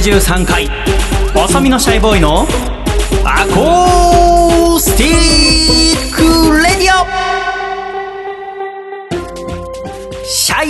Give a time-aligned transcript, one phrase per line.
[0.00, 0.66] 63回。
[1.34, 2.46] 細身のシャイボーイの
[3.22, 3.99] アコー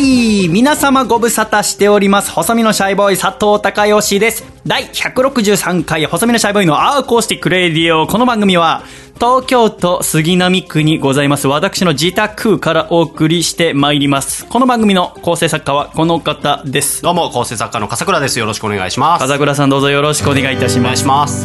[0.01, 2.31] オシャイ皆様ご無沙汰しております。
[2.31, 4.45] 細身のシャイボーイ佐藤孝義です。
[4.67, 8.07] 第163回細身のシャイボーイのアーコースティックレディオ。
[8.07, 8.83] この番組は
[9.17, 11.49] 東京都杉並区にございます。
[11.49, 14.47] 私の自宅からお送りしてまいります。
[14.47, 17.03] この番組の構成作家はこの方です。
[17.03, 18.39] どうも構成作家の笠倉です。
[18.39, 19.21] よろしくお願いします。
[19.21, 21.43] 笠倉さんどうぞよろしくお願いいたしお願いますします。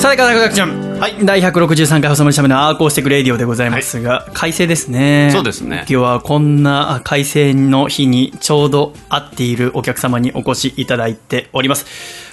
[0.00, 1.24] さて風倉ちゃんはい。
[1.24, 5.28] 第163回細身のシャイボーイのアーコースティックレディオでございますが、快晴ですね。
[5.30, 5.78] そうですね。
[5.80, 11.84] 今日はこんなあ快晴の日にちょうど会っているお客様にお越しいただいております。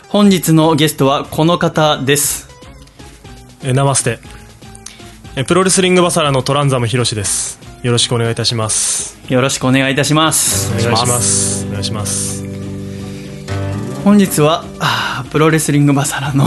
[0.07, 2.47] 本日のゲストはこの方です。
[3.63, 4.19] えーナマステ。
[5.35, 7.59] えープロレスリングバサラのトランザムヒロシです。
[7.81, 9.19] よろしくお願いいたします。
[9.27, 10.69] よろしくお願いいたします。
[10.73, 11.65] お願いします。
[11.67, 12.42] お願いします
[14.03, 14.65] 本日は
[15.31, 16.45] プロレスリングバサラの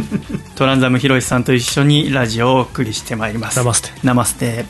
[0.54, 3.56] トランザムヒロシさんと一緒にラジオをお送りしてまいります。
[3.56, 3.90] ナマステ。
[4.04, 4.66] ナマステ。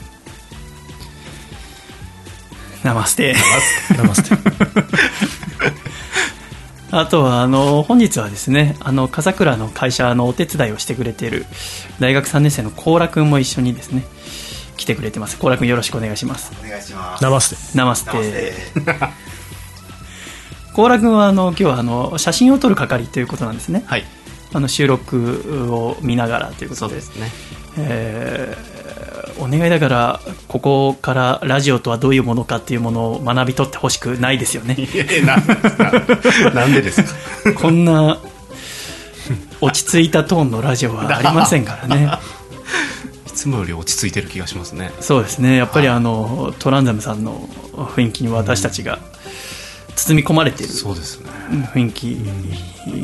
[2.84, 3.34] ナマステ。
[3.96, 4.36] ナマステ。
[6.92, 11.46] あとはあの本日はですねあの笠倉の会社のお手伝いをしてくれている
[11.98, 14.04] 大学3年生の高良君も一緒にですね
[14.76, 15.36] 来てくれてます。
[15.36, 16.52] 高良君よろしくお願いします。
[16.64, 17.22] お願いします。
[17.22, 17.56] ナマステ。
[17.74, 19.29] ナマスナマステテ
[20.74, 23.84] 高良君はあの今日はあの写真を撮る係ということなんですね。
[23.86, 24.04] はい。
[24.52, 26.94] あの収録を見ながらということで。
[26.96, 27.30] ですね。
[27.78, 28.80] えー
[29.38, 34.76] お願いだからここからラジオとはどういうものかっていうものを学び取ってほしくないですよね。
[36.54, 37.02] なんでです
[37.54, 37.54] か？
[37.54, 38.18] こんな
[39.62, 42.10] 落ち着いたトーンのラジオはありませんからね。
[43.26, 44.92] いつもより落ち着いてる気がしますね。
[45.00, 45.56] そうですね。
[45.56, 47.48] やっぱりあのトランザムさんの
[47.96, 48.98] 雰囲気に私たちが
[49.96, 52.04] 包み込まれている雰囲気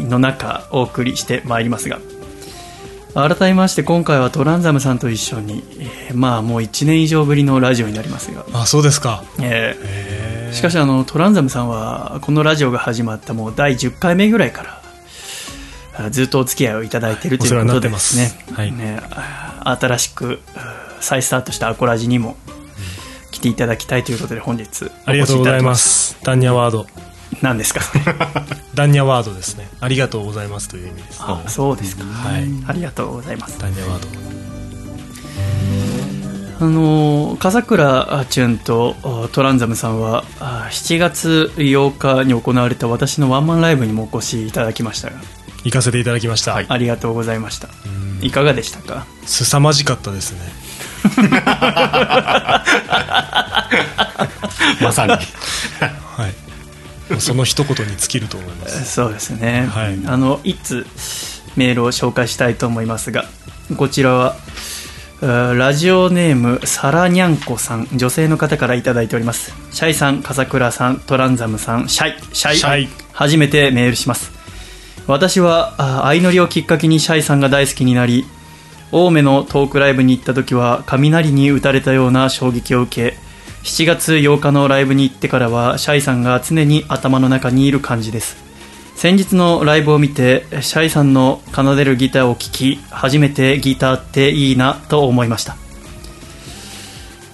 [0.08, 1.98] の中お送りしてまいりますが。
[3.14, 9.24] 改めまして今回はトランザムさんと一緒に、えーまあもう1年以上ぶりのラジオになりますが、あそうですか。
[9.40, 18.32] えーしかしあのトランザムさんはこのラジオが始まったもう第10回目ぐらいからあずっとお付き合いをいただいているということでですね。
[18.48, 22.36] お世話になってねあ新しくあ再スタートしたアコラジにも
[23.36, 26.16] 来ていただきたいということで本日ありがとうございます。
[26.22, 26.86] ダンニャワード。
[27.42, 27.80] 何ですか？
[28.74, 29.68] ダンニャワードですね。
[29.80, 31.18] ありがとうございますという意味です。
[31.20, 32.48] あそうですか、はい。
[32.66, 33.58] ありがとうございます。
[33.58, 34.08] ダンニャワード。
[36.58, 45.16] あの笠倉淳とあトランザムさんはあ7月8日に行われた私のワンマンライブにもお越しいただきましたが。
[45.64, 46.66] 行かせていただきました、はい。
[46.70, 47.68] ありがとうございました。
[48.22, 49.04] いかがでしたか？
[49.26, 50.38] 凄まじかったですね
[54.80, 55.12] まさに。
[55.12, 55.20] はい。
[57.20, 58.84] その一言に尽きると思います。
[58.92, 59.98] そうですね、はい。
[60.06, 60.86] あのいつ
[61.56, 63.24] メールを紹介したいと思いますが
[63.76, 64.36] こちらは
[65.20, 67.88] ラジオネームサラニャンコさん。
[67.94, 69.54] 女性の方からいただいております。
[69.70, 71.88] シャイさん笠倉さんトランザムさん。
[71.88, 72.58] シャイシャイ。
[72.58, 72.88] シャイ。
[73.12, 74.32] 初めてメールします。
[75.06, 78.26] 私はあ相乗りをきっかけにシャイさんが大好きになり
[78.92, 83.16] 青梅のトークライブに行った時は雷に打たれたような衝撃を受け
[83.64, 88.36] 7月8日のライブに行ってからはシャイさんが常に頭の中にいる感じです。
[88.94, 95.56] 先日のライブを見てシャイさんの奏でるギターを聴き初めてギターっていいなと思いました。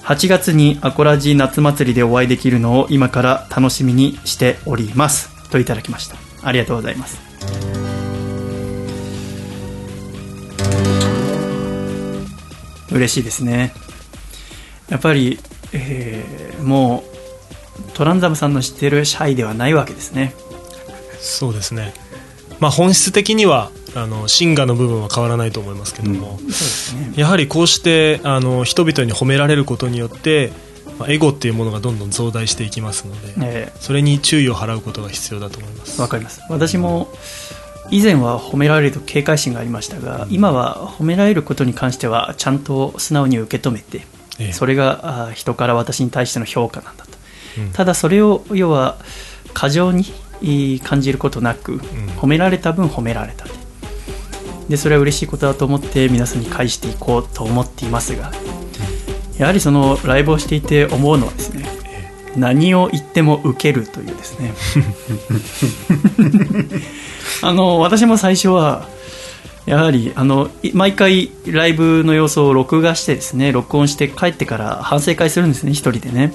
[0.03, 5.31] 8月にアコラジ夏祭りでお会いできるのを今から楽しみにしております。
[5.51, 6.17] といただきました。
[6.43, 7.82] ありがとうございます。
[12.93, 13.73] 嬉しいですね。
[14.89, 15.39] やっぱり、
[15.73, 17.13] えーもう
[17.95, 20.35] トランザムさんの知ってるシャイではないわけですね。
[21.21, 21.93] そうですね。
[22.61, 27.13] まあ本質的にはあのシンガーの部分は変わらないと思いますけども、そうですね。
[27.17, 30.53] やはりこうしてあの人々に褒められることによって、
[30.99, 35.99] まあ、エゴっていうものがどんどん増大していきますので、えそれに注意を払うことが必要だと思います。
[35.99, 36.41] ーわかります。
[36.49, 37.09] 私も
[37.93, 44.07] 以前は褒められると警戒心がありましたが今は褒められることに関してはちゃんと素直に受け止めて
[44.39, 44.53] ええ。
[44.53, 47.13] それが人から私に対しての評価なんだと、
[47.59, 47.73] うん。
[47.73, 48.97] ただそれを要は
[49.53, 50.07] 過剰に
[50.83, 51.77] 感じることなく、
[52.17, 53.53] 褒められた分褒められたで
[54.71, 58.33] でそれは嬉しいことだと思って皆さんに返していこうと思っていますが
[59.37, 61.67] やはりそのライブをしていて思うのはですね
[62.37, 64.55] 何を言っても受けるというですね
[67.41, 68.87] あの私も最初は
[69.67, 76.33] やはりあの毎回ライブの様子を録画してですね録音して帰ってから反省会するんですね一人でね。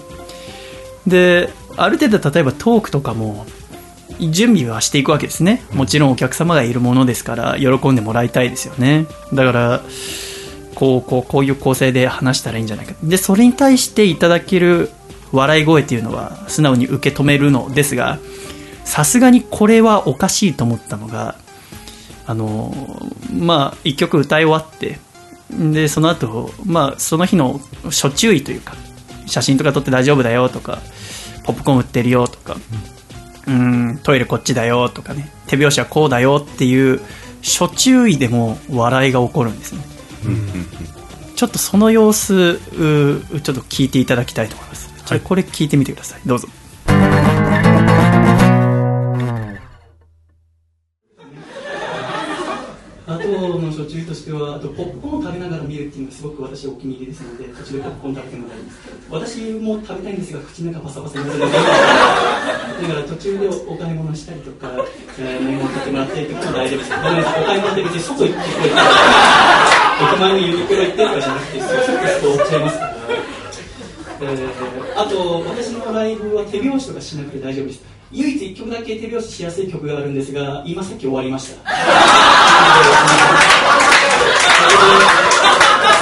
[1.06, 3.46] である程度例えばトークとかも
[4.20, 5.64] 準備はしていくわけですね。
[5.74, 9.06] もちろんお客様がいるものですから喜んでもらいたいですよね。
[9.34, 9.82] だから
[10.74, 12.94] こうこうこういう構成で話したらいいんじゃないか。
[13.04, 14.90] でそれに対していただける
[15.32, 18.20] 笑い声っていうのは素直に受け止めるのですが
[18.88, 21.36] さすがにこれはおかしいと思ったのが
[22.26, 22.74] あの
[23.32, 25.00] まあ一曲歌い終わって
[25.52, 28.76] でその後、まあその日の初注意というか
[29.28, 30.80] 写真とか撮って大丈夫だよとか
[31.44, 32.56] ポップコーン売ってるよとか、
[33.46, 34.00] うん。
[34.04, 37.02] トイレこっちだよとかね手拍子はこうだよっていう
[37.44, 39.82] 初注意でも笑いが起こるんですね、
[41.36, 46.22] ちょっとその様子うちょっと聞いていただきたいと思います、じゃあこれ聞いてみてください。
[46.26, 46.48] どうぞ
[53.28, 58.80] あとの初注としては、あとポップコーンを食べながら見るっていうのがすごく私お気に入りですので、途中でポップコーン食べてもらいます。
[59.10, 61.68] 私も食べたいんですが、口の中パサパサになるので、だか
[62.96, 64.72] ら途中でお買い物したりとか、
[65.20, 66.92] えー、メモを取ってもらったりとかも大丈夫です。
[66.92, 68.72] ごめんなさい、お買い物って別に外行ってこい
[69.98, 72.96] 駅前のユニクロ行ってとかじゃなくて、そうすると終わっちゃいますから。
[74.20, 77.97] えー、あと、私のライブは手拍子とかしなくて大丈夫です。
[78.12, 81.58] 唯一一曲だけ手拍子しやすい曲があるんですが、今さっき終わりました。
[81.58, 81.64] 手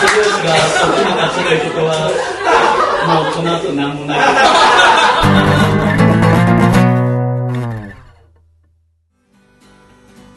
[0.07, 0.53] 拍子が
[0.93, 2.11] 起きなかったということは、
[3.07, 4.19] もうこの後何もない。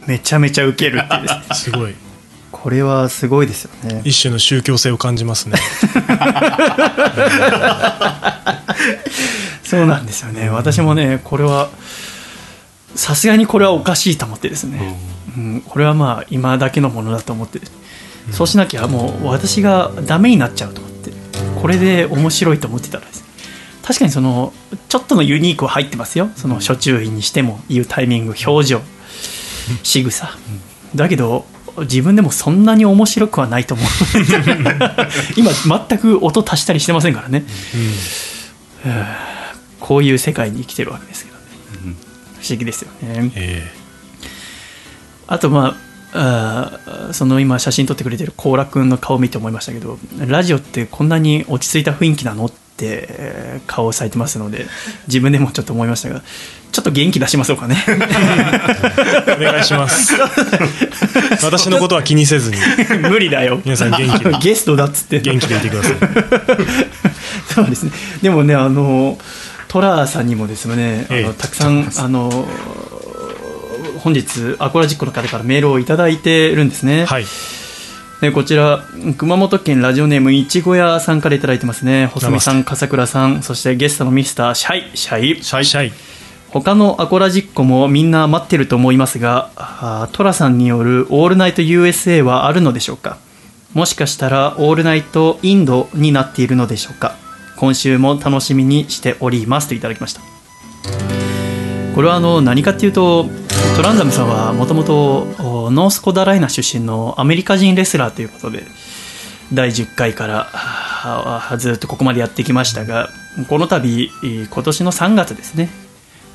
[0.07, 1.95] めちゃめちゃウケるっていうですねすごい
[2.51, 5.59] これはすごいですよね一種の宗教性を感じますね
[9.69, 10.49] そうなんですよね。
[10.49, 11.69] 私もねこれは
[12.95, 14.99] さすがにこれはおかしいと思ってですね、
[15.37, 17.61] うん、これはまあ今だけのものだと思って、
[18.31, 20.99] そうしなきゃもう私がダメになっちゃうと思って。
[21.61, 23.29] これで面白いと思ってたらですね。
[23.83, 24.53] 確かにその
[24.89, 26.31] ちょっとのユニークは入ってますよ。
[26.37, 28.81] その初注意にしても言うタイミング表情
[29.83, 30.31] 仕草。
[30.95, 31.45] だけど
[31.81, 33.87] 自分でもそんなに面白くはないと思う。
[35.37, 35.51] 今
[35.89, 37.45] 全く音足したりしてませんからね、
[38.85, 38.93] うん
[39.89, 41.39] こういう世界に生きてるわけですけど。
[41.39, 41.43] ね、
[42.43, 43.73] 不思議ですよね、え
[45.27, 45.77] あとま
[46.13, 52.57] ああその今写真撮ってくれてる甲羅君の顔を見て思いましたけどラジオってこんなに落ち着いた雰囲気なのって
[53.09, 54.67] えー顔を咲いてますので
[55.07, 56.23] 自分でもちょっと思いましたが
[56.73, 57.77] ちょっと元気出しましょうかね。
[57.89, 60.15] え お願いします。
[61.43, 62.59] 私のことは気にせずに。
[63.09, 63.61] 無理だよ。
[63.65, 65.21] 皆さん元気でゲストだっつって。
[65.21, 65.93] 元気でいてください。
[67.55, 67.91] そうですね。
[68.23, 69.19] でもねあの
[69.69, 71.25] トラさんにもですね、ええ。
[71.25, 72.31] あのたくさんあの
[73.99, 77.25] 本日アコラジッコの方からメールをいただいてるんですね、はい。
[78.21, 78.85] でこちら
[79.17, 82.07] 熊本県ラジオネームいちご屋さんからいただいてますね。
[82.07, 85.43] 細身さん笠倉さんそしてゲストのミスターシャイシャイ。
[85.43, 85.93] シャイシャイ。
[86.51, 93.19] 他のアコラジッコもみんな待ってると思いますがあートラさんによる「オールナイト USA」はあるのでしょうか？
[93.75, 97.17] もしかしたら「オールナイトインド」になっているのでしょうか？
[97.59, 100.21] 今週も楽しみにしておりますといただきました。
[101.95, 103.27] これはあの何かっていうと
[103.77, 105.27] トランザムさんはもともと
[105.71, 108.63] ノースコダライナ出身のアメリカ人レスラーということで
[109.53, 113.09] 第10回からずっとここまでやってきましたが
[113.49, 115.71] この度今年の3月ですね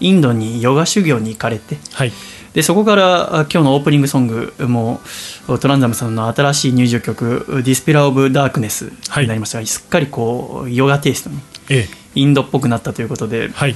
[0.02, 2.12] インドにヨガ修行に行かれてはい。
[2.54, 5.02] でそこからあ今日のオープニングソングも
[5.60, 13.76] トランザムさんの新しい入場曲「Dispeller of Darkness」になりましたが、すっかりこうヨガテイストにえインドっぽくなったということでえはい。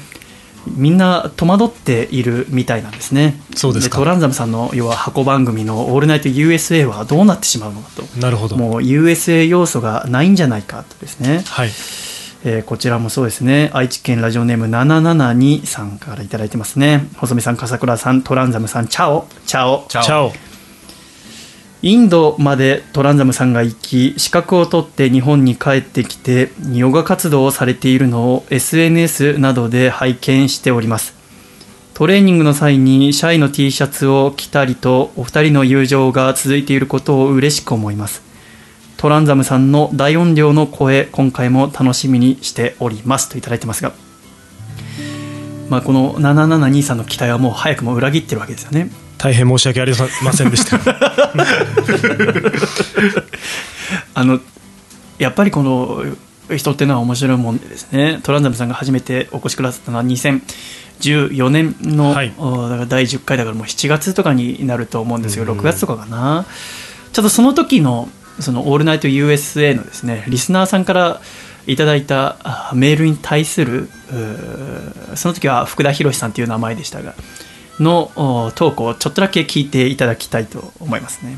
[0.76, 3.42] みんな戸惑っているみたいなんですね。
[3.56, 4.00] そうですか。
[4.00, 8.04] トランザムさんの要は箱番組の「オールナイト USA」はどうなってしまうのかと。
[8.20, 8.58] なるほど。
[8.58, 11.44] もう USA 要素がないんじゃないかとですね。
[11.46, 11.70] はい
[12.50, 13.70] えーこちらもそうですね。
[13.74, 17.06] 愛知県ラジオネーム772さんから頂いてますね。
[17.18, 19.28] 細身さん笠倉さんトランザムさんチャオ。
[19.46, 19.86] チャオ。
[19.90, 20.04] チャオ。
[20.06, 20.32] チャオ。
[21.82, 31.16] インドまでトランザムさんが行き資格を取って日本に帰ってきてヨガ活動をされているのを SNS などで拝見しております。
[31.96, 38.27] トレーニングの際にシャイの T シャツを着たりとお二人の友情が続いていることを嬉しく思います
[38.98, 43.94] トランザムさんの大音量の声今回も楽しみにしておりますといただいてますが
[45.70, 48.90] まあこの772さんの期待はもう早くも裏切ってるわけですよね。
[49.18, 50.80] 大変申し訳ありませんでした。
[54.14, 54.40] あの
[55.20, 56.06] やっぱりこの
[56.56, 58.22] 人っていうのは面白いもんでですね。
[58.24, 62.34] トランザムさんが初めてお越しくださったのは2014年の、はい。
[62.38, 65.60] おだから第10回だからもう7月とかになると思うんですけどうん。
[65.60, 66.46] 6月とかかな。
[67.12, 68.08] ちょっとその時の
[68.40, 71.22] 「そのオールナイト USA」のですねリスナーさんから
[71.66, 73.90] いただいたメールに対する
[75.16, 77.14] その時は福田博さんという名前でしたが
[77.80, 78.12] の
[78.56, 81.38] トークをちょっとだけ聞いていただきたいと思いますね。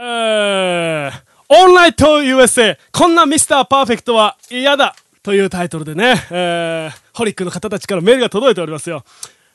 [0.00, 1.12] えー、
[1.48, 9.04] オンライト USA こんなミスターパーフェクトは嫌だというタイトルでね、えー、ホリックの方たちからメールが届いておりますよ。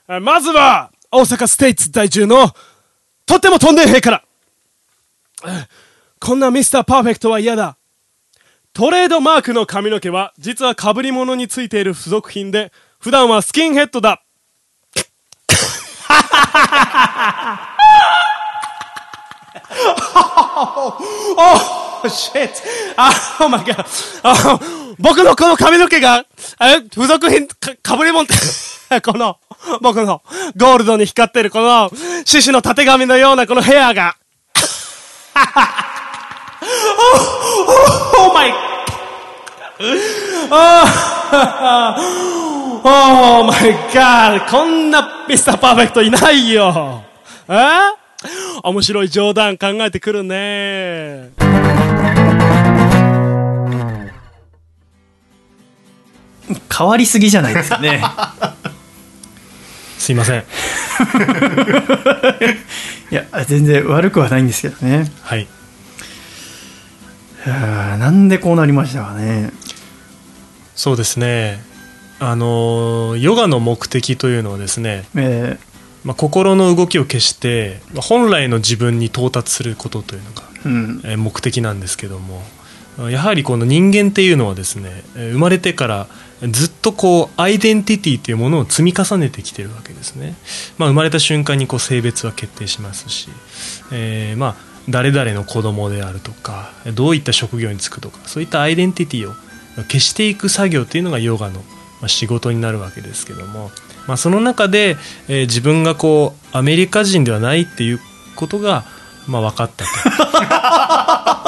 [0.08, 2.50] えーまずは、大阪ステイツ在住の、
[3.26, 4.24] とっても飛んでんから。
[6.20, 7.78] こんなミスターパーフェクトは嫌だ。
[8.74, 14.24] トレードマークの髪の毛は、実は被り物についている付属品で、普段はスキンヘッドだ。
[20.56, 22.52] Oh, shit!
[23.40, 23.86] Oh my god!
[24.24, 24.60] あ
[25.00, 26.26] 僕のこの髪の毛が、
[26.62, 28.34] え、付属品、か、かぶり物って、
[29.02, 29.38] この、
[29.82, 30.22] 僕の、
[30.58, 31.92] ゴールドに光ってるこの、
[32.26, 34.16] 獅子の縦髪のようなこのヘアが、
[36.96, 38.54] oh, oh my,
[40.50, 40.86] oh,
[42.86, 44.50] oh my god!
[44.50, 47.04] こんなミスターパーフェクトいないよ
[47.50, 47.54] え
[48.64, 51.32] 面白い冗談考えてくるね。
[56.76, 58.02] 変わりすぎじゃないですかね。
[60.04, 60.44] すいません。
[63.10, 65.10] いや、全然悪くはないんですけどね。
[65.22, 65.48] はい。
[67.46, 69.52] なんでこうなりましたかね。
[70.76, 71.64] そうですね。
[72.20, 75.58] あの、ヨガの目的というのはですね、え
[76.04, 81.02] まあ、心の動きを消して、まあ本来の自分に到達することというのが、ーうん。
[81.06, 82.44] えー目的なんですけども
[83.10, 86.08] やはりこの人間っていうのはですねえー生まれてから
[86.50, 90.36] ずっとこうアイデンティティというものを積み重ねてきてるわけですね、
[90.78, 93.30] まあ、生まれた瞬間にこう性別は決定しますし、
[93.92, 99.34] えーまあ誰々の子供であるとかどういった職業に就くとかそういったアイデンティティを
[99.84, 101.62] 消していく作業っていうのがヨガの
[102.02, 103.72] まあ仕事になるわけですけども、
[104.08, 104.98] まあ、その中で、
[105.30, 108.00] えー自分がこうアメリカ人ではないっていう
[108.36, 108.84] ことが、
[109.28, 109.92] まあ、分かったと。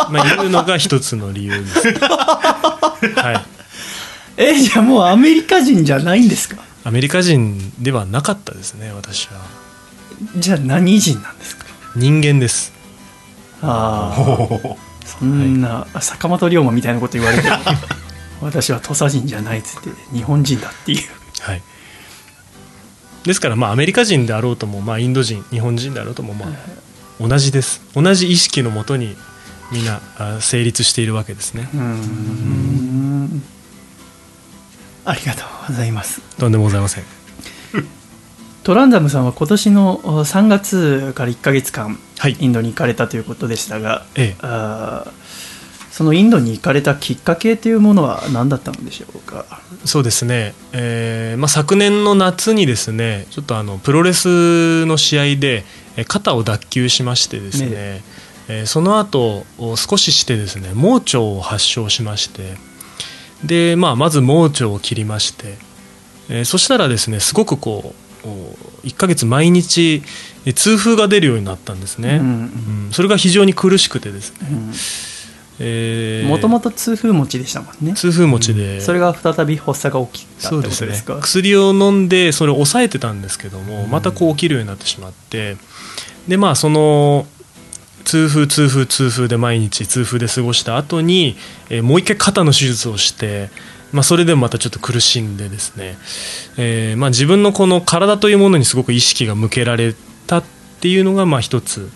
[0.12, 1.94] まあいうのが一つの理由です、
[3.16, 3.46] はい、
[4.38, 6.58] え、じゃあもうアメリカ人じゃないんですか？
[6.84, 9.34] アメリカ人ではなかったですね私は。
[10.38, 11.66] じゃあ何人なんですか？
[11.96, 12.74] 人間です。
[13.62, 14.76] ああ。
[15.06, 17.56] そんな、坂本龍馬みたいなこと言われても
[18.42, 21.02] 私は土佐人じゃないっつって日本人だっていう。
[21.42, 21.62] はい。
[23.24, 26.50] ですからまあアメリカ人であろうとも、まあ、インド人日本人であろうともまあ
[27.28, 27.82] 同じです。
[27.96, 29.16] 同じ意識のもとに
[29.72, 31.70] みんなあ成立しているわけですね。
[31.74, 33.44] うーん
[35.06, 36.22] ありがとうございます。
[36.38, 37.04] とんでもございません。
[38.64, 42.36] トランザムさんは今年のお3月から1ヶ月間はい。
[42.40, 44.36] インドに行かれたということでしたが、ええ。
[44.42, 45.12] あー
[45.92, 49.46] そのインドに行かれたきっかけというものは何だったのでしょうか？
[49.86, 55.64] そうですね、えーまあ、昨年の夏にですねちょっとあのプロレスの試合で
[55.96, 58.04] えー肩を脱臼しましてですねね。
[58.50, 62.58] えーその後お少ししてですね盲腸を発症しまして
[63.46, 65.58] で、まあ、まず盲腸を切りまして、
[66.30, 70.02] えーそしたらですねすごくこうお1ヶ月毎日
[70.46, 72.92] えー痛風が出るようになったんですね、うんうん。
[72.92, 74.48] それが非常に苦しくてですね、
[75.60, 77.94] えーもともと痛風持ちでしたもんね。
[77.94, 80.78] 痛風持ちで、それが再び発作が起きたそうです。
[80.78, 85.58] すね薬を飲んでそれを抑えてたんですけどもまたこう起きるようになってしまって。
[86.28, 87.28] でまあその
[88.06, 91.36] 痛風痛風痛風で毎日痛風で過ごした後に、
[91.70, 93.50] えーもう一回肩の手術をして、
[93.92, 95.98] まあ、それでもまたちょっと苦しんでですね、
[96.58, 99.94] えーまあ、自分のこの体というものにすごく意識が向けられ
[100.28, 100.44] たっ
[100.80, 101.90] ていうのがまあ一つ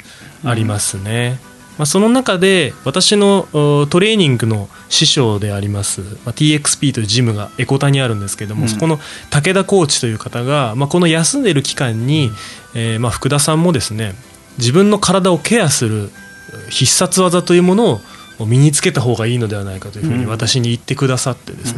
[0.44, 1.39] ありますね。
[1.78, 8.68] まあ、その中で私のおトレーニングの師匠であります、まあ、TXP というジムがエコタにあるんですけども、うん。
[8.68, 9.00] そこの
[9.30, 12.32] 武田コーチという方が、まあ、この休んでいる期間に、
[12.75, 14.13] えーまあ、福田さんもですね
[14.58, 16.10] 自分の体をケアする
[16.70, 18.01] 必殺技というもの
[18.39, 20.29] を身につけた方がいいのではないかというふうにうん。
[20.29, 21.75] 私に言ってくださってです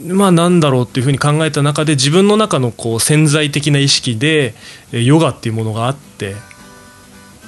[0.00, 4.54] ね、まあなんだろうっていうふうに考えた中で自分の中のこう潜在的な意識で
[4.92, 6.34] えーヨガっていうものがあって、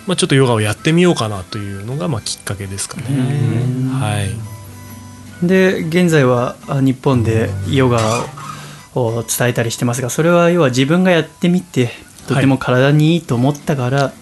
[0.06, 3.04] まあ、ちょっとヨガをやってみようかなというのがまあきっかけですかね。
[3.08, 3.88] うん。
[3.90, 8.24] はい、で現在はあ日本でヨガ
[8.94, 11.90] を伝えたりしてますがそれは要は自分がやってみて
[12.34, 14.12] とても体にいいと思ったから、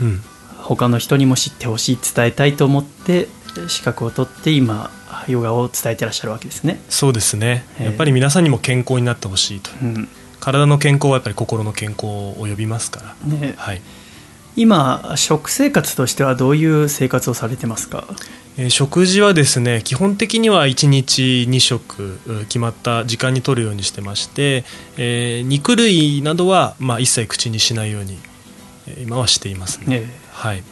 [0.00, 0.20] うん、
[0.58, 3.28] 他の人にも知ってほしい伝えたいと思って
[3.68, 4.90] 資格を取って今
[5.28, 6.80] ヨガを伝えてらっしゃるわけですね。
[6.88, 7.64] そうですね。
[7.78, 7.84] ええ。
[7.86, 9.70] やっぱり皆さんにも健康になってほしいと。
[9.80, 10.08] うん。
[10.40, 13.80] 体の健康はやっぱり心の健康を呼びますから、ね、はい、
[14.56, 18.06] 今食生活としてはどういう生活をされてますか？
[18.56, 24.64] えー食事はですね基本的には1日2食う決まった時間に取るようにしてまして、
[24.96, 28.18] えー肉類などは、まあ、一切口にしないように
[28.86, 30.62] えー今はしていますね、えはい、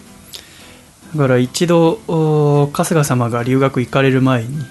[1.17, 4.65] だから一度お春日様が留学行かれる前に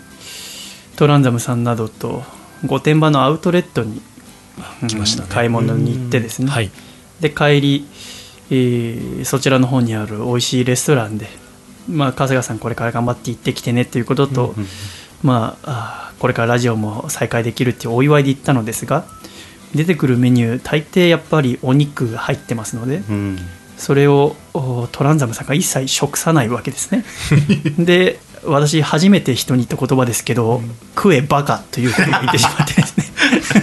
[0.95, 2.23] トランザムさんなどと
[2.65, 5.29] 御殿場のアウトレットに、うん来ましたね。
[5.31, 6.69] 買い物に行ってですね、はい。
[7.19, 7.87] で帰り、
[8.51, 11.27] えーそちらの方にある美味しいレストランで、
[11.89, 14.55] まあ、春日さんこれから頑張って行ってきてねっていうことと、
[15.23, 19.05] まああーこれからラジオも再開できるっていうお祝いで行ったのですが
[19.73, 23.37] 出てくるメニュー大抵やっぱりお肉が入ってますのでうん。
[23.75, 27.03] それをおトランザムさんが一切食さないわけですね。
[27.83, 30.61] で私初めて人に言った言葉ですけど
[30.95, 33.05] 「食えバカ」というふうに言ってしまってですね。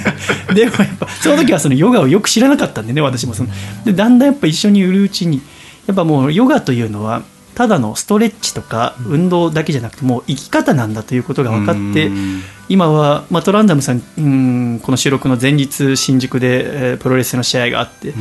[0.57, 3.51] でもやっぱその時はそのヨガをよく知らなかったんでね私もその。
[3.85, 5.41] でだんだんやっぱ一緒にいるうちに
[5.87, 7.23] やっぱもうヨガというのは
[7.59, 12.43] ただのストレッチとか運動だけじゃなくてもう生き方なんだということが分かってうん。
[12.69, 18.15] 今は、まあ、トランダムさんうんこの収録の前日新宿で、えープロレスの試合があって、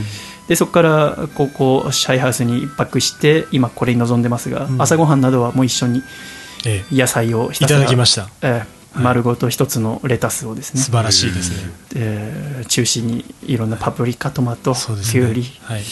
[0.48, 4.82] でそこからここシャイハウスに一泊して今これに臨んでますが、うん。
[4.82, 6.02] 朝ごはんなどはもう一緒に
[6.66, 8.28] え野菜をひたたすらだきました。
[8.42, 10.82] えー丸ごと一つのレタスをですね。
[10.82, 11.72] 素晴らしいですね。
[11.96, 15.84] えー中心にいろんなパプリカトマト、きゅうりはい、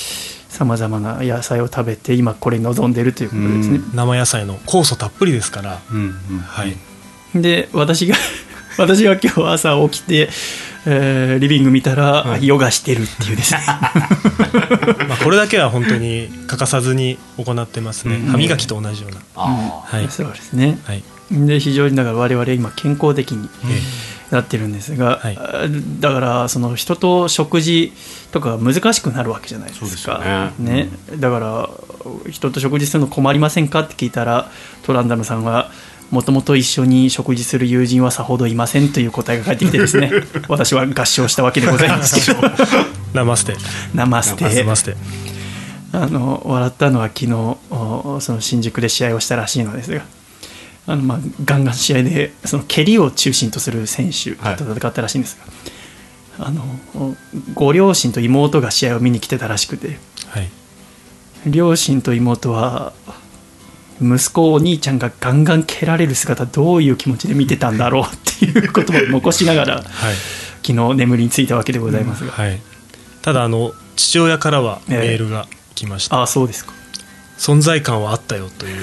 [0.56, 3.82] さまざまな野菜を食べて今これに臨んでいるということですね。
[3.94, 6.40] 生野菜の酵素たっぷりですから、うんうん。
[6.40, 6.78] はい、
[7.36, 8.16] で私が
[8.80, 10.30] 私が今日朝起きて、
[10.86, 12.48] えーリビング見たら、はい。
[12.48, 13.60] ヨガしてるっていうですね。
[13.68, 18.32] まあ、これだけは本当に欠かさずに行ってますね、うん。
[18.32, 20.08] 歯磨きと同じような、あはい。
[20.10, 20.80] そうですね。
[20.86, 21.04] はい。
[21.32, 23.82] で非常にだから我々今健康的にえ
[24.32, 25.38] なってるんですが、はい。
[25.38, 25.68] あ
[26.00, 27.94] だからその人と食事
[28.32, 29.86] とかが難しくなるわけじゃないですか。
[29.86, 30.90] そうですよね。
[31.18, 31.70] だから
[32.32, 34.50] 人と食事するの困りませんかって聞いたら
[34.84, 35.72] トランダムさんは
[36.12, 40.12] もともと一緒に食事する友人はさほどいませんという答えが返ってきてですね。
[40.48, 42.42] 私は合唱したわけでございますけど。
[43.14, 43.56] ナマステ。
[43.94, 44.96] ナマステ。
[45.92, 50.02] あの笑ったのは昨日おその新宿で試合をしたらしいのですが
[50.88, 55.38] あの、まあ、ガンガン試合でその蹴りを中心とする選手と戦ったらしいんです
[56.38, 56.64] が、あの
[56.96, 57.16] お
[57.54, 60.50] ご両親と妹が試合を見に来てたらしくてはい。
[61.46, 62.94] 両親と妹は
[64.02, 68.08] 息子お兄ちゃんがガンガン蹴られる姿どういう気持ちで見てたんだろうっ
[68.40, 69.86] ていうことを残しながらはい。
[70.66, 72.60] 昨日眠りについたわけでございますが、はい、
[73.22, 74.98] ただあの父親からはええ。
[74.98, 76.74] メールが来ました、ああそうですか
[77.38, 78.76] 存在感はあったよという。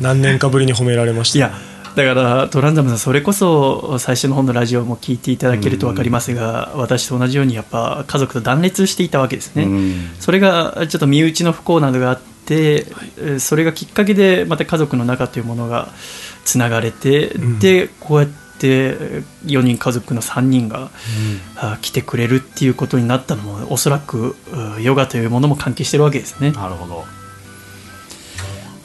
[0.00, 1.38] 何年かぶりに褒められました。
[1.38, 1.52] いや
[1.96, 10.10] だからトランザムさんそれこそ最初の方のラジオも聞いていただけると分かりますが、私と同じようにやっぱ家族と断裂していたわけですね、うん。
[10.20, 15.88] それがちょっと身内の不幸などがあって、えーそれがきっかけでまた家族の中というものが
[16.44, 17.58] つながれて、ん。
[17.58, 20.90] でこうやって4人家族の3人が、
[21.56, 24.36] あ来てくれるっていうことになったのもおそらく
[24.78, 26.52] うヨガというものも関係してるわけですね。
[26.52, 27.04] なるほど。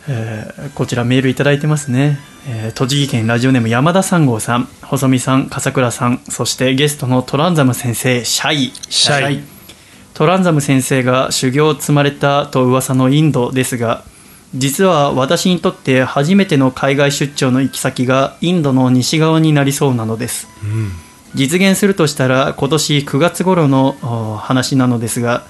[0.07, 8.73] えーこちらメールいただいてますね、えー栃木県ラジオネーム山田3号さん細見さん笠倉さんそしてゲストのトランザム先生シャイ。
[8.89, 9.43] シャイ。
[10.13, 14.03] トランザム先生が修行を積まれたと噂のインドですが
[14.53, 20.47] 実は私にとって初めての海外出張の行き先がインドの西側になりそうなのです。
[20.63, 20.91] うん。
[21.33, 25.45] 実現するとしたら今年9月頃のお話なのですが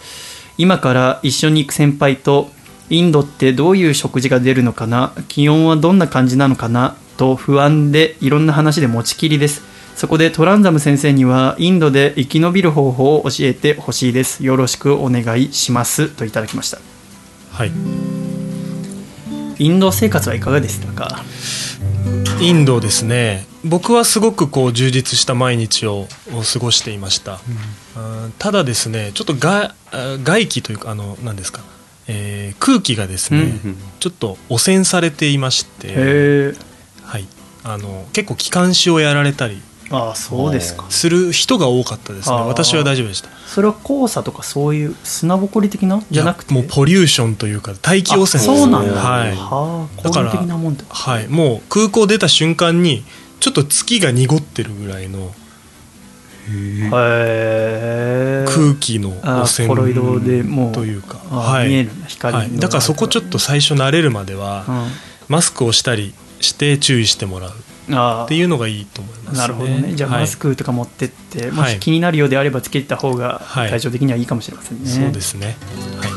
[0.57, 2.51] 今から一緒に行く先輩と
[2.91, 9.63] インドってどういう食事が出るのかな気温はどんな感じなのかなと不安でいろんな話で持ちきりです。
[9.95, 14.43] そこでトランザム先生にはインドで生き延びる方法を教えてほしいです。
[14.43, 16.09] よろしくお願いします。
[16.09, 16.79] といただきました。
[17.51, 18.40] はい
[19.61, 21.23] インド生活はいかがでしたか？
[22.41, 23.45] インドですね。
[23.63, 26.07] 僕はすごくこう充実した毎日を
[26.51, 27.39] 過ごしていました、
[27.95, 28.33] うん。
[28.39, 31.61] ただですねちょっとがあ外気というかあの何ですか、
[32.07, 36.55] えー空気がですね、うんちょっと汚染されていまして、
[37.03, 37.27] はい、
[37.63, 40.85] あの結構気管支をやられたりああそうですか。
[40.89, 42.35] する人が多かったですね。
[42.35, 43.29] 私は大丈夫でした。
[43.47, 46.01] それは黄砂とかそういう砂ぼこり的な？
[46.09, 46.53] じゃなくて？
[46.53, 50.83] もうポリューションというか大気汚染ですあそうなんだ、はい、はあ、だから個人的なもんだ。
[50.87, 53.03] はい、もう空港出た瞬間に
[53.39, 55.31] ちょっと月が濁ってるぐらいの
[56.49, 61.69] へえ空気の汚染コロイドでもうというか、あはい。
[61.69, 62.39] 見える光の。
[62.39, 64.87] はい、だからそこちょっと最初慣れるまではうん。
[65.27, 67.51] マスクをしたりして注意してもらう。
[67.51, 67.53] あ
[67.91, 69.93] っていうのがいいと思います、ね、なるほどね。
[69.95, 70.21] じゃあはい。
[70.21, 71.73] マスクとか持ってって、もはい。
[71.73, 73.69] し気になるようであればつけた方がはい。
[73.69, 75.57] 対照的にはいいかもしれませんね、そうですね。
[75.99, 76.11] はい。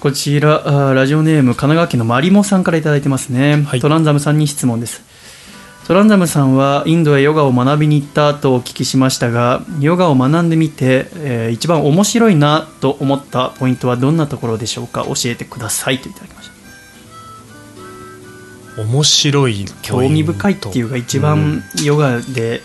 [0.00, 3.80] こちらラジオネーム神奈川県のマリモさんからいただいてますね、はい。
[3.80, 5.02] トランザムさんに質問です。
[5.86, 15.04] トランザムさんはインドへヨガを学びに行ったとお聞きしましたがヨガを学んでみて、えー一番面白いなと思ったポイントはどんなところでしょうか？
[15.04, 16.55] 教えてくださいといただきました
[18.78, 22.62] 面白い興味深いっていうか一番ヨガで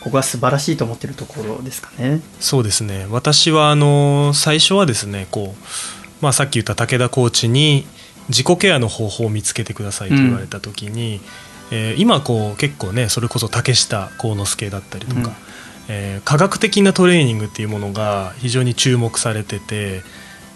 [0.00, 2.20] ここは素晴らしいと思ってるところですかね。
[2.38, 3.06] そうですね。
[3.10, 5.62] 私はあの最初はですねこう、
[6.22, 7.86] まあ、さっき言った武田コーチに
[8.28, 11.20] 自己ケアの方法を見つけてくださいと言われた時に、
[11.72, 15.32] えー今こう結構ねそれこそ竹下幸之助だったりとか、うん。
[15.88, 20.02] えー科学的なトレーニングっていうものが非常に注目されてて、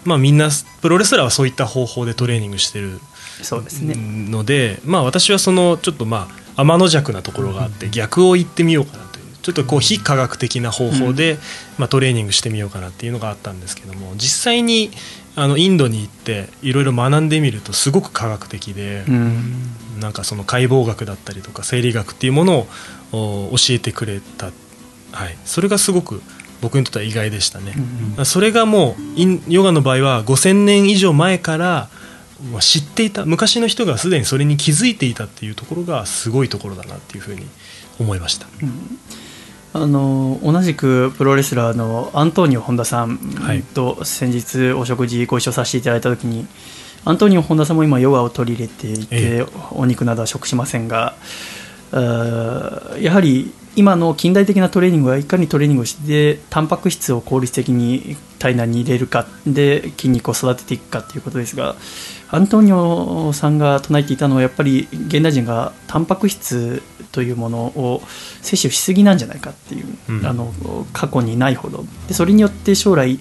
[0.05, 0.49] まあ、みんな
[0.81, 2.99] プロレスラーはそういった方法でトレーニングしてる
[3.43, 11.37] そうですね、ので、まあ、私はそのちょっとまあ天の弱なところがあって逆を言ってみようかなというちょっとこう非科学的な方法で、
[11.77, 14.91] まあ、トレーニングしてみようかなっていうのがあったんですけども実際に
[15.35, 19.71] あのインドに行っていろいろ学んでみるとすごく科学的で、うん。
[20.01, 22.67] なんかその解剖学だったりとか生理学っていうもの
[23.13, 24.47] をお教えてくれた、
[25.11, 26.21] はい、それがすごく
[26.61, 27.73] 僕にとっては意外でしたね。
[28.17, 31.89] うんそれがもうヨガの場合は5000年以上前から
[32.51, 37.45] まあ知っていた昔の人がすでにそれに気づいていたっていうところがすごいところだなっていうふうに
[37.99, 38.47] 思いました。
[39.73, 46.45] あの同じくプロレスラーのアントニオ本田さんはいと先日お食事ご一緒させていただいた時に
[47.05, 51.15] アントニオ本田さんも今ヨガを取り入れていて、えお肉などは食しませんが
[51.91, 51.99] や
[53.13, 61.75] はり今の近代的なトレーニングはいかにトレーニングをしてタンパク質を効率的に体内に入れるかで筋肉を育てていくかということですが
[62.29, 66.81] アントニオさんが唱えていたのはやっぱり現代人がタンパク質
[67.11, 68.01] というものを
[68.41, 70.25] 摂取しすぎなんじゃないかっていう、うん。
[70.25, 70.53] あの
[70.93, 71.83] 過去にないほど。
[72.07, 73.19] でそれによって将来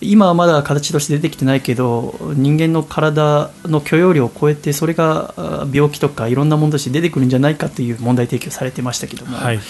[0.00, 9.60] 今はまだ形として出てきてないけど人間の体の許容量を超えてそれがあ病気とかいろんなものとして出てくるんじゃないかという問題提起をされてましたけども、はい、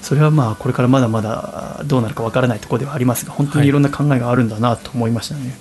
[0.00, 5.56] それはまあこれからまだまだどうなるかわからないところではありますが本当にいろんな考えがあるんだなと思いましたね。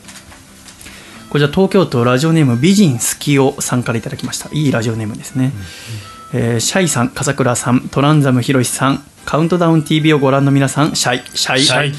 [1.30, 4.50] こちら東京都ラジオネーム美人好きをさんからいただきました。
[4.52, 5.54] いいラジオネームですね、
[6.34, 11.62] えーシャイさん笠倉さんトランザムひろしさんカウントダウン TV をご覧の皆さんシャイシャイ。
[11.62, 11.94] シャイ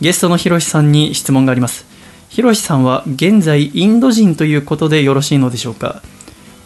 [0.00, 1.86] ゲストのひろしさんに質問があります。
[2.28, 6.02] ひろしさんは現在インド人ということでよろしいのでしょうか？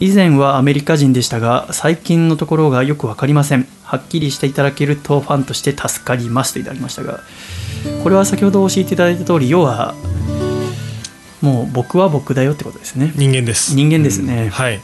[0.01, 3.69] 以前はアメリカ人でしたが最近のところがよく分かりません。
[3.85, 7.21] はっきりしていただけるとファンとして助かりますといただきましたが
[8.03, 9.95] これは先ほど教えていただいた通り要は
[11.41, 13.13] もう僕は僕だよってことですね。
[13.17, 13.75] 人間です。
[13.75, 14.81] 人間ですね、はい、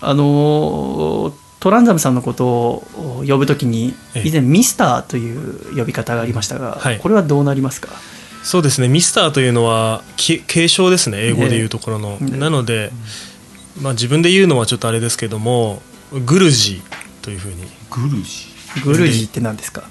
[0.00, 4.28] あのートランザムさんのことを呼ぶときにええ。
[4.28, 6.98] 以前ミスターという呼び方がありましたが、はい。
[6.98, 7.88] これはどうなりますか？
[8.42, 8.88] そうですね。
[8.88, 11.18] ミスターというのはき継承ですね。
[11.26, 12.36] 英語でいうところの、ええ。
[12.36, 12.92] なので、
[13.82, 15.82] まあ、自分で言うのはちょっとあれですけども
[16.26, 17.64] グルジーというふうに。
[17.90, 18.46] グルジ？
[18.84, 19.82] グルジーって何ですか？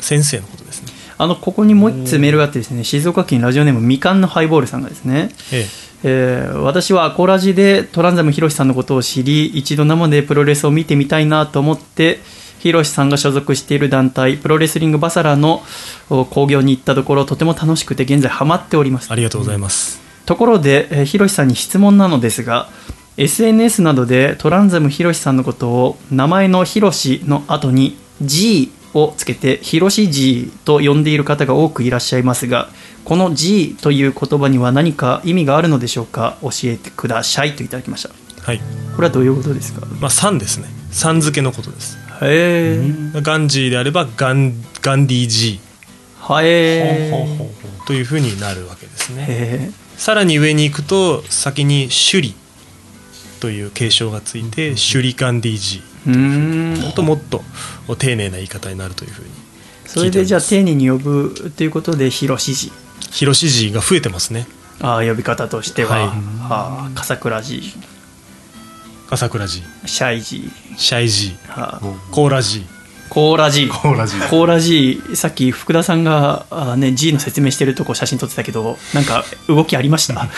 [0.00, 12.20] 先生のことですね、あのここにもう一つメールがあってですね静岡県ラジオネームみかんのハイボールさんがですね、ええー私はアコラジでトランザムヒロシさんのことを知り一度生でプロレスを見てみたいなと思って
[12.60, 15.62] ヒロシさんが所属している団体プロレスリングバサラの
[16.10, 19.08] お興行に行ったところとても楽しくて現在ハマっております。
[19.10, 22.68] えありがとうございます、ところで、えーひろしさんに質問なのですが
[23.16, 32.68] SNS などでトランザムひろしさんのことを名前のひろしの後に G をつけてひろし G と呼んでいる方が多くいらっしゃいますが
[33.04, 36.36] この G という言葉には何か意味があるのでしょうか？
[36.42, 38.10] 教えてくださいといただきました。
[38.42, 38.60] はい。
[38.94, 39.86] これはどういうことですか？
[40.00, 40.68] まあ3ですね。
[40.90, 41.98] さん付けのことです。
[42.22, 43.20] へえ。
[43.22, 45.60] ガンジーであればガンガンディー G
[46.18, 47.10] はえ。
[47.86, 49.26] というふうになるわけですね。
[49.28, 52.39] へさらに上に行くと先に首里
[53.40, 57.42] という継承がついて首里ガンディー G えうーんあともっと
[57.98, 59.30] 丁寧な言い方になるというふうに
[59.86, 64.46] それでじゃあ丁寧に呼ぶということでひろし G ます広し G が増えてますね。
[64.80, 66.06] ああ呼び方としては、はい。
[66.06, 67.60] はあ、笠倉寺
[69.08, 71.80] 笠倉 G シャイ寺シャイあ
[72.12, 72.64] コーラ G
[73.10, 74.60] コーラ寺コーラジコーラ
[75.04, 80.28] 寺さっき福田さんがあ、ね、G の説明してるとこ写真撮ってたけどなんか動きありました？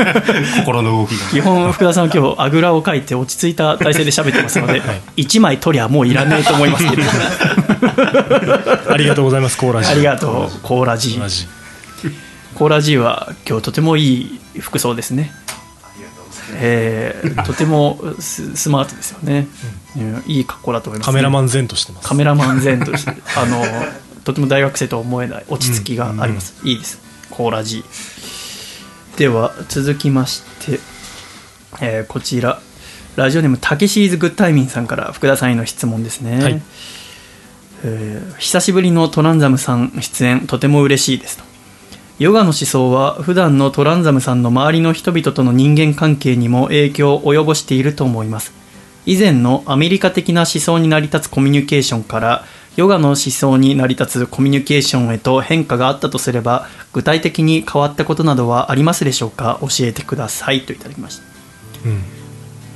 [0.64, 1.28] 心の動きが。
[1.30, 5.22] 基本福田さんは今日あぐらをかいて落ち着いた体勢で喋ってますので、はい。
[5.22, 7.02] 1枚取りゃもういらねえと思いますけど。
[8.90, 10.58] ありがとうございますコーラ G ありがとう。
[10.62, 11.46] コーラ寺コーラ G
[12.54, 15.30] コーラ G は今日とてもいい服装ですね。
[16.56, 19.83] えーとてもススマートですよね、うん
[20.26, 22.08] いい格好だと思います、カメラマン前としてます。
[22.08, 23.62] カメラマン前として あの
[24.24, 26.98] とても大学生とは思えない落ち着きがあります、いいです。
[27.30, 27.84] コーラ G
[29.16, 30.80] では続きまして、
[31.80, 32.60] えーこちら。
[33.16, 36.62] ラジオネームたけしーズグッタイミンさんから福田さんへの質問ですね、はい。
[37.84, 41.44] えー久しぶりのトランザムさん出演とても嬉しいですと。
[42.18, 48.52] ヨガの思想は普段のトランザムさんの周りの人々との人間関係にも影響を及ぼしていると思います
[49.06, 52.44] 以前のアメリカ的な思想に成り立つコミュニケーションから
[52.76, 59.58] ヨガの思想に成り立つコミュニケーションへと変化があったとすれば具体的に変わったことなどはありますでしょうか？
[59.60, 60.62] 教えてください。
[60.62, 61.22] といただきました。
[61.86, 62.02] うん。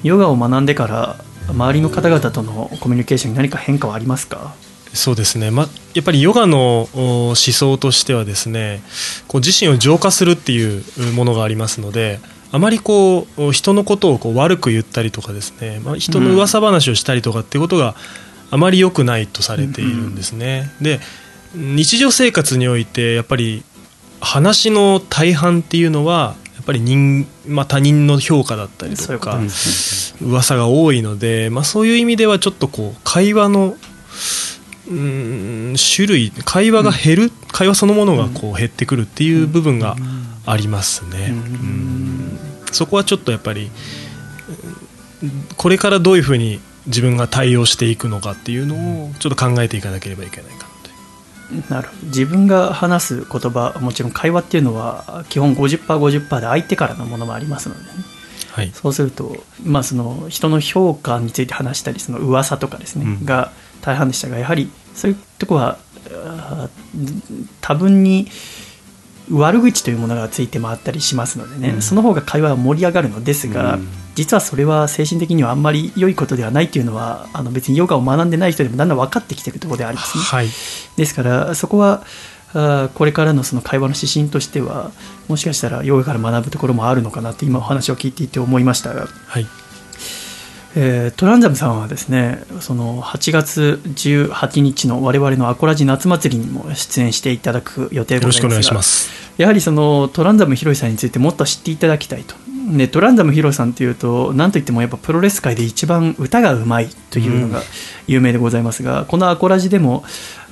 [0.02, 1.16] ヨガを学んでから
[1.48, 4.54] 周りの方々とのコミュニケーションに何か変化はありますか？
[4.94, 8.82] そうですね、ま、やっぱりヨガのお思想としてはですね
[9.26, 17.94] こう自身を浄化するっていうものがありますのであまりこう人のことをこう悪く言ったりとかですね、まあ、人の噂話をしたりとかっていうことが
[18.50, 20.70] あまり良くないとされているんですね。
[20.80, 21.00] で
[21.54, 23.62] 日常生活においてやっぱり
[24.20, 29.18] 話の大半っていうのはやっぱり人、まあ、他人の評価だったりとと。
[29.18, 29.38] か
[30.20, 33.76] 噂が多いので、まあ、そういう意味ではちょっとこう会話の
[34.88, 39.96] うーん種類会話が減る、会話そのものがこう減ってくるっていう部分が
[40.46, 41.87] ありますね、うん
[42.72, 43.70] そこはちょっとやっぱり
[45.22, 48.74] うんこれからどういうふうに自分が対応していくのかっていうの
[49.06, 50.68] をちょっと考えていかなければいけないか
[51.58, 57.88] なとなる自分が話す言葉もちろん会話っていうのは基本 50%50% で相手からのものもありますのでね。
[58.50, 58.70] はい。
[58.72, 63.24] そうすると、まあ、その人の評価について話したりその噂とかですね、うん。
[63.24, 63.52] が
[63.82, 65.78] 大半でしたがやはりそういうとこは
[67.60, 68.28] 多分に
[69.30, 71.82] 悪口というものがついて回ったりしますのでね、うん。
[71.82, 73.88] その方が会話は盛り上がるのですが、うん。
[74.14, 80.24] 実はそれは精神的にはあんまり良いことではないというのはあの別にヨガを学んでない人でもだんだん分かってきているところでありますね。
[80.24, 80.48] はい。
[80.96, 82.02] ですからそこは
[82.52, 84.90] あーこれからのその会話の指針としては
[85.28, 89.46] もしかしたらヨガから学ぶところもあるのかなって今お話を聞いていて思いましたが、はい
[90.80, 99.10] えートランザムさんはですねその8月18日の我々のアコラジ夏祭りにも出演していただく予定でございますがよろしくお願いします。
[99.38, 102.36] やはりそのトランザムヒロシさんについてもっと知っていただきたいと。
[102.76, 107.62] でトランザムヒロさんというと何といってもやっぱプロレス界で一番歌がうまいというのが
[108.06, 110.04] 有名でございますが、このアコラジでも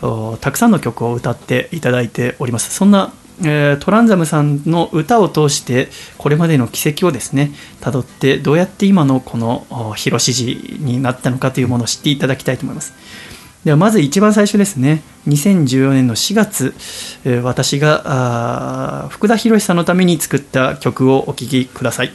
[0.02, 2.74] おたくさんの曲を歌っていただいております。
[2.74, 3.12] そんな、
[3.42, 12.94] えートランザムさんの歌を通してこれまでの軌跡をですねたどってどうやって今のこのおヒロシジになったのかというものを知っていただきたいと思います。
[13.64, 16.74] ではまず一番最初ですね2014年の4月、
[17.24, 18.02] えー私が
[19.04, 22.12] あ福田博さんのために作った曲をお聴きください。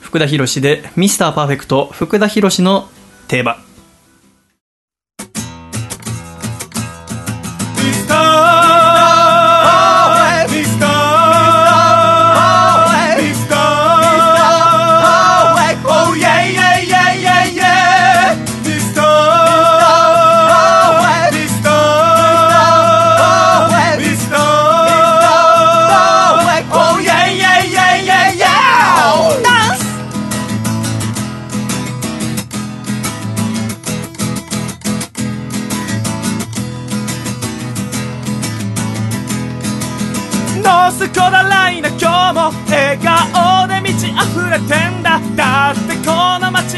[0.00, 2.88] 福田博で「ミスターパーフェクト福田博の
[3.28, 3.56] 定番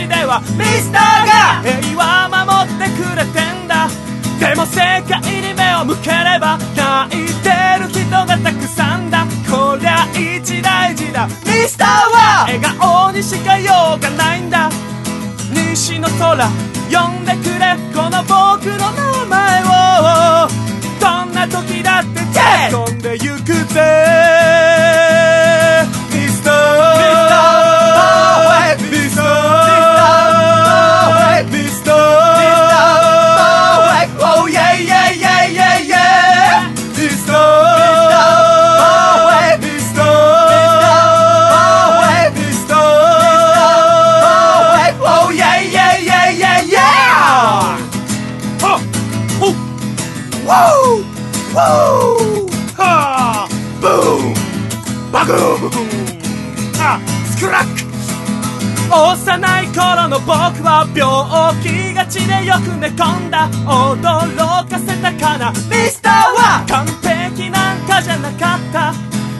[0.02, 3.88] この街ではミスターが平和守ってくれてんだ。
[4.40, 9.26] でも世界に目を向ければ泣いてる人がたくさんだ。
[9.48, 11.26] こりゃ一大事だ。
[11.46, 14.70] ミスターは笑顔にしかようがないんだ。
[15.52, 16.48] 西の空
[16.90, 17.76] 呼んでくれ。
[17.94, 20.48] この僕の名前を。
[21.00, 22.20] どんな時だって
[22.70, 24.71] 飛んでゆくぜ。
[56.78, 57.82] あスクラック。
[58.94, 60.30] 幼い頃の僕
[60.62, 61.08] は病
[61.62, 63.48] 気がちでよく寝込んだ。
[63.66, 65.50] 驚かせたかな。
[65.50, 68.92] ミスターは完璧なんかじゃなかった。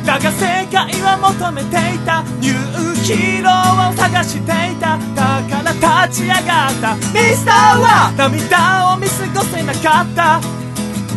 [0.06, 2.24] だが正解は求めていた。
[2.40, 4.98] ニューヒーローを探していた。
[5.14, 5.72] だから
[6.06, 6.96] 立ち上がった。
[6.96, 10.61] ミスターは涙を見過ごせなかった。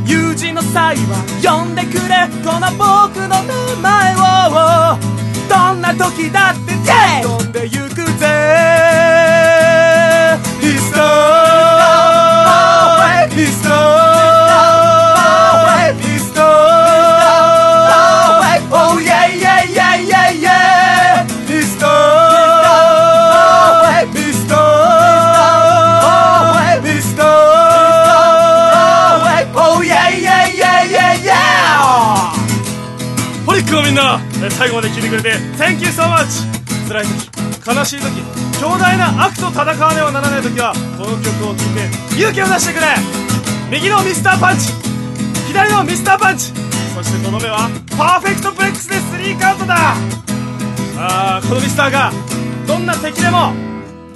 [0.05, 5.15] 友人の際は呼んでくれこの僕の名前を。
[5.47, 6.73] どんな時だって
[7.21, 9.14] 飛んでゆくぜ。
[34.51, 36.45] 最後まで聞いてくれて Thank you so much!
[36.87, 38.21] 辛い時悲しい時
[38.59, 41.57] 強大な悪と戦わねばならない時はこの曲を聴い
[42.13, 42.87] て勇気を出してくれ!
[43.71, 44.71] 右のミスターパンチ
[45.47, 46.51] 左のミスターパンチ
[46.93, 49.95] そしてとどめはパーフェクトブレックスでスリーカウントだ!
[50.97, 52.11] あーこのミスターが
[52.67, 53.51] どんな敵でも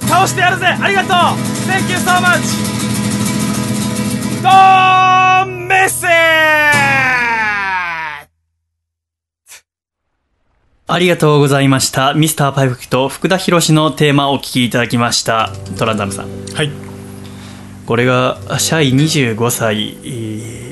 [0.08, 0.66] 倒してやるぜ!
[0.80, 1.16] ありがとう!
[1.68, 2.40] Thank you so much!
[4.42, 6.79] ドーンメッセー
[10.92, 12.14] ありがとうございました。
[12.14, 15.52] ミスターパーフェクト福田博士のテーマをお聞きいただきました。
[15.78, 16.26] トランダムさん。
[16.54, 16.70] はい
[17.86, 20.06] これがシャイ25歳、え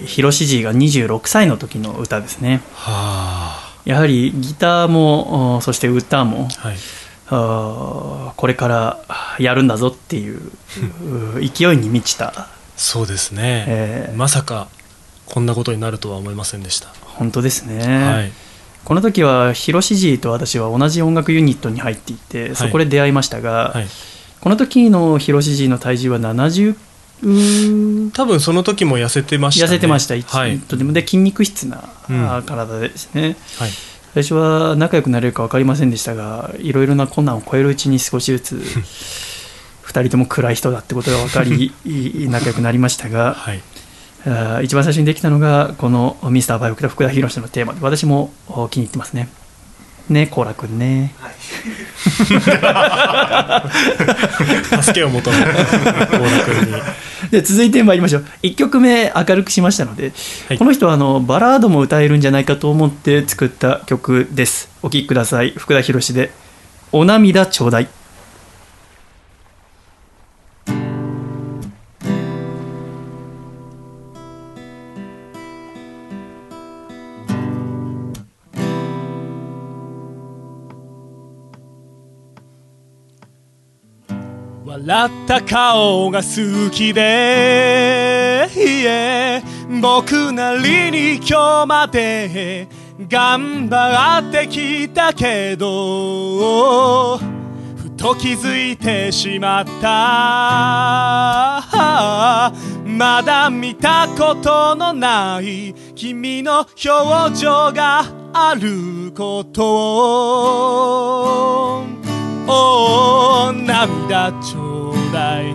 [0.02, 2.62] ーヒロシジーが26歳の時の歌ですね。
[2.74, 8.98] はやはりギターもおそして歌もあはいこれから
[9.38, 10.40] やるんだぞっていう
[11.36, 14.68] う勢いに満ちたそうですね、えーまさか
[15.26, 18.04] こんなことになるとは思いませんでした、本当ですね。
[18.04, 18.32] はい
[18.84, 23.86] この時はヒロシジーと私は同じ音楽ユニットに入っていてそこで出会いましたが、はい。
[24.40, 26.76] この時のヒロシジーの体重は70
[27.22, 30.92] うー多分その時も痩せてました、ね、痩せてました、はい、とても。
[30.92, 31.82] で筋肉質な
[32.46, 33.70] 体ですね、はい、
[34.14, 38.62] 最初は仲良くなれるか分かりませんでしたがいろいろな困難を超えるうちに少しずつ
[39.86, 41.72] 2人とも暗い人だってことが分かり
[42.30, 43.60] 仲良くなりましたが、はい、
[44.62, 47.74] 一番最初にできたのがこの「ミスターバイオクと福田博士のテーマ。
[47.74, 49.28] で私もお気に入ってますね。
[50.08, 51.12] ねコーラくんね
[54.82, 56.20] 助けを求め大田君
[56.72, 56.82] に。
[57.30, 58.24] で続いて参りましょう。
[58.42, 60.12] 1曲目明るくしましたので、
[60.48, 60.58] はい。
[60.58, 64.70] この人はあのバラードも歌えるんじゃないかと思って作った曲です。
[64.82, 65.52] お聴きください。
[65.56, 66.30] 福田博士で
[66.90, 67.88] 「お涙ちょうだい」
[84.80, 89.42] 笑った顔が好きで、yeah
[89.80, 92.68] 僕なりに今日まで
[93.08, 99.88] 頑張ってきたけどふと気づいてしまった。
[102.86, 109.64] まだ見たことのない君の表情があること
[111.84, 111.88] を。
[113.68, 114.67] 涙ちょ
[115.08, 115.54] うだい。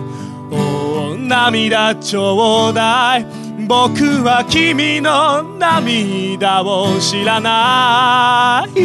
[0.50, 3.26] お涙ちょうだい。
[3.66, 8.80] 僕は君の涙を知らない、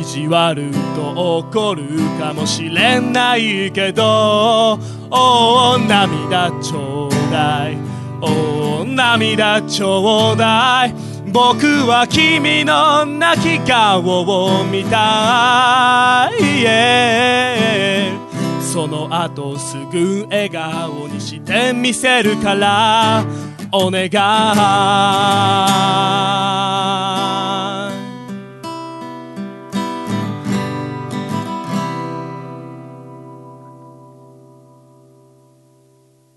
[0.00, 1.84] 意地悪と怒る
[2.18, 4.78] かもしれないけど。
[5.10, 7.93] お涙ちょうだい。
[8.24, 10.94] お涙ちょうだい。
[11.32, 18.14] 僕は君の泣き顔を見たい、yeah
[18.60, 23.24] その後すぐ笑顔にしてみせるから
[23.72, 24.10] お願い。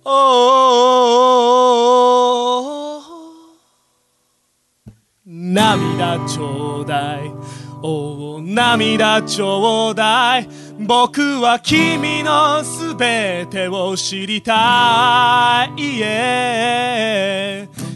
[0.04, 0.87] お
[5.58, 7.32] 涙ちょうだい。
[7.82, 10.48] おー涙ちょうだい。
[10.80, 15.82] 僕は君のすべてを知りたい、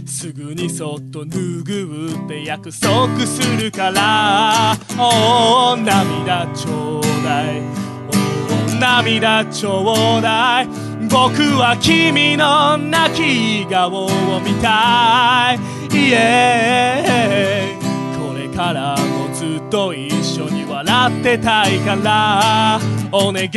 [0.07, 4.75] すぐにそっと拭うって約束するから。
[4.97, 7.59] おー涙ちょうだい。
[7.59, 10.67] おー涙ちょうだい。
[11.07, 14.09] 僕は君の泣き顔を
[14.39, 15.59] 見たい、
[15.89, 17.77] yeah
[18.17, 22.79] これからもずっと一緒に笑ってたいから。
[23.11, 23.51] お願い。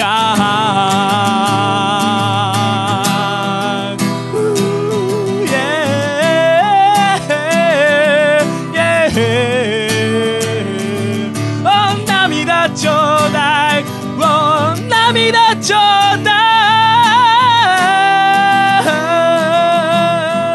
[15.65, 16.31] 涙ちょうだ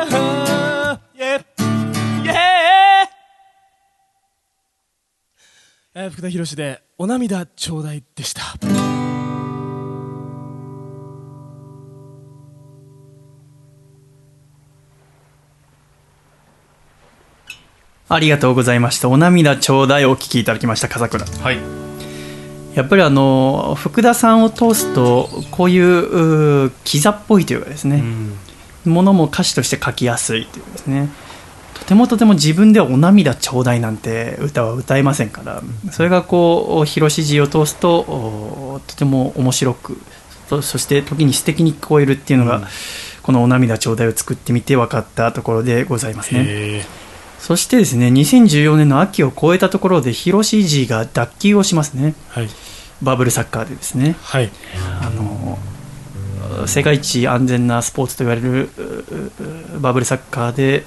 [0.05, 0.19] い
[1.17, 1.43] Yeah
[2.23, 2.33] Yeah
[5.95, 8.41] えー福田博で「お涙ちょうだい」でした。
[18.11, 19.07] ありがとうございました。
[19.07, 21.25] お涙ちょうだいお聞きいただきました、笠倉。
[21.25, 21.88] はい
[22.79, 28.01] やっぱりあの、福田さんを通すと、こういうキザっぽいというかですね、
[28.85, 31.09] ものも歌詞として書きやすいというですね、
[31.73, 35.61] とてもとても自分ではお涙ちょうだいなんて歌は歌えませんから、
[35.91, 39.97] それがこう、広し字を通すと、おとても面白く、
[40.47, 42.61] そそして時に素敵に聞こえるっていうのが、
[43.23, 46.85] このお涙ちょうだいを作ってみて分かったところでございますね。
[47.39, 52.13] へそしてですね、2014年の秋を超えたところで、広し字が脱臼をしますね。
[52.35, 52.49] ーはい
[53.01, 54.15] バブルサッカーでですね。
[54.21, 54.49] はい
[55.01, 55.57] あの
[56.67, 58.69] 世界一安全なスポーツと言われる
[59.79, 60.83] バブルサッカーで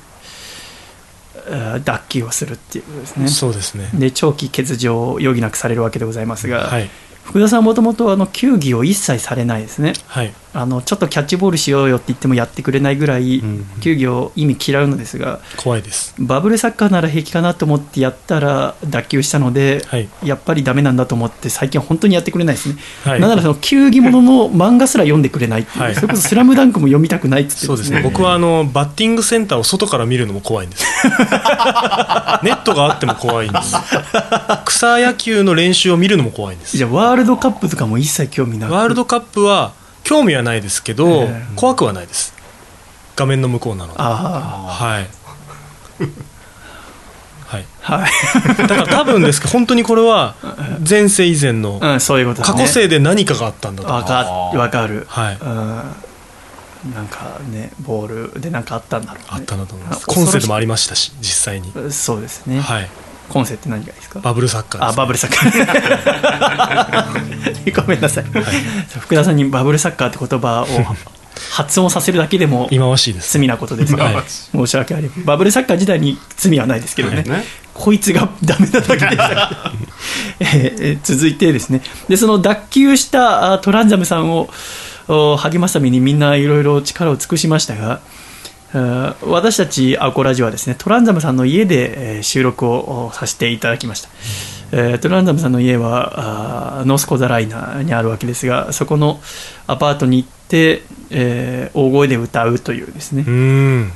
[1.48, 3.28] う脱臼をするっていうことですね。
[3.28, 6.90] そうですねで長期欠場を余儀なくされるわけでございますが、はい
[7.25, 9.93] 福田さんはもともとあの球技を一切されないですね。
[10.07, 10.35] はい。
[10.55, 13.64] あのちょっとキャッチボールしようよって言ってもやってくれないぐらい、うん。
[13.81, 16.14] 球技を意味嫌うのですが怖いです。
[16.18, 20.09] バブルサッカーなら平気かなと思ってやったら脱臼したので、はい。
[20.25, 23.20] やっぱりダメなんだと思って最近は本当にやってくれないですね、はい。
[23.20, 25.95] なんならその球技ものの漫画すら読んでくれないっていう、はい。
[25.95, 28.03] それこそ「スラムダンクも読みたくないっってそうですね。
[28.03, 30.85] 僕はあのバッティングセンターを外から見るのも怖いんです。
[32.43, 33.75] ネットがあっても怖いんです。
[34.64, 36.77] 草野球の練習を見るのも怖いんです。
[36.77, 38.73] じゃあワールドカップとかも一切興味なく。
[38.73, 41.47] ワールドカップは興味はないですけど、ええ。
[41.57, 42.35] 怖くはないです。
[43.17, 43.99] 画面の向こうなので。
[43.99, 45.09] あはい。
[47.47, 47.67] はい。
[47.83, 50.37] あはい、だから多分ですけど 本当にこれは
[50.89, 53.93] 前世以前のうん、そういうことです過ね去世で何かがあったんだと。
[53.93, 55.39] わかわかる、はい。
[55.39, 60.07] うん、なんかねボールでなんかあったんだろう、ね、あったんだと思います。
[60.09, 61.75] 今世でもありましたし実際に。
[61.93, 62.89] そうですね、はい
[63.33, 64.20] 今世って何がいいですか？
[64.20, 65.62] バブルサッカーですあバブルサッカー。
[67.83, 68.24] ごめんなさい、
[69.01, 70.66] 福田さんにバブルサッカーって言葉を
[71.51, 73.39] 発音させるだけでも忌まわしいです。
[73.39, 74.22] 罪なことですが、はい
[74.53, 75.24] 申し訳ありません。
[75.24, 77.45] バブルサッカー自体に罪はないですけどね、はいね。
[77.74, 79.72] こいつがダメなだけでした、
[80.41, 81.80] えーえー続いてですね。
[82.09, 84.51] でその脱臼したあトランザムさんを
[85.09, 88.01] お励ますためにみんないろいろ力を尽くしましたが
[88.73, 94.09] 私たちアコラジはですねトランザムさんの家で、えー収録をおさせていただきました、
[94.73, 99.20] えートランザムさんの家はノースコザライナーにあるわけですがそこの
[99.66, 103.25] アパートに行って、えー大声で歌うというですね、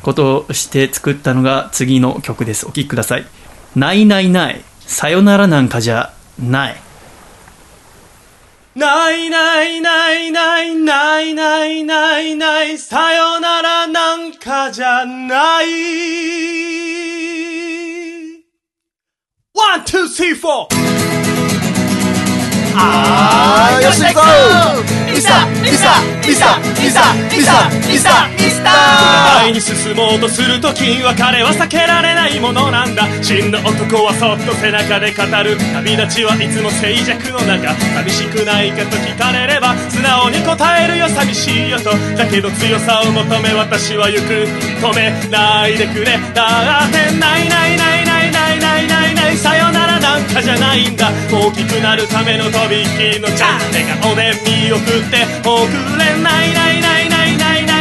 [0.03, 2.67] ことをして作ったのが次の曲です。
[2.67, 3.27] お聴きください
[3.77, 4.63] 「ないないない。
[4.81, 6.77] さよならなんかじゃない」
[8.77, 15.67] ないないないないないないないないさよならなんかじゃない。
[19.55, 20.77] One, two, three, four
[22.77, 25.11] あーよし行こう。
[25.11, 33.07] ミスターミスターミスターミスターミスターミスターミスター前に進もうとするとき別れは避けられないものなんだ。
[33.23, 35.57] 死んだ男はそっと背中で語る。
[35.75, 37.75] 旅立ちはいつも静寂の中。
[37.75, 41.91] 寂しくないかと聞かれれば素直に答えるよ寂しいよと。
[42.17, 44.49] だけど強さを求め私は行く。
[44.83, 46.19] 止めないでくれ。
[46.35, 55.67] だってないないないないないないないないさよならなんかじゃないんだ大きくなるためのとびっきりのチャン笑顔で見送って送
[55.99, 57.36] れないないないない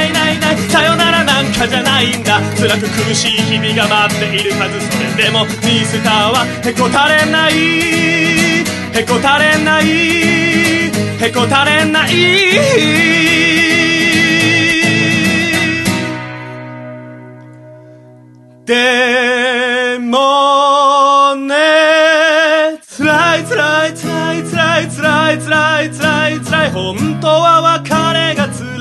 [0.05, 7.53] ないないないさよならなんかじゃないんだ辛く苦しい日々が待っているはずそれでもミスターはへこたれない
[8.93, 12.15] へこたれないへこたれない
[18.65, 28.04] でもね辛い辛い辛い辛い辛い辛い辛い辛い本当は別れが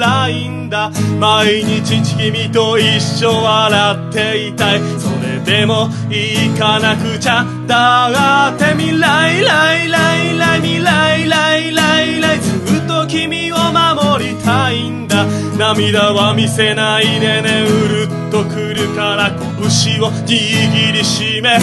[0.04, 0.90] 辛いんだ。
[1.18, 4.80] 毎日君と一緒笑っていたい。
[4.98, 7.46] それでも行かなくちゃ。
[7.66, 15.24] だって未来来来来未来来来来ずっと君を守りたいんだ。
[15.56, 17.64] 涙は見せないでね。
[17.66, 21.58] うるっとくるから拳を握りしめ。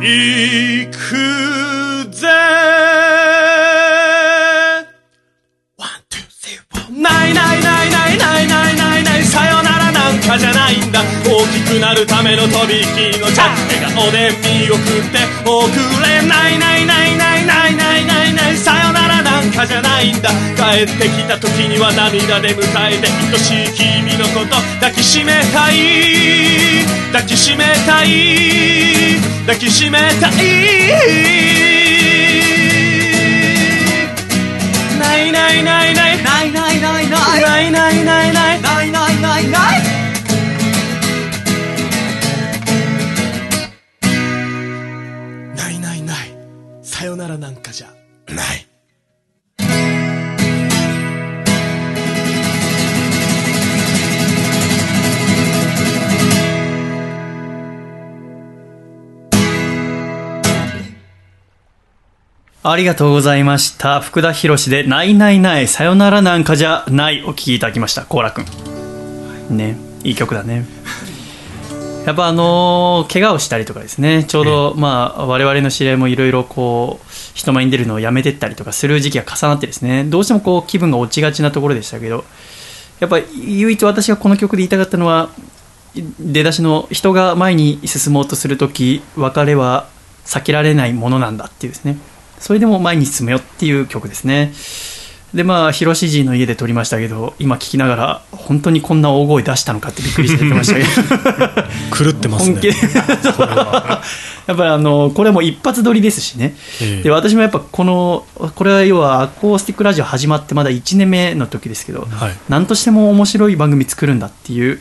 [0.00, 2.28] 行くぜ
[7.02, 11.02] ないないないないないないないないさよならなんかじゃないんだ。
[11.26, 14.80] 大きくなるためのとびきのチャン笑顔で見送っ
[15.10, 15.68] て送
[16.00, 18.34] れないないないないないないない。
[18.34, 20.30] ないさよならなんかじゃないないんだ。
[20.56, 26.84] 帰ってきた時には涙で迎えて愛しい君のこと抱きしめたい。
[27.12, 29.20] 抱きしめたい。
[29.46, 30.32] 抱きしめたい。
[34.98, 36.11] ないないないない。
[37.22, 38.62] ないないないない。
[38.62, 39.82] ないないないない。
[45.56, 46.02] ないないない。
[46.02, 46.36] ない
[46.82, 47.88] さよならなんかじゃ。
[48.28, 48.61] ない
[62.64, 64.00] ありがとうございました。
[64.00, 68.04] 福田博で、ないないない、さよならなんかじゃない、お聴きいただきました。
[68.04, 69.56] コーラくん。
[69.56, 70.64] ね、いい曲だね。
[72.06, 82.24] やっぱあのー怪我をしたりとかですね、ちょうど、まあ、我々の知り合いもいろいろこう、人前に出るのをやめてったりとかする時期が重なってですね、どうしてもこう、気分が落ちがちなところでしたけど、
[83.00, 85.30] やっぱ唯一私がこの曲で言いたかったのは、
[86.20, 89.88] 出だしの人が前に進もうとするとき、別れは
[90.24, 91.98] 避けられないものなんだっていうですね。
[92.42, 94.52] それでも前に進むよっていう曲ですね。
[95.32, 100.84] で、まあ、広志寺の家で撮りましたけど、今聞きながら、本当にこんな大声出したのかってびっくりしてましたけど。
[102.04, 102.74] 狂ってますね本気で
[104.46, 107.02] やっぱりあのこれはもう一発撮りですしね、ええ。
[107.02, 112.32] で私もやっぱこのこれは要はアコースティックラジオ始まってまだ1年目の時ですけど、はい。
[112.48, 114.78] 何としても面白い番組作るんだっていう、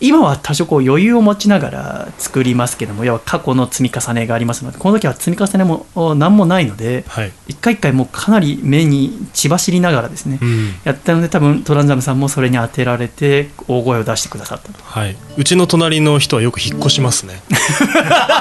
[0.00, 7.32] 今は多少こう余裕を持ちながら作りますけども要は過去の積み重ねがありますのでこの時は積み重ねもお何もないので、はい。
[7.48, 10.68] 一回一回もうかなり目に血走りながらですね、うん。
[10.84, 14.82] やったので多分トランザムさんもそれに当てられて大声を出してくださったと。
[14.82, 17.42] はい、うちの隣の人はよく引っ越しますね。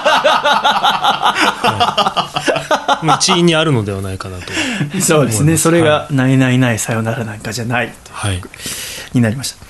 [2.96, 4.46] はい、一因にあるのではないかなと。
[5.02, 8.42] そうですね、それが、ないないない、さよならなんかじゃないはい、
[9.14, 9.66] になりました。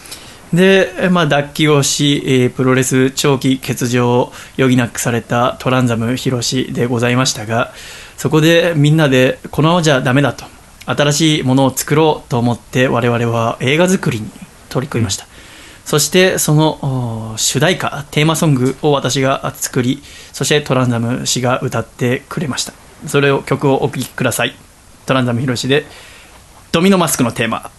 [0.53, 7.74] で、えまあ、脱臼をし、えープロレス長期欠場を余儀なくされたトランザム広志でございましたが、
[8.18, 10.45] そこでみんなで、このままじゃダメだと、
[10.86, 14.30] 新しいものを作ろうと思って、我々は映画作りに
[14.70, 15.28] 取り組みました。
[15.86, 20.01] そしてその主題歌テーマソングを私が作り
[20.33, 22.73] そしてトランザム氏が歌ってくれました。
[23.07, 24.55] それを曲をお聴きください。
[25.05, 25.86] トランザムヒロシで
[26.71, 27.69] ドミノマスクのテーマ。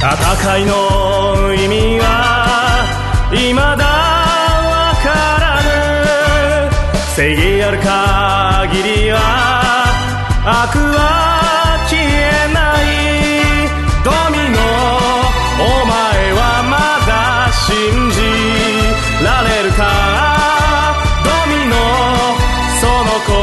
[0.00, 1.97] 戦いの意味
[7.18, 9.18] 正義ある限りは
[10.46, 12.06] 悪は消え
[12.54, 12.86] ない
[14.06, 14.62] ドミノ
[15.58, 16.78] お前はま
[17.10, 17.66] だ信
[18.14, 18.22] じ
[19.24, 19.82] られるか？
[21.26, 21.74] ドミノ
[22.78, 23.34] その拳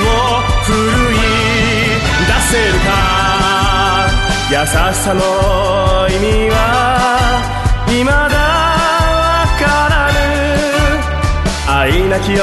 [0.00, 1.20] を振るい
[2.24, 2.88] 出せるか？
[4.48, 5.20] 優しさの
[6.08, 6.56] 意味は
[7.86, 8.24] 未だわ
[9.60, 10.16] からぬ。
[11.66, 12.40] 愛なき夜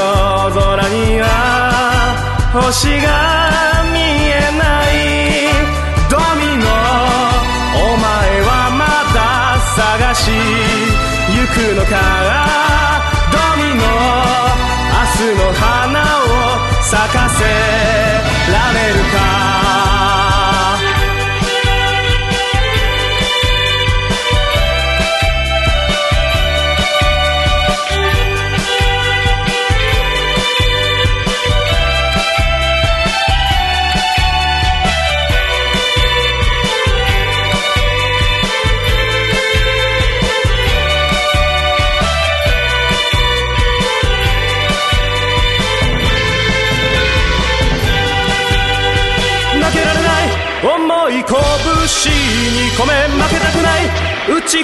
[2.54, 4.94] 星が見えない。
[6.10, 6.66] ドミノ
[7.76, 8.84] お前はま
[9.16, 9.20] だ
[9.76, 12.71] 探し行くのか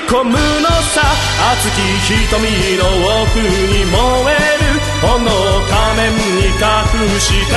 [0.08, 0.38] 込むの
[0.94, 1.02] さ。
[1.40, 1.78] 熱き
[2.08, 2.28] 瞳
[2.78, 2.82] の
[3.22, 3.96] 奥に燃
[4.34, 4.66] える
[5.02, 5.08] 炎
[5.70, 6.60] 仮面に隠
[7.20, 7.52] して、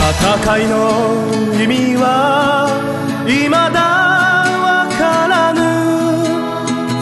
[0.00, 0.72] 戦いの
[1.54, 2.02] 意味は
[3.26, 3.56] 未だ
[4.64, 4.66] わ
[4.98, 5.58] からぬ。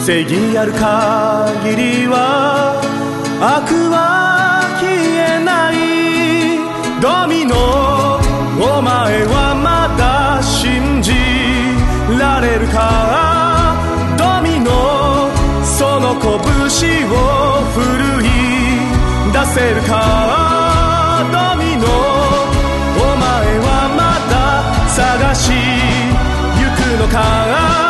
[0.01, 2.15] 正義ある限りは
[3.39, 3.95] 悪は
[4.79, 5.73] 消えない。
[7.01, 7.55] ドミノ
[8.59, 9.76] お前はまだ
[12.39, 13.75] られるか。
[14.17, 15.29] ドミノ
[15.63, 16.29] その拳
[17.09, 17.15] を
[17.73, 18.27] 振るい
[19.33, 19.91] 出せるか。
[21.31, 21.87] ドミノ
[22.95, 23.25] お前
[23.59, 24.35] はまだ
[24.87, 27.86] 探し行くのか。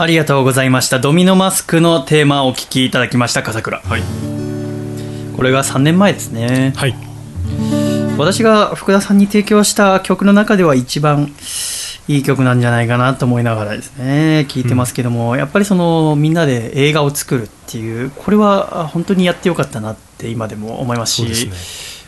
[0.00, 0.98] ありがとうございました。
[0.98, 3.42] ドミノマスクのテーマをお聞きいただきました。
[3.42, 3.80] 笠倉。
[3.80, 4.02] はい。
[5.36, 6.72] これが3年前ですね。
[6.74, 6.94] はい。
[8.16, 11.30] 私が福田さんに提供した曲の中では一番
[12.08, 21.50] いい曲なんじゃないかなと思いながらですね聞いてますけども、やっぱりそのみんなで映画を作るっていうこれは本当にやってよかったなって今でも思いますし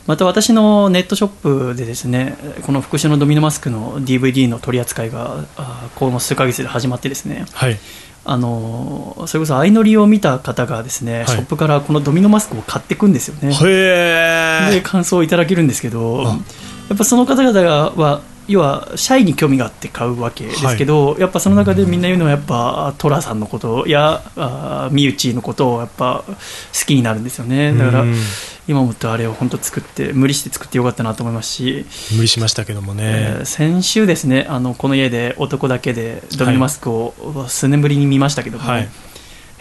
[0.06, 1.30] また私のネットショッ
[1.70, 7.46] プでですねこの復讐のドミノマスクの DVD の取り扱いがあこの数ヶ月で始まってですね。
[7.52, 7.78] はい。
[8.24, 11.26] あのそれこそ相乗りを見た方がですね、い。
[11.26, 13.52] ショップからこのドミノマスクを買っていくんですよね。
[14.70, 16.38] で感想をいただけるんですけどあ。
[16.88, 26.34] やっぱその方々は要はシャイに興味があって買うわけですけど、やっぱその中でみんな言うのはやっぱ寅さんのことやあ身内のことをやっぱ好
[26.86, 27.72] きになるんですよね。
[27.72, 28.14] だからうん
[28.68, 31.84] 今思ってあれを本当作って無理して作ってよかったなと思いますし、
[32.14, 33.02] 無理しましたけどもね。
[33.04, 37.14] えー先週ですねあのこの家で男だけでドミノマスクを
[37.48, 38.82] 数年ぶりに見ましたけども、はい。
[38.82, 38.86] や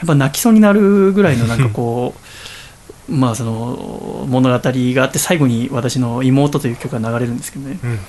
[0.05, 2.15] っぱ泣きそうになるぐらいのなんかこ
[3.09, 7.77] う まあその物語があって最後に私の妹という曲が流れるんですけどね。
[7.83, 7.99] うん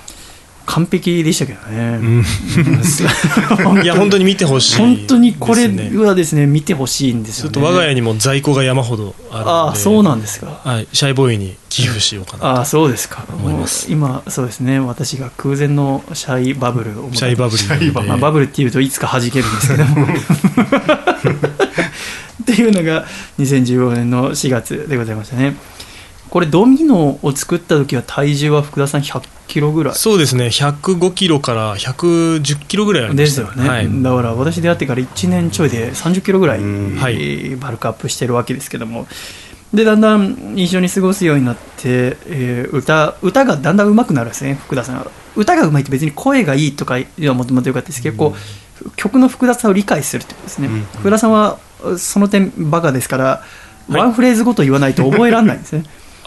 [0.66, 2.24] 完璧でしたけどね、うん。
[3.82, 7.54] いや本当に見てほしい本当にこれはですね見てほしいんですよね。
[7.54, 9.50] ちょっと我が家にも在庫が山ほどあるので。
[9.50, 10.60] ああそうなんですか。
[10.64, 13.24] はい、シャイボーイに寄付しようかなああそうですか。
[13.88, 18.08] 今そうですね私が空前のシャイバブルをシャイバブリーなので。
[18.08, 20.06] まあ、バブルっていうといつか弾けるんですけども。
[22.42, 23.06] っていうのが
[23.38, 25.56] 2015年の4月でございましたね
[26.32, 29.94] これドミノを作った時は体重は福田さん100キロぐらい。
[29.94, 30.46] そうですね。
[30.46, 33.42] 105キロから110キロぐらいありました。
[33.42, 36.96] ですよね、はい、だから私出会ってから1年ちょいで30キロぐらい、うん。
[36.96, 37.16] はい。
[37.16, 39.06] えーバルクアップしてるわけですけども。
[39.74, 48.34] でだんだん一緒に過ごすようになって、えー歌歌がだんだん上手くなるんですね福田さんが歌が上手いって別に声がいいとかはもともとよかったですけど、こ
[48.82, 50.80] う曲の複雑さを理解するってことですね、うん。
[51.00, 51.58] 福田さんは
[51.98, 53.42] その点バカですから、
[53.90, 55.84] ワンフレーズごと言わないと覚えられないんですね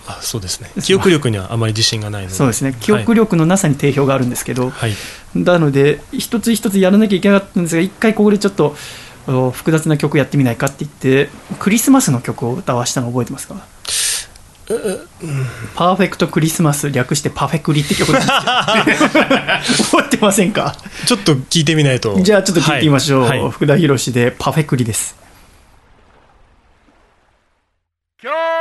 [0.08, 0.70] あそうですね。
[0.84, 2.36] 記憶力にはあまり自信がないので。
[2.36, 2.76] そうですね。
[2.80, 4.93] 記憶力のなさに定評があるんですけど、はい、
[5.36, 8.76] なので一つ一つやらなきゃいけなかったんですが一回ここでちょっと
[9.28, 13.56] お複雑な曲やってみないかって言ってクリスマスの曲を歌わしたの覚えてますか？
[15.76, 18.18] パーフェクトクリスマス略してパフェクリって曲な
[18.84, 20.76] んですよ 覚えてませんか？
[21.08, 22.20] ちょっと聞いてみないと。
[22.20, 23.39] じゃあちょっと聞いてみましょう、はい。
[23.39, 23.51] はい。
[23.51, 25.16] 福田博でパフェクリです。
[28.24, 28.55] 今日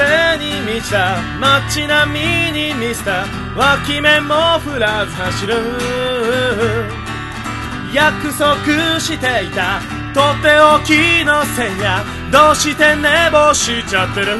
[0.00, 5.54] 幸せに満ちた街並みに見せた脇目も振らず走る
[7.92, 9.80] 約束していた
[10.14, 14.38] とっておきのせいやどうして寝坊しちゃってる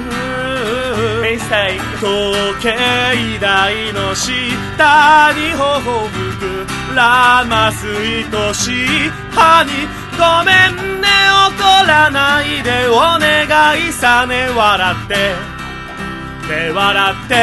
[2.00, 11.09] 時計台の下に頬吹くらます愛しい歯にごめんね
[11.49, 13.49] 怒らないでお願
[13.89, 15.14] いさね笑って。
[16.47, 17.35] ね笑って。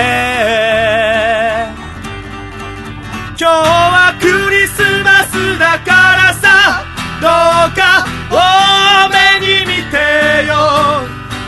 [3.39, 6.85] 今日はクリスマスだからさ。
[7.19, 8.35] どうか多
[9.09, 9.97] めに見て
[10.45, 10.53] よ。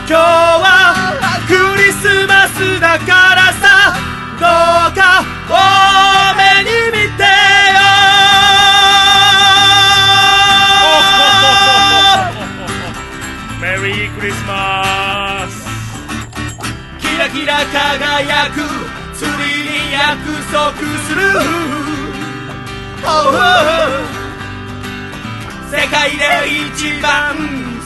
[0.08, 0.66] 今日は
[1.46, 3.94] クリスマスだからさ。
[4.34, 4.46] ど
[4.90, 5.54] うか多
[6.34, 7.22] めに見て。
[7.22, 7.29] よ
[17.50, 18.62] キラキラ輝く
[19.12, 19.34] 釣り
[19.66, 20.22] に約
[20.52, 21.18] 束する。
[25.68, 27.34] 世界で一番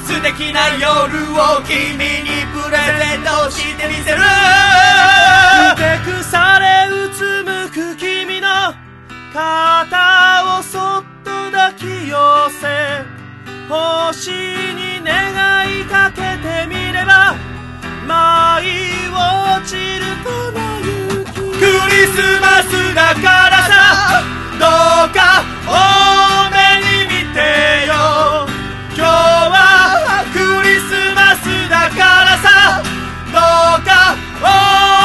[0.05, 0.85] 素敵な夜
[1.33, 4.19] を君にプレゼントしてみせる。
[5.71, 8.75] ふてくされうつむく君の
[9.33, 12.15] 肩をそっと抱き寄
[12.61, 13.03] せ
[13.71, 14.31] 星
[14.75, 17.54] に願いかけてみれば
[18.07, 18.69] 舞い
[19.09, 20.29] 落ちる粉
[20.85, 24.23] 雪クリスマスだからさ
[24.59, 24.65] ど
[25.09, 25.19] うか
[25.67, 25.71] 多
[26.51, 27.39] めに見て
[27.89, 27.93] よ。
[28.95, 29.57] 今日は
[30.33, 32.47] クリスマスだからさ
[33.33, 33.39] ど
[33.81, 33.89] うか
[34.41, 35.04] 多めに見てよ。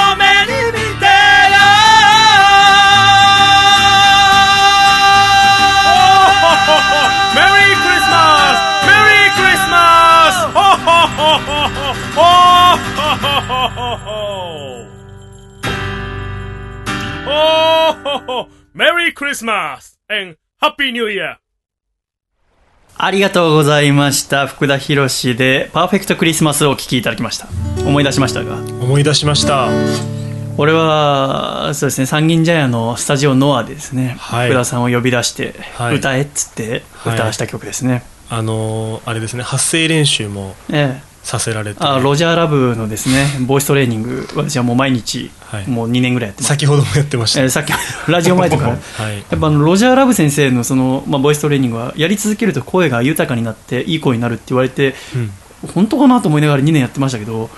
[18.80, 21.36] Merry Christmas and Happy New Year!
[22.96, 24.48] ありがとうございました。
[24.48, 27.50] 福田博士で「パーフェクトクリスマス」をお聴きいただきました。
[27.86, 29.68] 思い出しましたが思い出しました。
[30.56, 34.48] 俺はそうですね三銀茶屋のスタジオノアでですね、はい。
[34.48, 35.96] 福田さんを呼び出して、はい。
[35.96, 41.80] 歌えっつって歌わした曲ですね、あのーあれですね発声練習もええさせられて。
[41.84, 45.68] あロジャーラブのですねボイストレーニング私はもう毎日、はい。
[45.68, 46.50] もう2年ぐらいやってます。
[46.50, 47.74] 先ほどもやってました、えーさっき
[48.12, 49.20] ラジオ前とか やはい。
[49.20, 55.32] っぱあのロジャーラブ先生のその、まあ、ボイストレーニングはやり続けると声が豊かになっていい声になるって言われてうん。
[55.74, 57.50] 本当かなと思いながら2年やってましたけど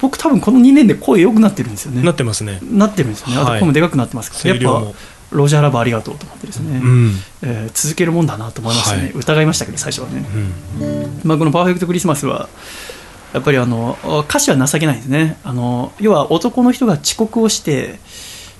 [0.00, 2.02] 僕多分この2年で声良くなってるんですよね。
[2.02, 2.58] なってますね。
[2.62, 3.60] なってるんですよね、あとはい。
[3.60, 4.86] 声もでかくなってますから、やっぱ
[5.30, 7.12] ロジャーラブありがとうと思ってですね、うん。
[7.42, 9.12] えー続けるもんだなと思いましたね、はい。
[9.12, 10.24] 疑いましたけど最初はね、
[10.80, 11.20] うん。
[11.24, 12.48] まあ、この「パーフェクトクリスマスは」
[13.34, 15.38] やっぱりあの歌詞は情けないですね。
[15.44, 18.00] あの要は男の人が遅刻をして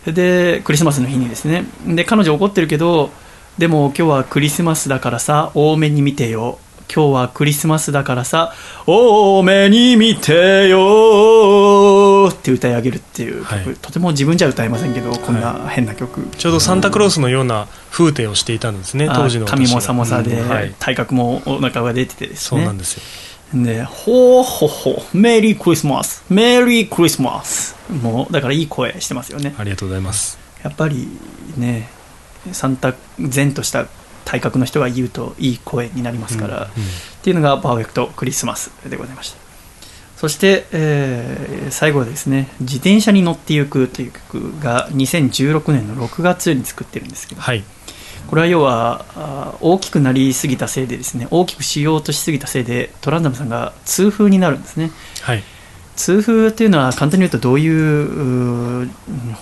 [0.06, 1.64] でクリスマスの日にですね。
[1.86, 3.10] で彼女怒ってるけど
[3.56, 6.58] でも今日はクリスマスだからさ多めに見てよ
[6.94, 8.54] 今日はクリスマスだからさ
[8.86, 13.76] 多めに見てよって歌い上げるっていう曲、はい。
[13.76, 22.60] とても自分じゃ歌えませんけどこんな変な曲、ちょうどサンタクロースのような風景をしていたんですね当時のあ髪もさもさで、うんはい、体格もお腹が出ててですね。
[22.60, 23.02] そうなんですよ。
[23.54, 27.76] で、ほうほほ、メリークリスマス、メリークリスマス。
[28.02, 29.54] もう、だからいい声してますよね。
[29.56, 30.38] ありがとうございます。
[30.62, 31.08] やっぱり
[31.56, 31.88] ね、
[32.52, 33.86] サンタ前とした
[34.28, 36.66] 体格の人が言うといい声になりますから、うんうん。
[36.66, 36.68] っ
[37.22, 39.38] ていうのがパーフェクトクリスマスでございました。
[40.18, 47.64] そして、えー最後はですね、自転車に乗ってゆくという曲が2016年の6月に作ってるんですけど、はい。
[48.26, 54.90] これは要は大きくなりすぎたせいでですね大きくしようとしすぎたせいでトランザムさんが痛風になるんですね。
[55.22, 55.42] はい。
[55.96, 57.68] 痛風っていうのは簡単に言うとどうい
[58.84, 58.90] う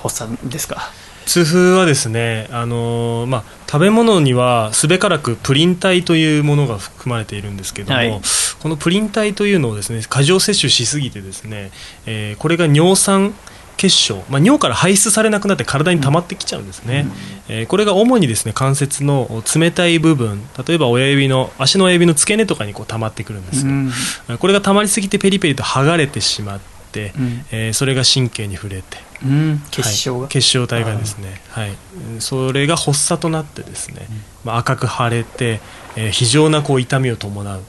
[0.03, 0.91] 発作ですか？
[1.27, 8.21] 痛風はですね、あのーまあ、食べ物にはすべからくプリン体というものが含まれているんですけども、はい。
[8.63, 11.71] このプリン体というのをですね過剰摂取しすぎてですね、
[12.07, 13.35] えーこれが尿酸
[13.77, 17.07] 結晶、まあ、尿から排出されなくなって体に溜まってきちゃうんですね、
[17.49, 24.39] えーこれが主にですね関節の冷たい部分例えば親指の足の親指の付け根とかにこう溜まってくるんですよ、うん。
[24.39, 26.61] これが溜まりすぎてペリペリと剥がれてしまっ
[26.93, 27.45] て、うん。
[27.51, 29.63] えーそれが神経に触れてうん。
[29.71, 31.71] 結晶が、はい結晶体がですね、はい、
[32.15, 34.07] うんそれが発作となってですね、
[34.45, 35.61] まあ、赤く腫れて、
[35.97, 37.63] えー非常なこう痛みを伴う、う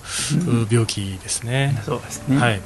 [0.69, 1.81] 病気ですね。
[1.85, 2.61] そうですね、はい、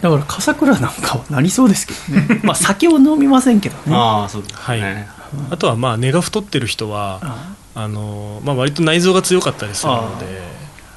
[0.00, 2.40] だから笠倉なんかはなりそうですけどね。
[2.44, 3.82] まあ酒を飲みませんけどね。
[3.94, 5.08] ああそうですね、はい。
[5.50, 10.26] あとはまあ根が太ってる人はああの、まあ、割と内臓が強かったりするので、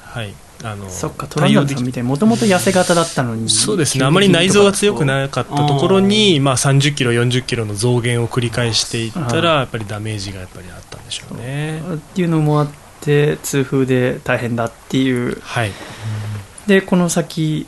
[0.06, 4.04] はい、あのそっかトランザムさんみたいにもともと痩せ型だったのにそうですね。
[4.04, 11.80] あまり内臓が強くいなかったところに、まあ、30キロ40キロの増減を繰り返していったらやっぱりダメージがやっぱりあったんでしょうね。
[11.94, 15.40] っていうのもあって痛風で大変だっていう。
[15.40, 15.72] はい。
[16.66, 17.66] でこの先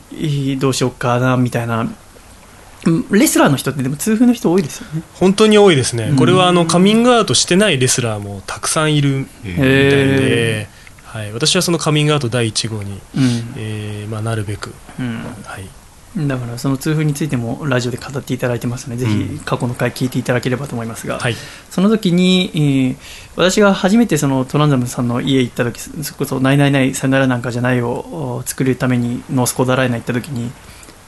[0.59, 1.81] どうしようかなみたいな。
[1.81, 5.03] うんレスラーの人ってでも痛風の人多いですよね。
[5.13, 6.15] 本当に多いですね、うん。
[6.17, 10.67] これはあのカミングアウトしてないレスラーもたくさんいるみたいへで、
[11.13, 12.99] はい、私はそのカミングアウト第1号に、うん。
[13.55, 15.21] えーまあ、なるべく、うん。
[15.45, 21.35] はい、だからその痛風についてもラジオで語っていただいてますので、ぜひ過去の回聞いていただければと思いますが、はい、
[21.69, 22.97] その時に、えー
[23.35, 30.51] 私が初めてそのトランザムさんの家行った時それこそ「ないないないさよならなんかじゃない」をお作るためにノースコダライナ行った時に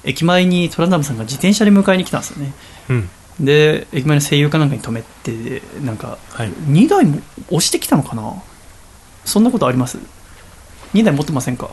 [0.04, 2.54] 駅前にトランザムさんが自転車で迎えに来たんですよね。
[2.90, 3.10] うん。
[3.40, 8.42] で駅前の声優かなんかに止めてなんかはい、2台も押してきたのかな？
[9.26, 9.98] そんなことあります
[10.94, 11.70] ？2台持ってませんか？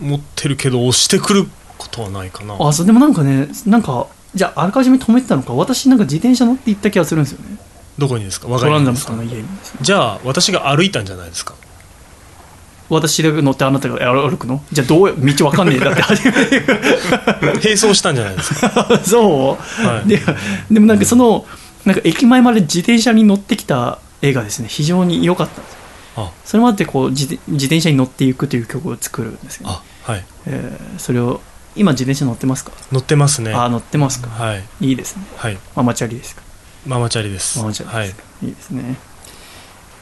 [0.00, 1.46] 持ってるけど押してくる
[1.78, 2.56] ことはないかな。
[2.58, 5.54] あそうでもなんかねなんかじゃああらかじめ止めてたのか？
[5.54, 7.56] 私なんか自転車乗って行った気がするんですよね。
[7.98, 8.48] どこにですか？
[8.48, 9.14] 我が家にですか
[9.80, 11.54] じゃあ私が歩いたんじゃないですか？
[12.90, 14.62] 私が乗ってあなたが歩くの？
[14.72, 16.62] じゃあどう道わかんねえだって初めて
[17.42, 19.00] 並走したんじゃないですか？
[19.04, 20.08] そう、はい。
[20.08, 20.20] で
[20.70, 21.46] でもなんかその
[21.84, 24.68] なんか駅前まで自転車に乗ってきた映画ですね。
[24.68, 25.60] 非常に良かった。
[25.60, 25.76] んです
[26.44, 29.74] それもあってこう自転自転車に乗っていくという曲を作るんですよ、ね。
[30.06, 30.24] あはい。
[30.46, 31.40] えーそれを
[31.76, 33.52] 今自転車乗ってますか、乗ってますね。
[33.52, 34.28] ああ乗ってますか？
[34.30, 34.62] はい。
[34.80, 35.24] いいですね。
[35.36, 35.58] はい。
[35.74, 36.42] ママチャリですか？
[36.86, 37.58] ママチャリです。
[37.58, 38.96] ママチャリはいですか、い、いですね。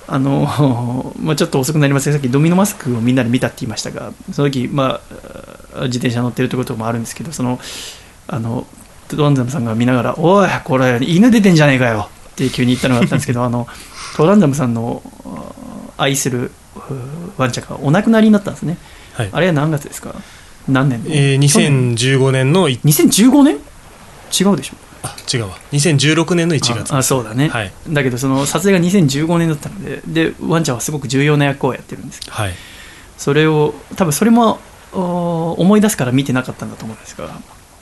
[0.08, 5.00] あの、 まあ、ちょっと遅くなりますがさっきドミノマスクをみんなで見たって言いましたがその時、ま
[5.76, 7.58] あ、自転車乗ってるということもあるんですけどその
[8.26, 8.66] あの
[9.08, 13.66] トランザムさんが見ながら「おいこれ犬出てんじゃねえかよ」って急に言ったのがあったんですけどあの
[14.16, 15.52] トランザムさんのあ
[15.96, 16.80] 愛するう
[17.36, 18.78] ワンちゃんがお亡くなりになったんですね。
[19.14, 19.30] はい。
[19.32, 20.14] あれは何月ですか？
[20.68, 23.56] 何年のえー、去年2015年のい2015年。
[24.40, 24.76] 違うでしょ。
[25.02, 25.56] あ違うわ。
[25.72, 26.94] 2016年の1月。
[26.94, 27.72] ああそうだね、はい。
[27.88, 32.32] だけどその撮影が2015年だったのででワンちゃんはすごく重要な役をやってるんですけど。
[32.32, 32.52] はい。
[33.18, 34.58] それを多分それも
[34.92, 37.30] お思い出すから見てなかったんだと思うんですが、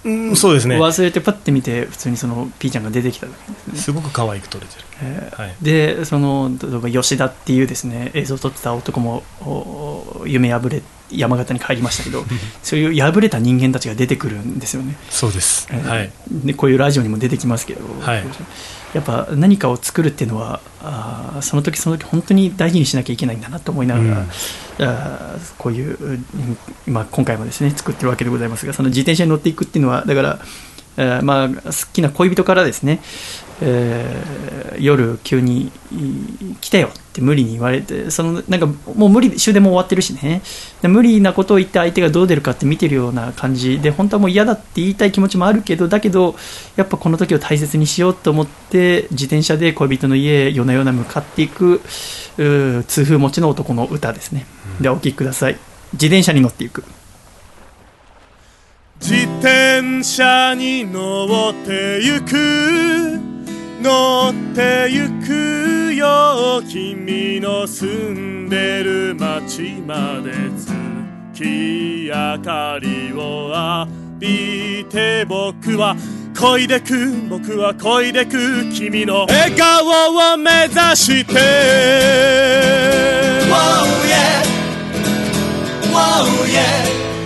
[0.04, 0.78] うんそうですね。
[0.78, 3.78] 忘れてパッて見て普通にそのピーちゃんが出てきた時ですね。
[3.78, 4.84] すごく可愛く撮れてる。
[5.02, 5.56] えーはい。
[5.60, 12.24] でその例えば吉田っていうですね映像を撮ってた男もお夢破れ山形に帰りましたけど
[12.62, 15.68] そういう破れた人間たちが出てくるんですよね、そうです。
[15.70, 16.10] えーはい。
[16.30, 18.24] でこういうラジオにも出てきますけど、はい
[18.94, 24.16] やっぱ何かを作るっていうのはあーその時その時本当に大事にしなきゃいけないんだなと思いながら、うん。
[24.18, 26.26] あーこういう、うん
[26.86, 30.38] まあ、今回もですね作ってるわけでございますがその自転車に乗っていくっていうのはだから、
[30.96, 33.00] えーまあ、好きな恋人からですね、
[33.60, 40.42] えー夜急にい来たよって無理に言われてそのなんかもう無理終電も終わってるしね。
[40.80, 46.34] で無理なことを言って相手がどう出るかって見てるような感じで本当はもう嫌だって言いたい気持ちもあるけどだけど
[46.76, 51.80] やっぱこの時を大切にしようと思って自転車で恋人の家へ夜な夜な向かっていく
[52.36, 54.46] 痛風持ちの男の歌ですね。
[54.80, 55.58] ではお聴きください。
[55.92, 56.84] 自転車に乗っていく
[59.00, 63.18] 自転車に乗ってゆく。
[63.82, 66.62] 乗ってゆくよ。
[66.68, 70.32] 君の住んでる街まで
[71.32, 73.52] 月明かりを
[73.88, 75.96] 浴びて僕は
[76.34, 79.86] 漕いでく僕は漕いでく君の笑顔
[80.34, 81.32] を目指して。
[83.48, 84.44] Wow yeah.
[85.90, 87.19] Wow yeah.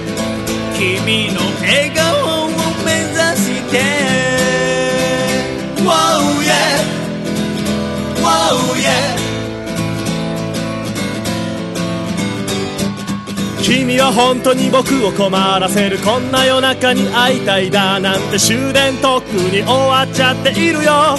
[0.84, 2.48] 君の笑顔を
[2.84, 3.78] 目指して。
[5.82, 5.88] Wow
[6.42, 6.52] yeah.
[8.20, 9.16] Wow yeah.
[13.62, 15.96] 君は本当に僕を困らせる。
[16.00, 21.16] こんな夜中に会いたいだなんて終電とっくに終わっちゃっているよ。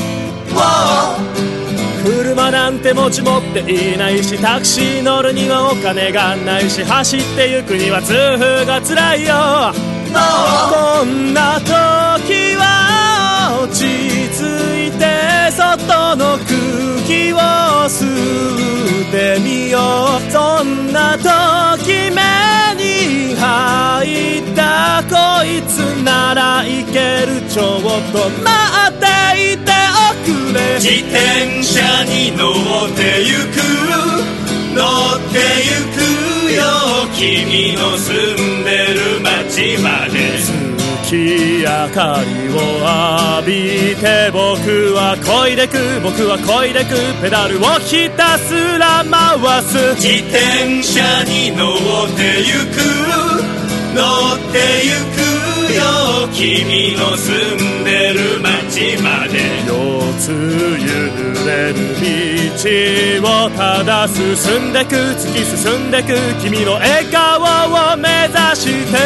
[0.54, 1.65] Wow.
[2.06, 9.74] 車なんて持ち持っていないしタクシー乗るにはお金がないし走ってゆくには痛風が辛いよ。
[10.14, 13.86] こんな時は落ち
[14.30, 14.44] 着
[14.88, 16.46] いて外の空
[17.08, 17.38] 気を
[17.90, 18.06] 吸
[19.08, 19.80] ってみよ
[20.20, 20.32] う。
[20.32, 22.22] そんな時目
[22.78, 27.42] に入ったこいつならいける。
[27.50, 27.82] ちょっ
[28.12, 28.46] と待
[28.90, 29.06] って
[29.54, 29.72] いて。
[29.92, 29.95] お
[30.26, 33.62] くれ自転車に乗ってゆく
[34.74, 36.62] 乗ってゆくよ
[37.16, 40.16] 君の住んでる街まで。
[41.06, 42.54] 月明かりを
[43.38, 49.94] 浴びて僕は漕いでく僕は漕いでくペダルをひたすら回す。
[49.96, 51.78] 自転車に乗っ
[52.18, 52.82] てゆく
[53.94, 54.02] 乗
[54.34, 55.22] ってゆく
[55.76, 59.95] よ君の住んでる街まで。
[60.16, 60.88] 腰痛揺
[61.46, 61.76] れる
[63.22, 68.98] 道をただ進んでく突き進んでく君の笑顔を目指して。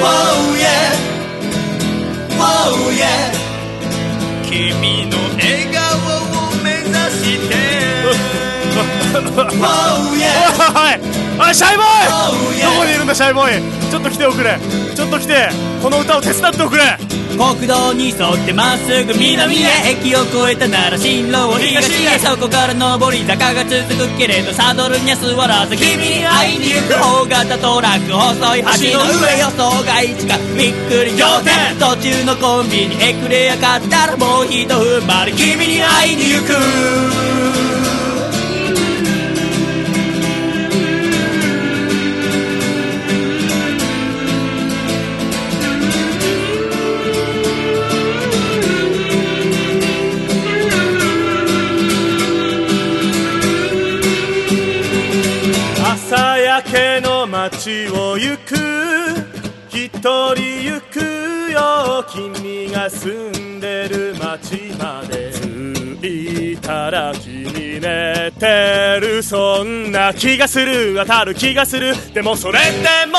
[0.00, 0.94] Wow yeah.
[2.38, 3.32] Wow yeah.
[4.44, 5.80] 君の笑顔
[6.18, 7.69] を目指して。
[11.40, 11.54] おい。
[11.54, 12.62] シャイボーイ。
[12.62, 13.62] どこにいるんだシャイボーイ。
[13.90, 14.58] ちょっと来ておくれ。
[14.94, 15.48] ちょっと来て。
[15.82, 16.98] この歌を手伝っておくれ。
[17.30, 22.18] 国道に沿ってまっすぐ南へ駅を越えたなら進路を東へ。
[22.18, 28.60] そこから上り坂が続くけれどサドルには座らず君に会いに行く大型トラック細い
[28.92, 31.78] 橋の上予想外地かびっくり仰天。
[31.78, 37.39] 途中のコンビニエクレア買ったらもうひと踏ん張り君に会いに行く
[56.60, 58.54] 朝焼けの街を行く。
[59.70, 60.34] 一人
[60.64, 62.04] 行くよ。
[62.08, 65.32] 君が住んでる街まで。
[66.00, 69.22] 着いたら君寝てる。
[69.22, 70.94] そんな気がする。
[70.96, 71.94] 当たる気がする。
[72.12, 73.18] でもそれでも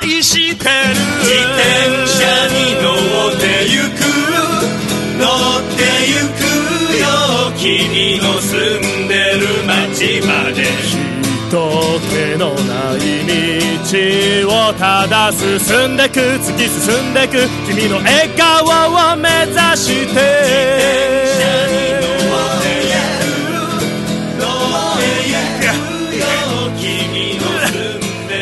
[0.00, 0.70] 愛してる。
[1.20, 2.94] 自転車に乗
[3.28, 3.98] ってゆく。
[5.18, 5.26] 乗
[5.58, 6.42] ってゆく
[7.00, 7.06] よ。
[7.56, 11.07] 君の住んでる街まで。
[11.48, 11.56] 人
[12.10, 13.24] 気のない
[13.82, 15.48] 道をただ進
[15.94, 20.18] んでく突き進んでく君の笑顔を目指して。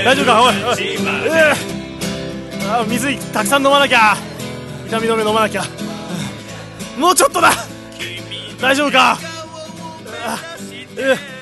[0.04, 0.42] 大丈夫か？
[0.42, 0.98] おいおい。
[2.68, 4.16] あ水たくさん飲まなきゃ。
[4.88, 5.62] 痛み止め飲まなきゃ。
[6.98, 7.52] もうちょっとだ。
[8.60, 9.16] 大丈夫か？
[10.24, 10.40] あ
[10.96, 11.35] ううわー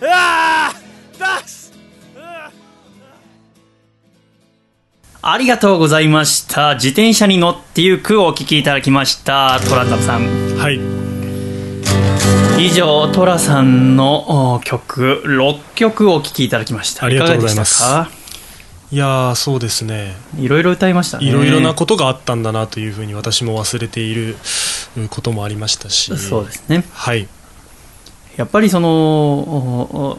[0.00, 0.72] ダ
[1.26, 2.50] ッシュ
[5.22, 6.74] ありがとうございました。
[6.76, 9.60] 自転車に乗ってゆくをお聞きいただきました。
[9.68, 10.56] トラタさん。
[10.56, 10.80] はい
[12.58, 17.06] 以上、トラさんのお曲、6曲お聴きいただきました。
[17.06, 17.84] ありがとうございます
[18.92, 21.26] いやーそうですねいろいろ歌いましたね。
[21.26, 24.36] いろいろなことがあったんだなというふうに私も忘れている
[24.96, 26.84] うこともありましたしそうですね。
[26.92, 27.28] はい
[28.36, 30.16] やっぱりその、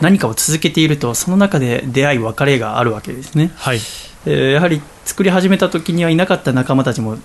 [0.00, 3.50] 何かを続けていると、その中で出会い、別れがあるわけですね。
[3.56, 3.80] はい。
[4.26, 7.16] えーやはり作り始めた時にはいなかった仲間たちも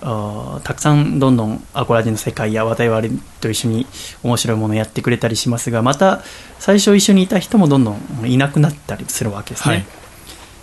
[0.64, 3.02] たくさんどんどんアコラジの世界や我々
[3.42, 3.86] と一緒に
[4.22, 6.22] 面白いものをやってくれたりしますがまた
[6.58, 9.84] 最初一緒にいた人もどんどんいなくなったりするわけですね、はい。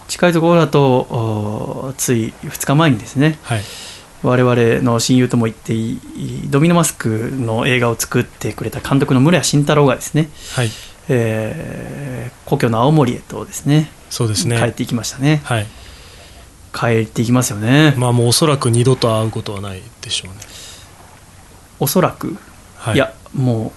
[0.07, 3.61] 近いところだとおつい2日前にですねはい
[4.23, 10.69] 我々の親友とも言っていいドミノマスクの映画を作ってくれた監督の村谷慎太郎がですね、はい。
[11.09, 14.57] えー故郷の青森へとですねそうですね。
[14.57, 15.41] 帰っていきましたね。
[15.45, 15.67] はい。
[16.73, 20.41] 帰っていきますよね、まあもうおそらく二度と会うことはないでしょうね。
[21.79, 22.37] おそらく？
[22.77, 22.95] はい。
[22.95, 23.73] いや、も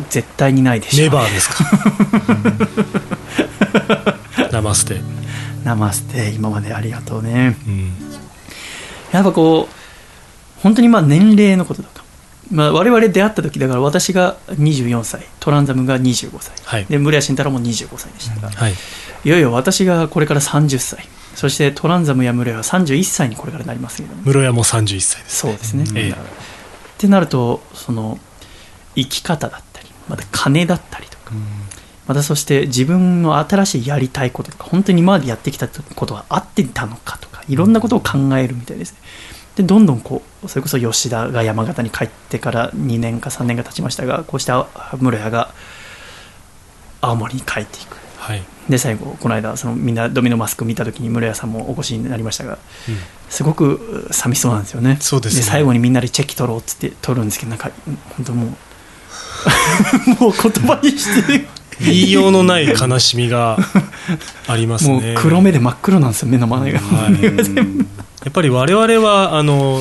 [0.00, 1.08] う、絶対にないでしょう。
[1.08, 1.64] ネバーですか？
[4.52, 5.00] ナマステ
[5.64, 7.56] ナマステ、今までありがとうね。
[7.66, 8.07] うん
[9.12, 11.88] やっぱこう、本当にまあ年齢のことと。
[11.88, 12.04] か、
[12.50, 16.86] まあ、我々出会った時だから私が24歳、トランザムが25歳、はい。
[16.86, 18.74] で、村谷慎太郎も25歳でしたが、はい。
[19.24, 25.84] いよいよ私がこれから30歳、そしてトランザムや村谷は31歳にこれからなりますけども、室谷も31歳ですそうですね。
[25.94, 26.10] ええ。
[26.12, 26.14] っ
[26.98, 28.18] てなると、その、
[28.96, 31.32] 生き方だったり、また金だったりとか、
[32.06, 38.98] またそして自分の新しいやりたいこととか本当に今までやってきたことが合ってたのかとかいろんなことを考えるみたいですね。
[39.56, 44.68] でどんどんこうそれこそ吉田が山形に帰ってから2年か3年が経ちましたがこうした
[45.00, 45.52] 室谷が
[47.00, 47.96] 青森に帰っていく。
[48.18, 48.42] はい。
[48.68, 52.96] で最後この間そのみんなドミノマスク見た時に室谷さんもお越しになりましたがうん。
[53.28, 54.98] すごく寂しそうなんですよね。
[55.00, 55.42] そうですね。
[55.42, 57.70] 最後にみんなでチェキ取ろうっつって取るんですけどなんか
[58.16, 58.48] 本当もう
[60.20, 61.46] もう言葉にして
[61.80, 63.58] 言いようのない悲しみが
[64.46, 67.22] ありますもうね黒目で真っ黒なんですよ目の前が、はい。
[67.22, 69.78] やっぱり我々はあの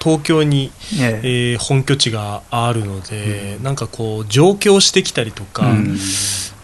[0.00, 0.70] 東京に、
[1.00, 1.52] ええ。
[1.52, 5.96] えー本拠地があるので、なんかこう上京してきたりとか、うん。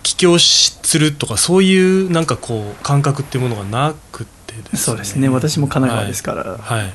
[0.02, 4.78] 帰郷するとかそういうなんかこう感覚っていうものがなくってですね。
[4.78, 5.28] そうですね。
[5.28, 6.92] 私も神奈川ですから、はい、はい。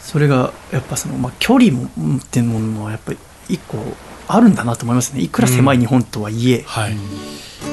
[0.00, 1.86] それがやっぱその、まあ、距離も
[2.18, 3.18] っていうものもやっぱり
[3.48, 3.78] 一個
[4.28, 5.20] あるんだなと思いますね。
[5.20, 6.96] いくら狭い日本とはいえ、はい。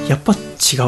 [0.08, 0.36] やっぱ違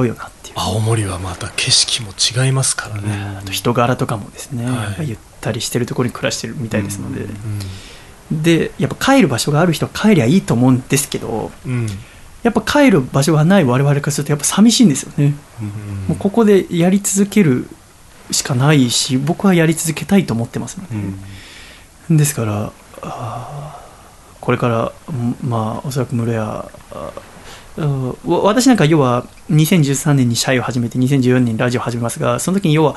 [0.00, 0.54] うよなっていう。
[0.56, 5.08] 青森はまた景色も違いますからね、あと人柄とかもですね、はい。
[5.08, 7.32] ゆったりしてるところに暮らしてるみたいですので、うん
[8.28, 11.86] でやっぱ帰る場所がある人は帰りゃいいと思うんですけどうん。
[12.42, 15.34] やっぱ帰る場所がない我々からするとやっぱ寂しいんですよね、
[16.08, 17.68] もうここでやり続ける
[18.30, 20.86] しかないし僕はやり続けたいと思ってますの
[22.08, 23.75] で、ですからあー
[24.46, 24.92] これから
[25.42, 32.94] まあおそらく室谷あーわ私なんか要は2013年に社員を始めて2014年にラジオを始めますがその時に要は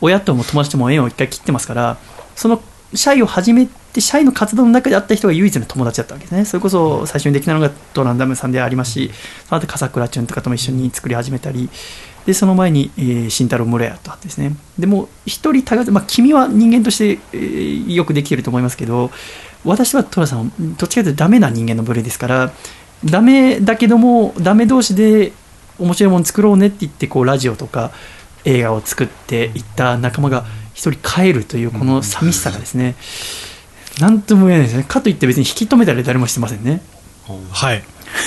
[0.00, 1.96] 親とも友達とも縁を一回切ってますから
[2.36, 2.62] その
[2.94, 6.44] 社員を始めて社員の活動の中であった人が唯一の友達だったわけですね。
[6.44, 9.10] それこそ最初にできたのがトランダムさんでありますし
[9.48, 11.68] その後笠倉淳とかとも一緒に作り始めたり
[12.26, 14.54] でその前に、えー慎太郎村屋とあってですね。
[14.78, 19.10] でも一人互い、まあ、君は人間として、えーよくできてると思いますけど
[19.64, 22.52] 私は寅さんはどっちかというとダメな人間の部類ですから
[23.04, 25.32] ダメだけどもダメ同士で
[25.78, 27.90] 面白いもの作ろうねって言ってこうラジオとか
[28.44, 30.44] 映画を作っていった仲間が
[30.74, 32.96] 一人帰るというこの寂しさがですね
[34.00, 34.84] 何とも言えないですね。
[34.84, 36.82] かといって別に引き止めたり誰もしてませんね。
[37.52, 37.82] はい、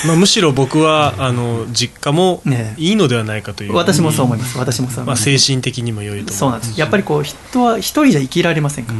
[0.06, 3.74] まあ、むしろ僕は あの実家もねいいのではないかという。
[3.74, 4.56] 私もそう思います。
[4.58, 6.78] 私もそうまあ、精神的にも良いと思そうなんです。
[6.78, 8.98] やっぱりこう人は一人じゃ生きられませんから、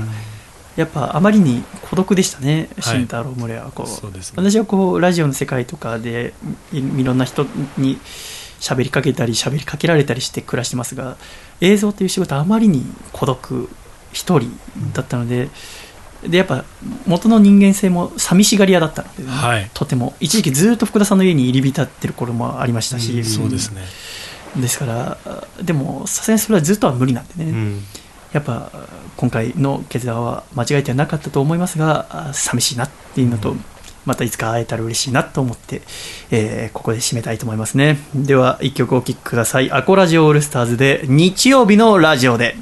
[0.76, 2.98] やっぱあまりに孤独でしたねはい。
[2.98, 4.34] 慎太郎村はこう、そうですね。
[4.36, 6.34] 私はこうラジオの世界とかで
[6.72, 7.46] いいろんな人
[7.78, 7.98] に
[8.60, 11.16] 喋りかけたり喋りかけられたりして暮らしてますが
[11.60, 13.68] 映像という仕事はあまりに孤独
[14.12, 14.50] 一人
[14.92, 15.48] だったので、
[16.26, 16.64] でやっぱ
[17.06, 19.70] 元の人間性も寂しがり屋だったのでね、はい。
[19.74, 20.14] とても。
[20.20, 23.82] 一時期ずっと福田さんの家に入り浸ってる頃もありましたし、そうですね、
[24.56, 25.18] ですから
[25.62, 27.82] でもさすがにそれはずっとは無理なんでね、うん
[28.32, 28.70] やっぱ
[29.16, 33.56] 今回の決断は間違えてはなかったと思いますがあ寂しいなっていうのと、
[34.04, 35.82] またいつか会えたら嬉しいなと思って、
[36.30, 37.98] えーここで締めたいと思いますね。
[38.14, 39.70] では1曲お聴きください。
[39.72, 42.56] アコラジオオールスターズで日曜日のラジオで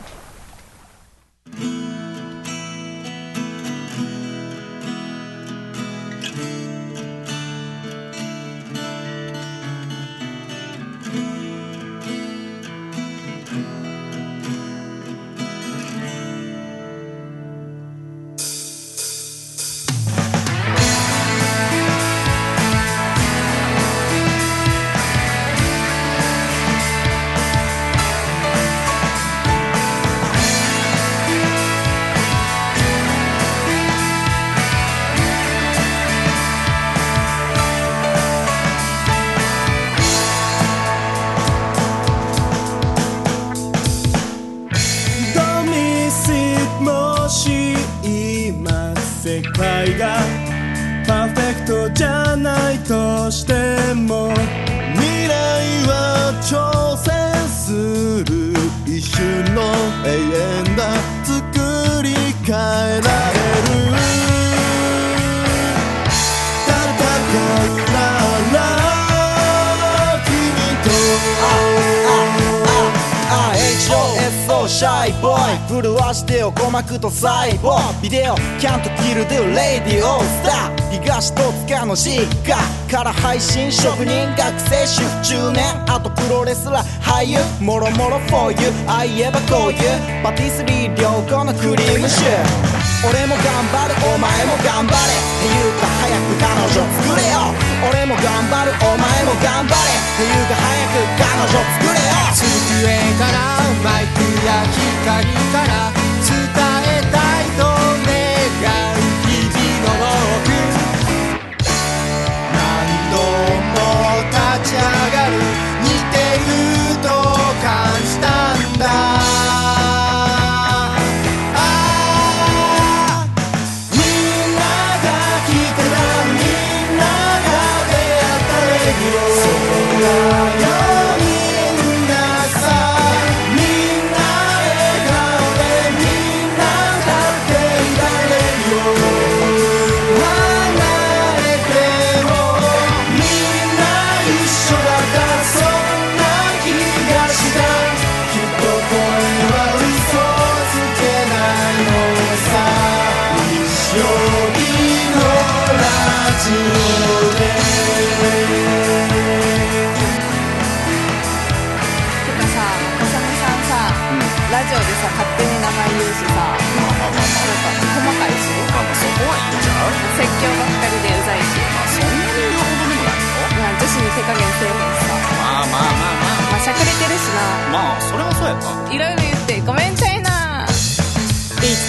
[83.65, 87.41] 配信職人学生主婦中年あとプロレスラー俳優。
[87.65, 89.81] もろもろ for you ああ言えばこういう。
[90.23, 95.01] パティスリー良好のクリームシュー俺も頑張るお前も頑張れ。
[95.01, 97.41] っていうか早く彼女作れよ。
[97.89, 99.81] 俺も頑張るお前も頑張れ。
[99.81, 102.21] っていうか早く彼女作れよ。
[102.37, 102.85] 机
[103.17, 105.25] からマイクや光
[105.57, 105.84] から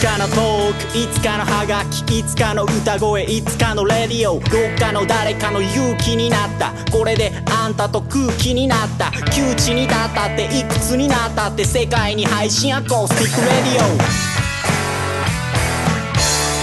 [0.06, 6.74] かのトークいつかのハガキいつかの歌声いつかのレディオどっかの誰かの勇気になった。
[6.92, 9.12] これであんたと空気になった。
[9.34, 13.98] 窮地に立ったっていくつになったって世界に配信 acoustic radio。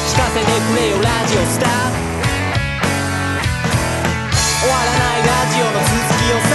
[0.07, 1.71] 聞かせてくれよラジオスター。
[4.63, 6.55] 終わらないラジオの続きをさ。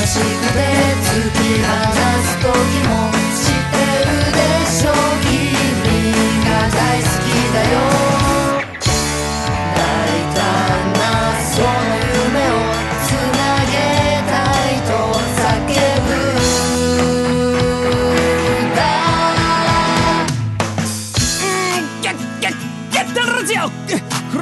[0.00, 0.24] 悲しく
[0.56, 0.64] て
[1.04, 1.68] 突き放
[2.24, 2.48] す時
[2.88, 3.19] も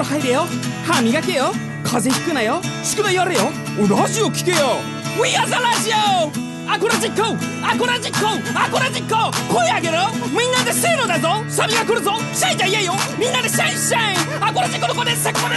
[0.09, 0.47] 風呂よ
[0.87, 1.53] 歯磨けよ
[1.85, 3.43] 風邪ひくなよ宿題やれよ
[3.89, 4.79] ラジオ聞けよ
[5.21, 5.91] We are the ラジ
[6.45, 7.23] オアコラジック
[7.67, 9.15] アコラジックアコラジック
[9.53, 10.09] 声上げろ。
[10.39, 11.43] みんなでせーのだぞ。
[11.49, 12.13] サビが来るぞ。
[12.35, 12.93] シャイじゃ言えよ。
[13.19, 14.17] みんなでシャイシャイ。
[14.41, 15.49] アコラジックの子でセコマ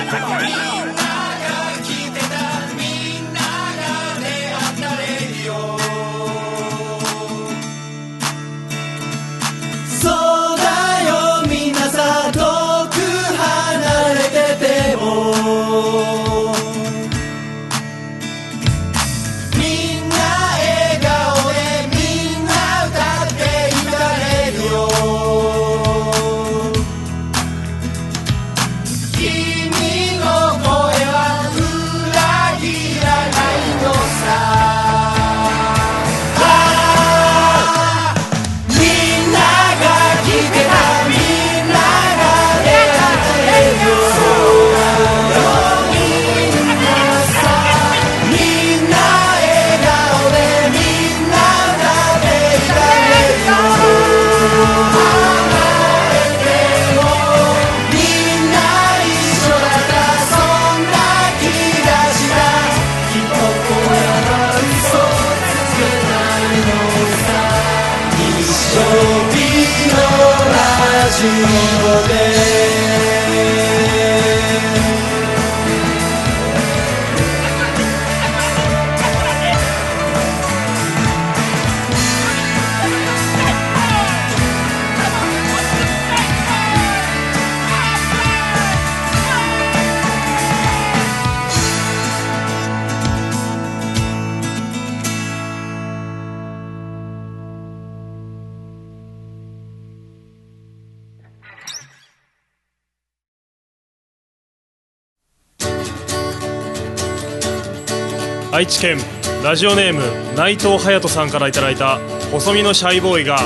[108.82, 108.98] 県
[109.44, 110.02] ラジオネーム
[110.36, 112.00] 内藤隼人さんからいただいた
[112.32, 113.38] 細身のシャイボーイが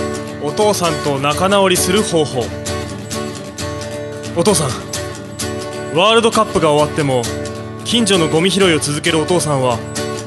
[0.41, 2.45] お父さんと仲直りする方法。
[4.37, 4.67] お父さん
[5.97, 7.21] ワールドカップが終わっても
[7.83, 9.77] 近所のゴミ拾いを続けるお父さんは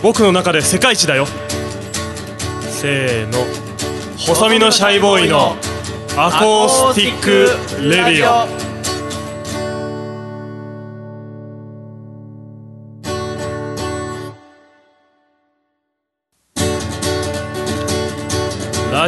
[0.03, 1.27] 僕の中で世界一だよ。
[2.61, 3.39] せーの。
[4.19, 5.57] 細身のシャイボーイの
[6.19, 8.68] acoustic radio。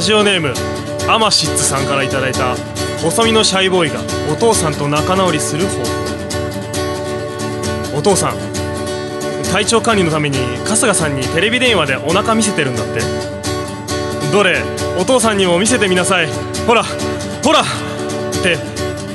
[0.00, 0.54] ラジオネーム
[1.12, 2.56] アマシッツさんからいただいた
[3.02, 4.00] 細身のシャイボーイが
[4.32, 5.76] お父さんと仲直りする方
[7.92, 7.98] 法。
[7.98, 8.36] お父さん
[9.52, 13.02] 体調管理のために春日さんにテレビ電話でお腹見せてるんだって。
[14.32, 14.62] どれ
[14.98, 16.28] お父さんにも見せてみなさい。
[16.66, 16.82] ほら
[17.44, 17.64] ほらっ
[18.42, 18.56] て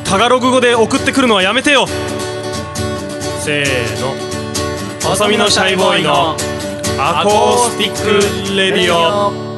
[0.04, 1.88] タガログ語で送ってくるのはやめてよ。
[3.40, 4.14] せーの。
[5.02, 6.38] 細身のシャイボーイの
[7.00, 9.55] acoustic radio。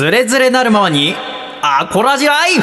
[0.00, 1.14] つれづれなるままに
[1.60, 2.62] アコラジライフ。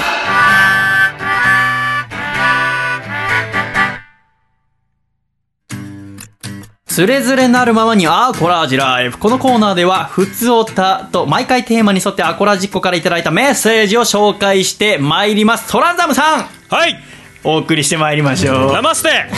[6.88, 9.20] つれづれなるままにアコラジライフ。
[9.20, 15.72] このコーナーではふつおたと毎回テーマに沿ってアコラジっ子からいただいたメッセージを紹介してまいります。
[15.72, 16.46] トランザムさん。
[16.70, 16.98] はい。
[17.44, 18.74] お送りしてまいりましょう。
[18.74, 19.10] ナマステ。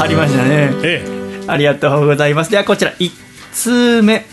[0.00, 0.70] 貼りましたね。
[0.82, 1.04] え
[1.46, 2.50] ありがとうございます。
[2.50, 2.92] ではこちら。
[2.98, 3.12] 1
[3.52, 4.24] 通目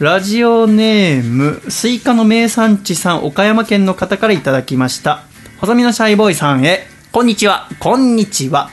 [0.00, 5.24] ラジオネームスイカの名産地さん岡山県の方からいただきました。
[5.60, 6.86] 細身のシャイボーイさんへ。
[7.12, 7.68] こんにちは。
[7.80, 8.70] こんにちは。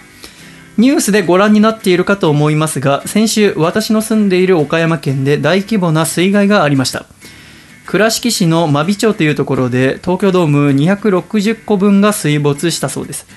[0.77, 7.05] ニュースでご覧になっているかと思いますが先週私の住んでいる岡山県で大規模な水害がありました。
[7.85, 13.27] 倉敷市の真備町というところで東京ドーム260個分が水没したそうです。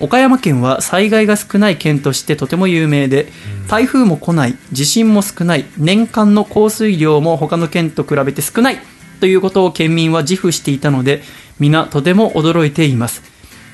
[0.00, 3.28] 岡山県は災害が少ない県としてとても有名で
[3.68, 8.78] 台風も来ない地震も少ない年間の降水量も他の県と比べて少ない
[9.20, 11.22] ということを県民は自負していたので
[11.58, 13.22] 皆とても驚いています。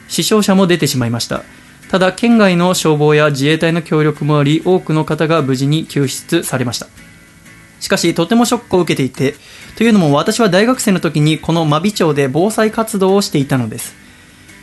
[0.08, 1.42] 死傷者も出てしまいました。
[1.88, 6.88] ただ県外の消防や自衛隊の協力もあり多くの方が無事に救出されました。
[7.78, 9.36] しかしとてもショックを受けていて
[9.76, 14.05] というのも私は大学生の時にこの真備町で防災活動をしていたのです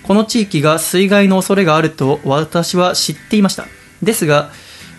[0.03, 3.65] この地域が水害の恐れがあると私は知っていました。
[4.01, 4.51] ですが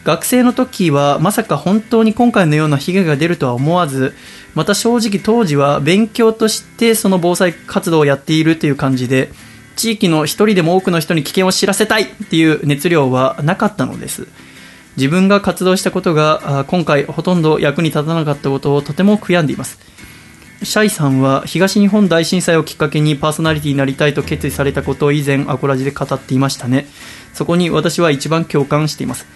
[0.04, 4.14] 学生の時はまさか本当に今回のような被害が出るとは思わず
[4.54, 9.30] また正直当時は勉強としてその防災活動をやっているという感じで
[9.76, 14.28] 地域の一人でも多くの人に危険を知らせたいっていう熱量はなかったのです。
[14.96, 19.80] 自分が活動したことが今回ほとんど役に立たなかったことをとても悔やんでいます。
[20.62, 26.86] シャイさんは東日本大震災をきっかけにパーソナリティになりたいと決意されたことを以前アコラジで語っていましたね。
[27.34, 29.26] そこに私は一番共感しています。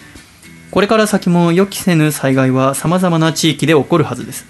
[0.71, 4.47] これから先も予期せぬ災害は様々な地域で起こるはずです。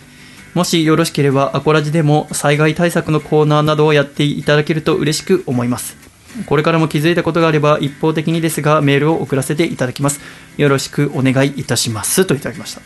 [0.54, 5.96] もしよろしければアコラジでも災害対策のコーナーなどをやっていただけると嬉しく思います。
[6.46, 10.20] これからも気づいたことがあれば一方的にですがメールを送らせていただきます。
[10.56, 12.24] よろしくお願いいたします。
[12.24, 12.82] といただきました。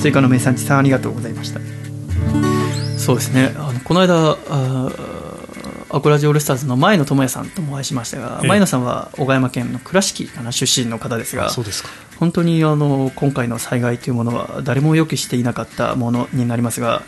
[0.00, 1.81] 追加の名産地さんありがとうございました。
[3.02, 3.54] そうですね。
[3.56, 8.48] あのこの間あーアコラジオールスターズの前野智也さんともお会いしましたが、ええ。
[8.48, 11.90] 前野さんは岡山県の倉敷かな出身の方ですがそうですか。
[12.18, 17.02] 本当にあの今回の災害というものは誰も予期していなかったものになりますが、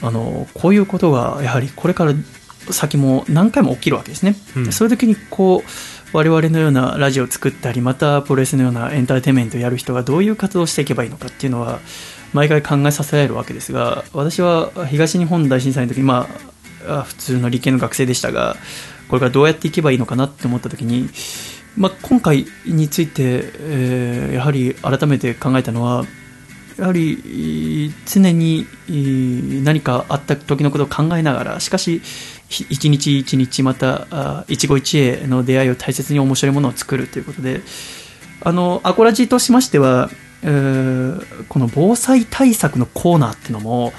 [0.00, 2.14] あのこういうことがやはりこれから
[2.70, 4.72] 先も何回も起きるわけですね、うん。
[4.72, 11.80] そういう時にこう我々のようなラジオを作ったりまたプロレスのようなエンターテインメントをやる人がどういう活動をしていけばいいのかっていうのは
[12.32, 16.28] 毎回考えさせられるわけですが私は東日本大震災の時ま
[16.86, 18.56] あ普通の理系の学生でしたが
[19.08, 21.08] これからどうやっていけばいいのかなって思った時に、
[21.76, 23.22] まあ、今回について、
[23.60, 26.04] えーやはり改めて考えたのは
[26.78, 28.66] やはり常に
[29.64, 32.02] 何かあった時のことを考えながらしかし
[32.48, 37.62] 一日一日また一期一会の出会いを大切に面白いものを作るということで
[38.42, 40.08] あのアコラジーとしましては、
[40.42, 43.92] この防災対策のコーナーってのも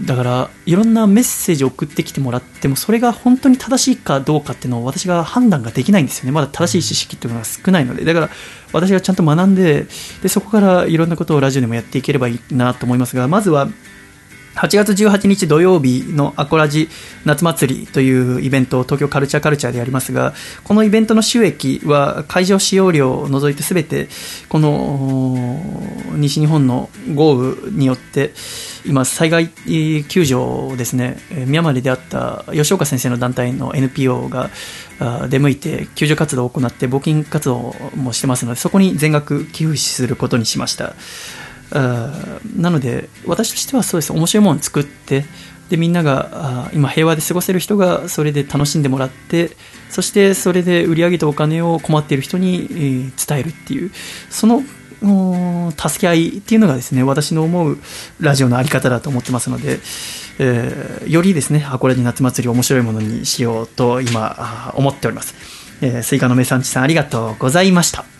[0.00, 6.32] だからいろんなメッセージを送ってきてもらってもそれが本当に正しいかどうかっていうのを私が判断ができないんですよね。
[6.32, 8.04] まだ正しい知識っていうのが少ないので。
[8.04, 8.30] だから
[8.72, 9.86] 私がちゃんと学んで
[10.22, 13.68] でそこからいろんなことをラジオでもやっていければいいなと思いますがまずは
[14.54, 16.88] 8月18日土曜日のアコラジ
[17.24, 20.32] 夏祭りというイベントを東京カルチャーカルチャーでやりますが
[20.62, 24.08] このイベントの収益は会場使用料を除いてすべて
[24.48, 25.60] この
[26.16, 28.32] 西日本の豪雨によって
[28.86, 34.50] 今災害救助をですねえー宮までであった吉岡先生の団体の NPO が
[35.28, 40.94] 出向いて救助活動を行って募金活動もしてますのでそこに全額寄付することにしました。
[41.74, 44.12] なので私としてはそうです。
[44.12, 45.24] 面白いものを作って
[45.70, 49.50] でみんながあ今平和で過ごせる人がそれで楽しんでもらって
[49.88, 53.90] そしてそれで売り上げたお金を困っている人に、伝えるっていう
[54.28, 54.62] その
[55.76, 57.78] 助け合いっていうのがですね私の思う
[58.20, 59.78] ラジオのあり方だと思ってますので、
[60.38, 65.34] えーよりですねアコラジ夏祭り面白いものにしようと今思っております、
[65.80, 68.13] えースイカの名産地さんありがとうございました。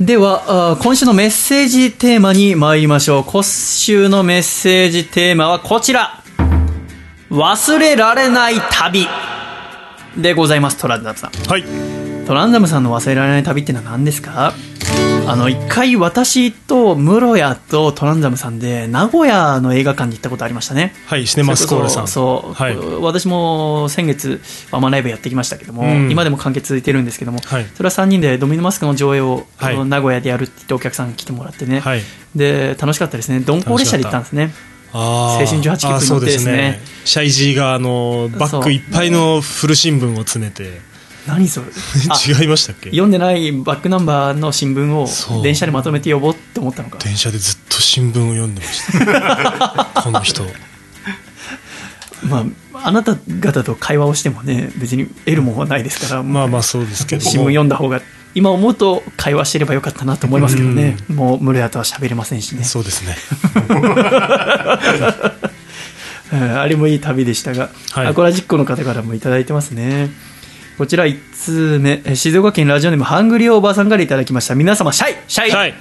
[0.00, 3.24] では今週のメッセージテーマに参りましょう。
[3.24, 6.22] 今週のメッセージテーマはこちら。
[7.30, 9.06] 忘れられない旅。
[10.16, 10.78] でございます。
[10.78, 11.30] トランザムさん。
[11.46, 11.64] はい。
[12.26, 14.54] トランザムさんの忘れられない旅ってのは何ですか？
[15.30, 20.92] あの一回私と室谷とトランザムさんで名古屋の映画館に行ったことありましたね。
[21.06, 22.08] はいシネマスコールさん。
[22.08, 22.76] そうそう、はい。
[23.00, 24.40] 私も先月
[24.70, 26.10] ワンマンライブやってきましたけども、うん。
[26.10, 27.66] 今でも完結続いてるんですけども、はい。
[27.74, 29.84] それは3人でドミノマスクの上映を、はい。
[29.84, 32.02] 名古屋でやるって言ってお客さん来てもらってね、はい。
[32.34, 33.40] で楽しかったですね。
[33.40, 34.52] 鈍行列車で行ったんですね。
[34.92, 36.80] 青春18切符に乗ってですね。
[37.04, 40.80] シャイジーがあのバッグいっぱいの古新聞を詰めて
[41.26, 41.66] 何それ？
[42.08, 42.90] あ 違いましたっけ？
[42.90, 46.98] 読んでないバックナンバーの新聞を電車でまとめて呼ぼうって思ったのか。
[46.98, 49.84] 電車でずっと新聞を読んでました。
[50.02, 50.44] この人。
[52.24, 52.44] ま
[52.74, 56.22] ああなた方と会話をしてもね別に得るものはないですから。
[56.22, 58.00] まあまあそうですけど新聞読んだ方が
[58.34, 60.96] 今思うと会話してればよかったなと思いますけどね。
[61.08, 62.64] もう室谷とは喋れませんしね。
[62.64, 63.16] そうですね。
[66.32, 68.06] うんあれもいい旅でしたが、はい。
[68.06, 70.10] アコラジックの方からもいただいてますね
[70.80, 72.00] こちら1通目。
[72.06, 74.54] え静岡県ラジオネームハングリーおばあさんからいただきました。
[74.54, 75.74] 皆様シャイシャイ、はい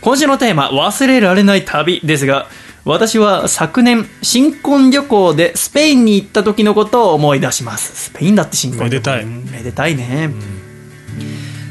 [0.00, 2.00] 今週のテーマ忘れられない旅。
[2.04, 2.46] ですが
[2.84, 8.10] 私は昨年新婚旅行でスペインに行った時のことを思い出します。
[8.10, 9.10] スペインだって新婚旅行。
[9.10, 9.26] めでたい。
[9.26, 10.30] めでたいね、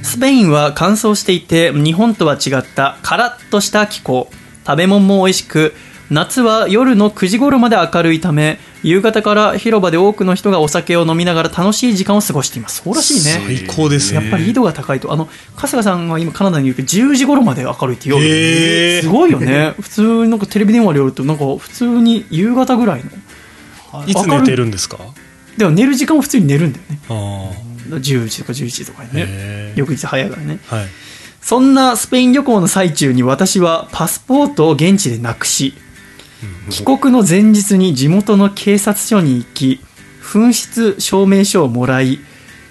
[0.04, 4.30] スペインは乾燥していて日本とは違ったカラッとした気候。
[4.66, 5.74] 食べ物も美味しく
[6.10, 12.82] 夏は夜の9時頃まで明るいため夕方から広場で多くの人がお酒を飲みながら楽しい時間を過ごしています。
[12.84, 13.42] そうらしいね。
[13.46, 14.22] 最高ですね。
[14.22, 15.12] やっぱり緯度が高いと。
[15.12, 19.74] あの春日さんは今カナダにいるけど10時頃まで明るいって夜すごいよね。
[19.82, 23.12] 普通になんかテレビ電話でやるとなんか普通に夕方ぐらいの。
[24.08, 24.98] いつ寝てるんですか？
[25.58, 27.00] でも寝る時間は普通に寝るんだよね。
[27.10, 27.50] あ
[27.90, 29.10] 10時とか11時とかね。
[29.14, 30.60] へ翌日早いからね。
[30.68, 30.86] はい。
[31.42, 35.74] そんなスペイン旅行の最中に私はパスポートを現地でなくし
[36.70, 39.80] 帰国の前日に地元の警察署に行き
[40.22, 42.20] 紛失証明書をもらい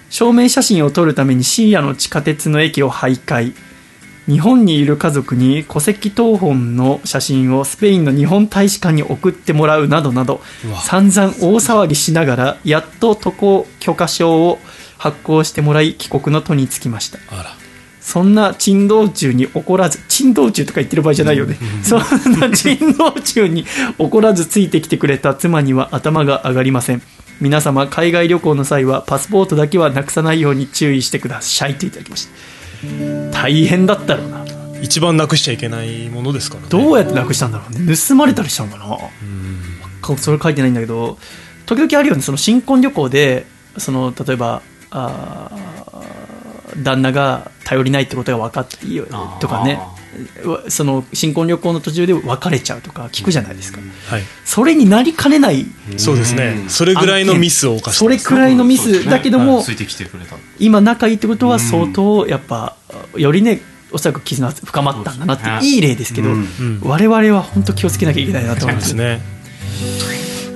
[0.09, 3.53] 証明写真を撮るために深夜の地下鉄の駅を徘徊。
[4.27, 10.41] 日本にいる家族に戸籍謄本の写真をスペインの日本大使館に送ってもらうなどなど
[10.83, 14.59] 散々大騒ぎしながらやっと渡航許可証を
[14.97, 17.19] 発行してもらい帰国の途につきました。
[17.29, 17.66] あら
[18.07, 21.99] そんな珍道中に怒らず珍道中とか言ってる場合じゃないよね、そん
[22.39, 23.65] な珍道中に
[23.97, 27.01] 怒らずついてきてくれた妻には頭が上がりません。
[27.41, 33.31] 皆様海外旅行の際はパスポートだけはなくさないように注意してくださいといただきました。
[33.31, 34.45] 大変だったろうな。
[34.81, 36.69] 一番なくしちゃいけないものですからね。
[36.69, 37.93] どうやってなくしたんだろうね。
[37.93, 38.97] 盗まれたりしたのかな。
[40.01, 41.17] かそれ書いてないんだけど
[41.65, 42.21] 時々あるよね。
[42.21, 43.45] その新婚旅行で
[43.77, 44.61] その例えば
[44.91, 45.76] あー
[46.77, 49.05] 旦那が頼りないってことが分かっていいよ
[49.39, 49.79] とかね。
[50.65, 54.23] うその新婚旅行の途中で別れちゃうとか聞くじゃないですか、はい。
[54.45, 55.65] それになりかねない
[55.97, 56.65] そうですね。
[56.69, 60.35] それぐらいのミスを犯してそれくらいのミスだけども、ついてきてくれた。
[60.59, 62.75] 今仲いいってことは相当やっぱ
[63.15, 66.81] よりねおそらく絆深まったんだなっていい例ですけど、うん。
[66.83, 69.21] 我々は本当気をつけなきゃいけないなと思いますね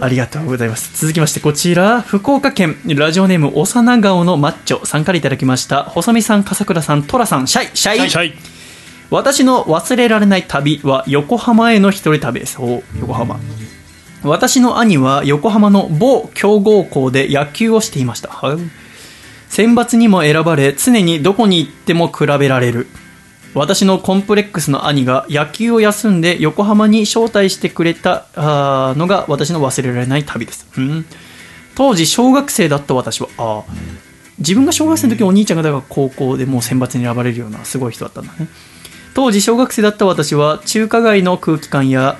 [0.01, 0.99] ありがとうございます。
[0.99, 4.83] 続きましてこちら福岡県ラジオネーム幼顔のマッチョ。
[4.83, 7.47] さんからいただきました細見さん笠倉さん寅さん。
[7.47, 8.09] シャイシャイ。
[8.09, 8.33] シャイ。
[9.11, 12.39] 私の忘れられない旅は横浜への一人旅。
[12.39, 13.39] ですお横浜。
[14.23, 18.29] 私の兄は横浜の某強豪校で野球をしていました。
[18.29, 18.57] はい。
[19.49, 22.87] 選抜にも選ばれ常にどこに行っても比べられる
[23.53, 31.05] 私のコンプレックスの兄が野球を休んで横浜に招待してくれたのが私の忘れられない旅です、うん。
[31.75, 33.63] 当時小学生だった私はあ
[34.39, 38.47] 自分が小学生の時お兄ちゃんが高校でもう選抜に選ばれるようなすごい人だったんだね。
[39.13, 42.17] 当時小学生だった私は中華街の空気感や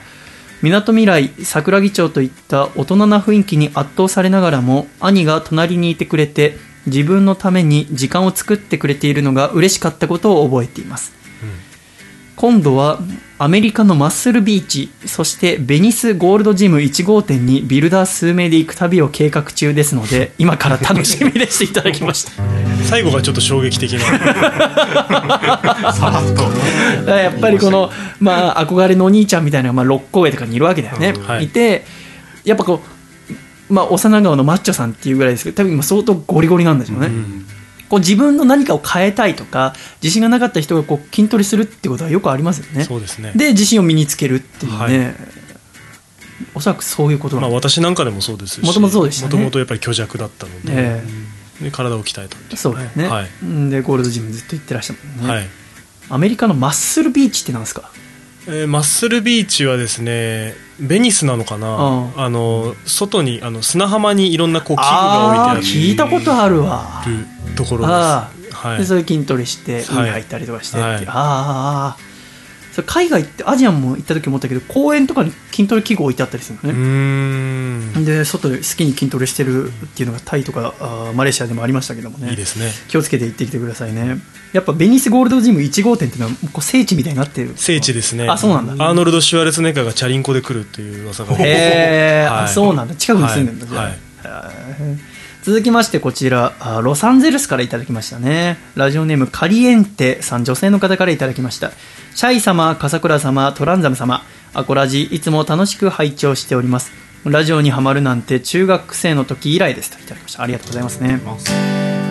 [0.61, 11.13] みなとみらい桜木町といった大人な雰囲気に圧倒されながらも兄が隣にいてくれて自分のために時間を作ってくれているのが嬉しかったことを覚えています、
[12.41, 12.97] 今度は
[13.37, 21.83] アメリカのマッスルビーチそしてベニスゴールドジム1号店にビルダー数名で行く旅を計画中ですので 今から楽しみでしていた。
[21.83, 22.31] だきました
[22.85, 23.99] 最後がちょっと衝撃的な。
[27.15, 31.45] やっぱりこの、まあ、憧れのお兄ちゃんみたいなのが、まあ、六甲上とかにいるわけだよね、はい。
[31.45, 31.85] いて
[32.43, 32.81] やっぱこ
[33.69, 37.11] う、まあ、幼顔のマッチョさんっていうぐらいですけど多分今相当ゴリゴリなんでしょうね、
[37.91, 42.85] こう自分の何かを変えたいとか自信がなかった人がこう筋トレするってことはよくありますよね。
[42.85, 43.33] そうですね。
[43.35, 45.15] で自信を身につけるっていうね、はい。
[46.55, 47.35] おそらくそういうこと。
[47.35, 49.33] なまあの、私なんかでもそうですし元々そうでしたね。
[49.33, 51.03] もともとやっぱり虚弱だったので,、え
[51.63, 53.29] で体を鍛えたそうだよね、はい。
[53.43, 53.69] うん。
[53.69, 55.49] でゴールドジムずっと行ってらっしゃるもんね、はい。
[56.09, 57.91] アメリカのマッスルビーチってなんですか？
[58.47, 62.19] えーマッスルビーチはですねベニスなのかな、うん。
[62.19, 65.61] あの外にあの砂浜にいろんなこう器具が置いてある。
[65.61, 67.03] 聞いたことあるわ。
[67.55, 67.93] ところで
[68.51, 68.55] す。
[68.55, 68.77] はい。
[68.79, 71.05] でそれ筋トレしてはい海入ったりとかしてはい。
[71.07, 72.10] ああ
[72.71, 78.05] それ海外ってアジアも行った時思ったけど公園とかに筋トレ器具置いてあったりするのね、ん。
[78.05, 82.29] で外で好きに筋トレしてるっていうのがタイとかあーマレーシアでもありましたけどもね。
[82.29, 82.71] いいですね。
[82.87, 84.17] 気をつけて行ってきてくださいね。
[84.53, 87.53] やっぱベニスゴールドジム1号店っていうのはこう聖地みたいになってる。
[87.55, 88.29] 聖地ですね。
[88.29, 88.85] あそうなんだ。
[88.85, 91.35] アーノルド・シュワルツェネッガーがチャリンコで来るっていう噂が。
[91.35, 92.43] へえ、はい。
[92.45, 92.95] あそうなんだ。
[92.95, 95.10] 近くに住んでるんだ、じゃあ、はい
[95.43, 96.53] 続きましてこちら
[96.83, 98.57] ロサンゼルスからいただきましたね。
[98.75, 101.71] ラジオネームカリエンテさん女性の方からいただきました。
[102.13, 104.21] シャイ様笠倉様トランザム様。
[104.53, 106.91] アコラジいつも楽しく拝聴しております。
[107.25, 110.43] ラジオにハマるなんて中学生の時以来ですといただきました。
[110.43, 111.19] ありがとうございますね。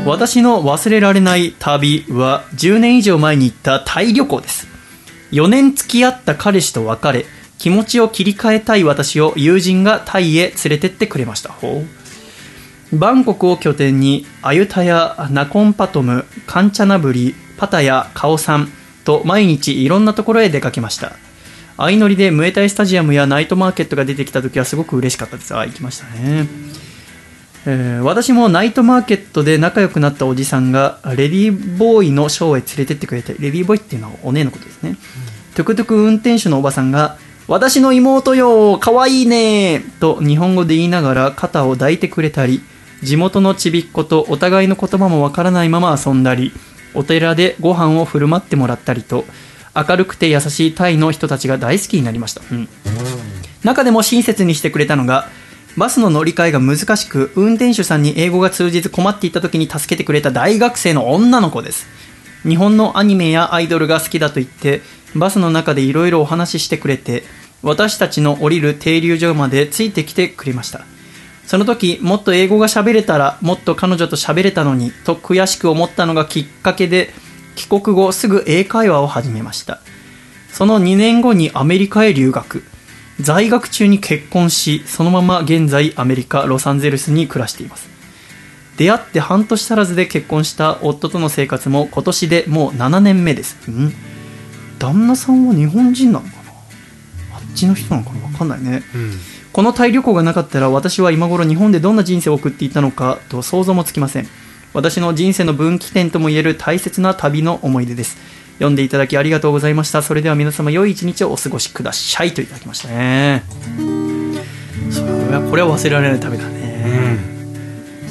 [0.07, 4.67] 私の忘れられない旅は10年以上前に行ったタイ旅行です。
[5.31, 7.27] 4年付き合った彼氏と別れ
[7.59, 11.53] 気持ちを切り替えたい私を友人がタイへ連れてってくれました。
[11.53, 12.00] ほう。
[12.93, 18.69] バンコクを拠点にアユタヤナコンパトムカンチャナブリパタヤカオサン
[19.05, 21.13] と毎日いろんなところへ出かけました。
[21.77, 25.57] 相乗りでムエタイスタジアムやナイトマーケットが出てきた時はすごく嬉しかったです。
[25.57, 26.47] あ行きましたね。
[27.67, 34.97] えー私もナイトマーケットで仲良くなったおじさんがレディーボーイのショーへ連れてってくれてレディーボーイっていうのはお姉のことですね、
[35.55, 37.19] トゥクトゥク運転手のおばさんが
[37.49, 42.63] 私の妹よかわいいねと日本語で言いながら肩を抱いてくれたり
[43.03, 46.53] 地元のちびっ子とお互いの言葉もわからないまま遊んだり
[46.95, 49.25] お寺でご飯を振る舞ってもらったりと
[49.75, 52.69] 明るくて優しいタイの人たちが大好きになりました、うん。
[53.65, 55.29] 中でも親切にしてくれたのが
[55.77, 61.87] バスの乗り換えが難しく運転手さんに英語が通じず困っていた時に助けてくれた大学生の女の子です。
[62.43, 64.81] 日本のアニメやアイドルが好きだと言って
[65.15, 67.23] バスの中でいろいろお話ししてくれて
[67.63, 70.85] 私たちの降りる停留所までついてきてくれました。
[71.51, 77.11] その時もっと英語が喋れたらもっと彼女と喋れたのにと悔しく思ったのがきっかけで
[77.57, 79.81] 帰国後すぐ英会話を始めました。
[80.53, 82.63] その2年後にアメリカへ留学。
[83.19, 87.89] 在学中に結婚しそのまま現在アメリカロサンゼルスに暮らしています。
[88.77, 93.57] 出会って半年足らずで結婚した夫との生活も今年でもう7年目です。
[93.67, 93.93] うん？
[94.79, 96.53] 旦那さんは日本人なのかな？
[97.35, 98.29] あっちの人なのかな？
[98.29, 98.85] 分かんないね。
[98.95, 99.19] うん。
[99.53, 104.29] このタイ旅行がなかったら私は今頃日本でどんな人生を送っていたのかと想像もつきません。
[104.73, 108.17] 私の人生の分岐点ともいえる大切な旅の思い出です。
[108.55, 110.03] 読んでいただきありがとうございました。
[110.03, 112.33] それでは皆様良い一日をお過ごしください。
[112.33, 113.43] といただきましたね。
[114.91, 117.19] それはこれは忘れられない旅だね、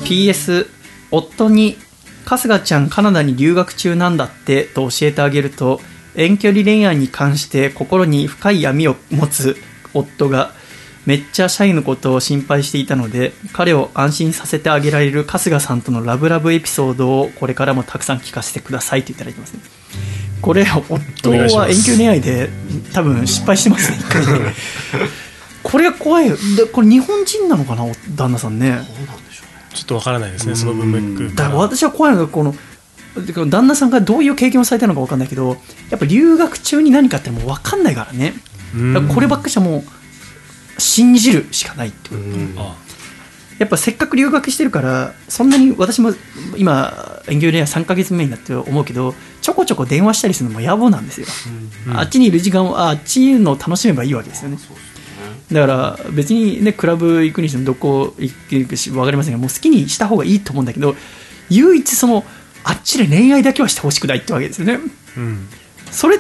[0.04, 0.68] PS
[1.12, 1.78] 夫に
[2.26, 5.82] 春日ちゃんカナダに留学中なんだってと教えてあげると
[6.16, 9.58] 遠距離恋愛に関して心に深い闇を持つ
[9.94, 10.54] 夫が
[11.10, 19.62] めっちゃシャイのことを心配していたので彼を安心させてあげられる春日さんとのラブラブエピソードをこれからもたくさん聞かせてくださいといただいてますね。
[20.40, 22.52] これ夫は遠す距離恋愛で
[22.94, 23.98] 多分失敗してますね
[25.64, 26.28] これが怖い。
[26.28, 28.78] よでこれ日本人なのかなお旦那さんね。
[29.74, 32.54] ちょっとわからないですねその文脈だから私は怖いのがこの
[33.50, 35.58] 旦那さんがどういう経験をされたのか分かんないけど
[35.90, 38.36] やっぱ留学中に何かってもう分かんないからね。
[39.12, 39.99] こればっかしはもう
[40.80, 42.76] 信じるしかないってことあ
[43.60, 46.14] やっぱせっかく留学してるからそんなに私も
[46.56, 51.28] 今遠距離恋愛3ヶ月目になって思うけどちょこちょこ電話したりするのも野暮なんですよ、
[51.94, 54.58] あっちにいる時間をああっちのを楽しめばいいわけですよね。
[55.52, 60.96] だから別にねクラブ行くにしてもどこ行くし分かりませんがもう好きにした方がいいと思うんだけど
[61.50, 62.24] 唯一その
[62.64, 64.80] あっちで恋愛だけはしてほしくないってわけですよね。
[65.18, 65.48] うん。
[65.92, 66.20] それ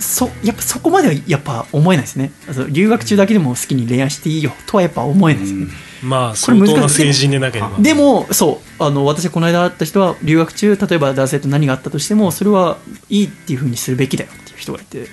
[0.00, 2.32] そやっぱそこまではやっぱ思えないですね。
[2.70, 5.72] 留学中だけでも好きに恋愛していいよとはやっぱ思えないですよね、
[6.02, 6.74] まあこれ難しい。
[6.74, 12.78] 相当な成人でなければでもそうあの私この間会った人は留学中例えば男性と何があったとしてもそれは
[13.08, 15.06] いいっていうふうにするべきだよっていう人がいて。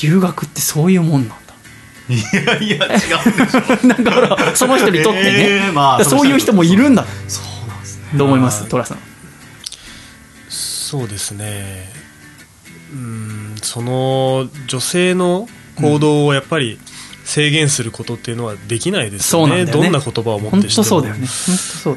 [0.00, 1.34] 留学ってそういうもんなんだ。
[2.08, 3.18] いやいや違うでしょ。
[3.88, 7.04] だからその人にとってね、えーまあそういう人もいるんだ。
[7.26, 8.02] そうなんですね。
[8.14, 8.64] どう思います？
[8.68, 8.98] トラさん。
[10.48, 11.90] そうですね
[12.92, 13.54] うん。
[13.62, 15.48] その女性の
[15.80, 16.78] 行動をやっぱり
[17.24, 19.84] 制限することっていうのはできないですよね,、そうなんだよね。
[19.84, 21.28] どんな言葉を持っ本てしても当そうだよね。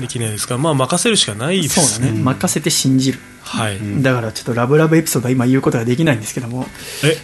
[0.01, 0.57] できないですから。
[0.59, 2.19] まあ任せるしかないですそうだね。
[2.22, 3.19] 任せて信じる。
[3.43, 6.68] はい、だからちょっとラブラブエピソードは今言うことができないんですけども。
[7.03, 7.18] え？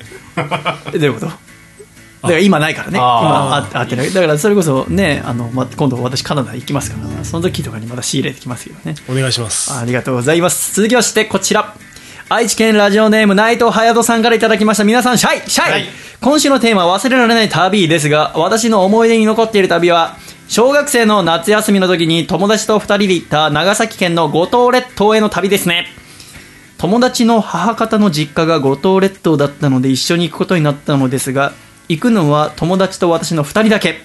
[0.94, 1.26] えどういうこと？
[1.26, 1.38] だか
[2.22, 2.98] ら今ないからね。
[2.98, 4.12] 今ああってない。
[4.12, 8.96] だからそれこそねあの、ま、今度私カナダ行きますからその時とかにまた仕入れてきますけどね。
[9.10, 9.72] お願いします。
[9.74, 10.74] ありがとうございます。
[10.74, 11.76] 続きましてこちら
[12.30, 14.84] 愛知県ラジオネーム内藤隼人さんからいただきました。
[14.84, 15.86] 皆さんシャイシャイ、
[16.20, 20.18] 今週のテーマは忘れられない旅ですが私の思い出に残っている旅は
[20.50, 25.86] 小学生の夏休みの時に友達と2人で行った長崎県の五島列島への旅ですね。
[26.78, 31.54] 友達の母方の実家が五島列島だったので一緒に行くことになったのですが
[31.88, 34.02] 行くのは友達と私の2人だけ。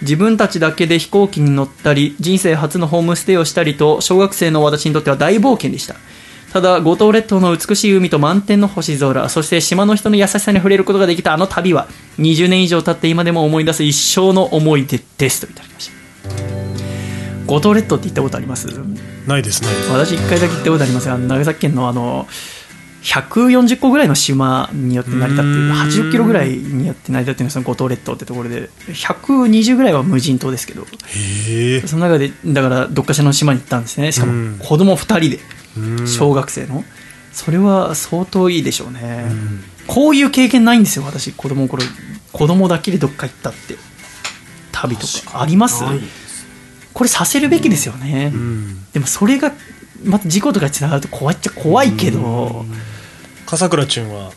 [0.00, 5.94] 自分たちだけで飛行機に乗ったり人生初のホームステイをしたりと小学生の私にとっては大冒険でした
[6.54, 11.88] ただ五島列島の美しい海と満天の星空そして島の人の優しさに触れることができたあの旅は
[12.20, 15.44] 20年以上経って今でも思い出す一生の思い出です。
[15.44, 15.94] といただきました。
[17.46, 18.68] 五島列島って行ったことあります？
[19.26, 19.68] ないですね。
[19.92, 22.28] 私1回だけ行ったことありますが長崎県のあの
[23.02, 30.86] 140個ぐらいの島によって成り立っている80キロぐらいによって成り立っているその五島列島ってところで120ぐらいは無人島ですけど
[31.88, 34.12] その中でだからどっかしらの島に行ったんですね。
[34.12, 34.52] しかうん。
[34.58, 35.36] も子供2人で。
[35.38, 35.53] うん
[36.06, 36.84] 小学生の？
[37.32, 39.26] それは相当いいでしょうね。
[39.86, 41.32] こういう経験ないんですよ私。
[41.32, 41.82] 子供の頃
[42.32, 43.76] 子供だけでどっか行ったって。
[44.72, 45.40] 旅とか。
[45.42, 45.84] あります？
[46.92, 48.84] これさせるべきですよね、うん。
[48.92, 49.52] でもそれが
[50.04, 52.64] また事故とかにつながると怖いっちゃ怖いけど、
[53.46, 54.30] 笠倉ちゅんは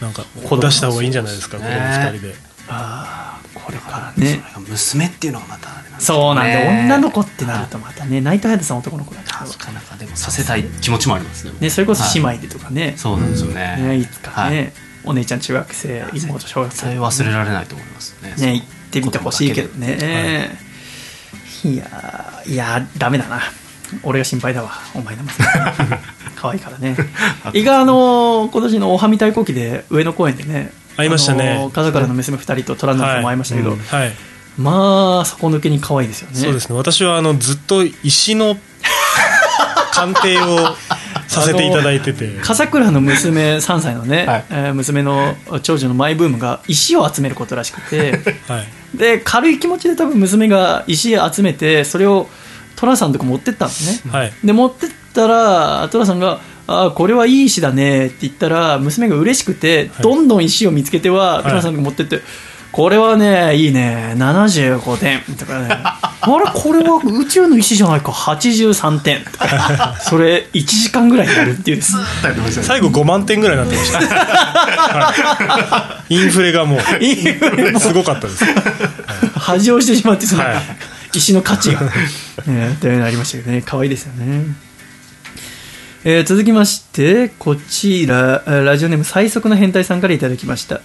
[0.00, 2.34] なんか出した方がいいんじゃないですか子供二人で。
[2.68, 4.42] ああこれからね。
[4.54, 9.46] が娘っていうのがまたあれそうなんで女の子ってなるとまたね内藤隼人さん男の子だから。
[9.46, 11.52] なかなかでもさせたい気持ちもありますね。
[11.60, 12.36] ねそれこそ姉はい。
[12.36, 13.76] 妹でとかね,、そうなんですよね。
[13.78, 14.72] ねいつかね、はい。
[15.04, 16.86] お姉ちゃん中学生妹小学生。
[16.98, 18.34] 忘れられないと思いますね。
[18.36, 20.56] ね行ってみてほしいけどね、
[21.64, 23.40] い、やーいやーダメだな。
[24.02, 24.70] 俺が心配だわ。
[24.94, 25.48] お前の娘。
[26.36, 26.96] 可愛いからね。
[27.52, 31.50] 意外あのー今年のおはみ対抗期で上野公園でね会いましたね。
[31.50, 34.29] あのー風からの娘2人と虎ノ子も会いましたけど、はい
[34.60, 36.36] まあ底抜けに可愛いですよね。
[36.36, 36.76] そうですね。
[36.76, 38.56] 私はあのずっと石の
[39.92, 40.76] 鑑定を
[41.26, 42.38] させていただいてて。
[42.42, 44.44] 笠倉の娘3歳のね、はい。
[44.50, 48.20] えー娘の長女のマイブームが石を集めることらしくて。
[48.46, 48.68] はい。
[48.96, 52.28] で軽い気持ちで多分娘が石集めてそれを
[52.76, 54.32] 寅さんのとこ持ってったんですね、はい。
[54.44, 62.20] で持ってったら寅さんが「あーこれはいい石だね」って言ったら娘が嬉しくて、どんどん石を見つけては寅さんのとこ持ってって
[62.72, 64.14] 「これはねいいね。
[64.16, 68.12] 75点」とかね「あれこれは宇宙の石じゃないか。
[68.12, 71.94] 83点」とかそれ1時間ぐらいやるっていうです。
[72.62, 76.14] 最後5万点ぐらいになってました、はい。
[76.14, 77.04] インフレがもう。
[77.04, 77.80] インフレも。
[77.80, 78.44] すごかったです。
[79.36, 80.56] 恥をしてしまってその、はい。
[81.14, 81.80] 石の価値が、
[82.46, 83.62] ね、というのありましたけどね。
[83.64, 84.44] 可愛いですよね、
[86.04, 88.42] えー続きましてこちら。
[88.46, 90.80] えーラジオネーム最速の変態さんからいただきました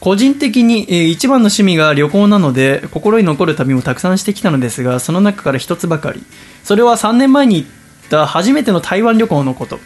[0.00, 6.22] 個人的に、えー一番の趣味が旅行なので心に残る旅もたくさんしてきたのですがその中から一つばかり。
[6.64, 7.68] それは3年前に行っ
[8.08, 9.78] た初めての台湾旅行のこと。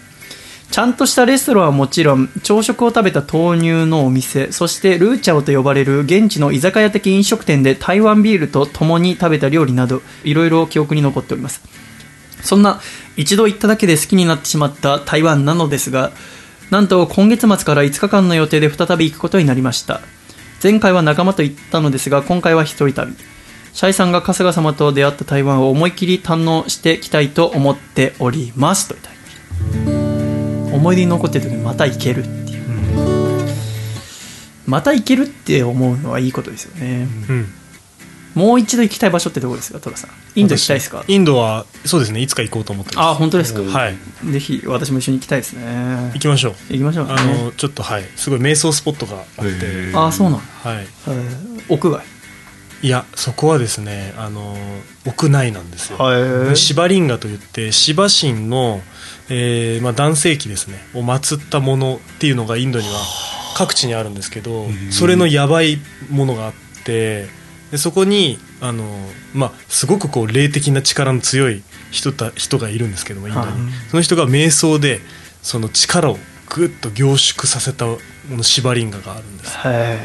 [0.70, 11.60] ちゃんとしたレストランはもちろん朝食を食べた豆乳のお店そしてルーチャオと呼ばれる現地の居酒屋的飲食店で台湾ビールと共に食べた料理などいろいろ記憶に残っております。
[12.42, 12.80] そんな
[13.16, 16.12] 一度行っただけで好きになってしまった台湾なのですが
[16.70, 20.00] なんと今月末から5日間の予定で再び行くことになりました。
[20.62, 23.14] 前回は仲間と行ったのですが今回は一人旅。
[23.72, 28.88] シャイさんが春日様と出会った台湾を思い切り堪能してきたいと思っております。
[28.88, 29.10] といた
[30.74, 32.64] 思い出に残ってる時にまた行けるっていう、
[34.66, 37.48] また行けるって思うのはいいことですよね、うん
[38.34, 39.80] もう一度行きたい場所ってどこですか？
[39.80, 40.10] トラさん。
[40.34, 40.98] インド行きたいですか？
[40.98, 43.08] 私インドはそうですねいつか行こうと思ってます。
[43.10, 43.60] あ本当ですか？
[43.62, 43.96] はい。
[44.30, 46.10] ぜひ私も一緒に行きたいですね。
[46.14, 46.54] 行きましょう。
[46.70, 47.14] 行きましょうね。
[47.16, 48.04] あのちょっとはい。
[48.16, 49.96] すごい瞑想スポットがあって。
[49.96, 50.86] あそうなの、はい。
[51.08, 52.04] えー屋外？
[52.82, 54.54] いやそこはですねあの
[55.06, 55.98] 屋内なんですよ。
[55.98, 58.82] はい芝林画といって芝神の、
[59.30, 60.80] えーまあ、男性器ですね。
[60.92, 62.92] を祀ったものっていうのがインドには
[63.56, 65.78] 各地にあるんですけどそれのやばい
[66.10, 66.52] ものがあっ
[66.84, 67.28] て
[67.74, 68.84] でそこにあの、
[69.34, 73.56] まあ、すごくこう霊的な力の強い人た人がいるんですけどもインドに、はい
[73.90, 75.00] その人が瞑想で
[75.42, 76.18] その力を
[76.54, 77.98] ぐっと凝縮させたも
[78.30, 79.58] の芝林画があるんです。
[79.66, 79.98] へ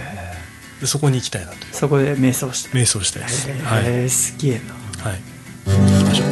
[0.82, 1.58] でそこに行きたいなと。
[1.58, 3.86] ーそこで瞑想して瞑想したいです、はい。
[3.86, 4.74] へーすげえな。
[5.08, 5.22] はい、
[5.68, 6.28] 行きましょう。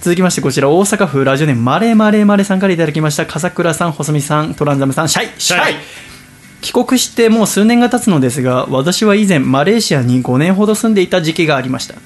[0.00, 5.40] 続きましてこちら大阪府ラジオネームマレマレマレさんからいただきました笠倉さん細見さんトランザムさんシャイ。
[5.40, 5.74] シャイ
[6.62, 11.96] 帰国してもう数年が経つのですが私は以前マレーシアに5年ほど住んでいた時期がありました。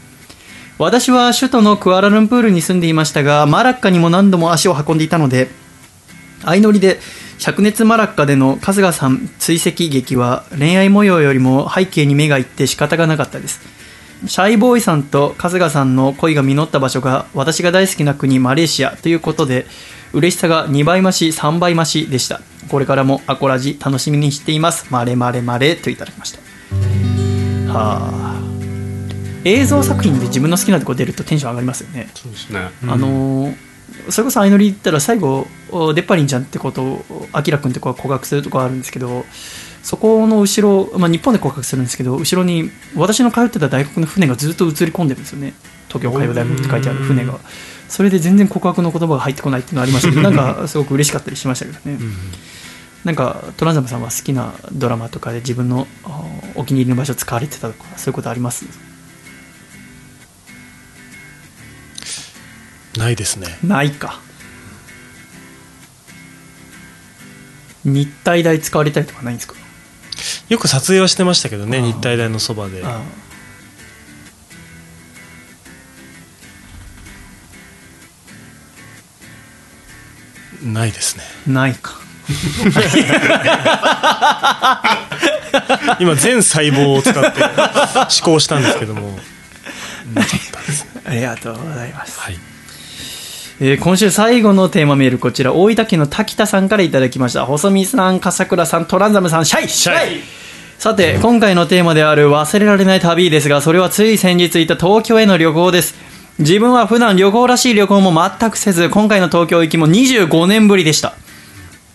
[0.78, 5.48] 私は首都のクアラルンプールに住んでいましたがマラッカにも何度も足を運んでいたので
[6.42, 6.98] 相乗りで
[7.38, 13.60] 灼熱マラッカでの春日さん追跡劇は恋愛模様よりも背景に目がいって仕方がなかったです。
[14.26, 19.66] シャイボーイさんと春日さんの恋が実った場所が私が大好きな国マレーシアということで
[20.16, 22.40] 嬉しさが2倍増し3倍増しでした。
[22.70, 24.86] これからもアコラジ楽しみにしています。
[24.90, 26.38] マレマレマレといただきました。
[27.70, 28.40] はあ。
[29.44, 32.08] 映像作品で自分の好きなとこ出るとテンション上がりますよね。
[32.14, 32.70] そうですね。
[32.88, 33.56] あのー
[34.10, 39.24] それこそ相乗り言ったら最後おデッパリンちゃんってことをアキラ君って子が告白するとこあるんですけど
[39.82, 45.54] そこの後ろ、まあ、日本で告白するんですけど後ろに私の通ってた大学の船がずっと映り込んでるんですよね。
[45.88, 47.38] 東京海洋大学って書いてある船が
[47.88, 51.98] それで全然告白の言葉が入ってこないっていうのがありましたけど なんかすごく嬉しかったりしましたけどね、
[53.04, 56.22] なんかトランザムさんは好きなドラマとかで自分のあ
[56.56, 58.64] お気に入りの場所使われてたとかそういうことあります？
[62.98, 63.58] ないですね。
[63.62, 64.20] ないか。
[67.84, 69.54] 日体大使われたりとかないんですか？
[70.48, 72.82] よく撮影はしてましたけどね日体大のそばで。
[72.84, 73.02] あ
[80.62, 81.24] ないですね。
[81.46, 81.94] ないか。
[86.00, 87.52] 今全細胞を使って思
[88.22, 89.18] 考したんですけども。
[90.14, 92.38] なかったですありがとうございます、はい。
[93.60, 95.54] えー今週最後のテーマメールこちら。
[95.54, 97.46] 大分県の滝田さんからいただきました。
[97.46, 99.68] 細見さん笠倉さんトランザムさんシャイ！
[99.68, 100.22] シャイ！
[100.78, 105.94] さて今回のテーマである忘れられない旅ですがそれはつい先日行った東京への旅行です
[106.38, 111.14] 自分は普段旅行らしい旅行も全くせず今回の東京行きも25年ぶりでした。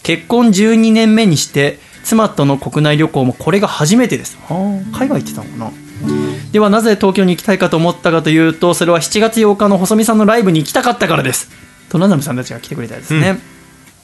[0.02, 4.38] 結婚12年目にして妻との国内旅行もこれが初めてです。
[4.48, 5.72] はあ海外行ってたのかな。
[6.52, 11.50] ではなぜ東京に行きたいかと思ったかというとそれは7月8日の細見さんのライブに行きたかったからです。
[11.90, 13.38] トナナムさんたちが来てくれたですね、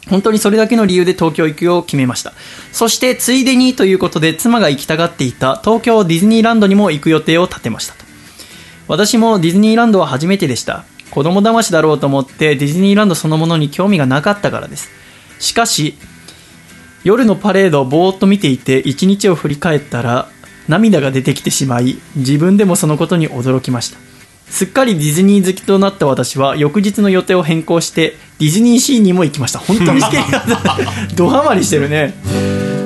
[0.09, 2.33] 本当にそれだけの理由で東京行くを決めました。
[2.71, 8.06] そしてついでにということで妻が行きたがっていた東京ディズニーランドにも行く予定を立てましたと
[8.87, 10.85] 私もディズニーランドは初めてでした。
[11.11, 14.89] 子供騙しだろうと思ってディズニーランドそのものに興味がなかったからです。
[15.39, 15.95] しかし
[17.03, 20.27] 夜のパレードをぼーっと見ていて一日を振り返ったら
[20.67, 23.97] 涙が出てきてしまい自分でもそのことに驚きました。
[24.49, 29.59] すっかりディズニー好きとなった私は翌日の予定を変更してディズニーシーにも行きました。
[29.59, 30.13] 本当に好き。
[30.13, 30.45] な
[31.15, 32.13] ドハマりしてるね、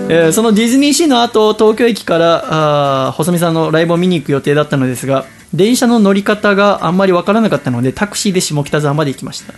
[0.10, 9.54] えーそのディズニーシーの後東京駅からあ細見さんのライブを見に行く予定だったのですが電車の乗り方があんまりわからなかったのでタクシーで下北沢まで行きました。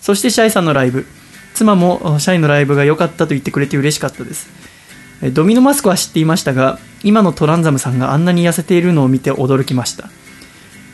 [0.00, 1.06] そしてシャイさんのライブ。
[1.54, 4.48] 妻もあシャイのライブが良かったと言ってくれて嬉しかったです。
[5.22, 10.08] えドミノマスクは知っていましたが今のトランザムさんがあんなに痩せているのを見て驚きました。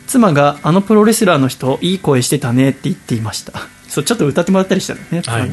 [0.07, 3.53] 妻があのプロレスラーの人いい声してたねって言っていました。
[3.87, 5.43] そうちょっと歌ってもらったりしたのね,、はい。
[5.43, 5.51] ね。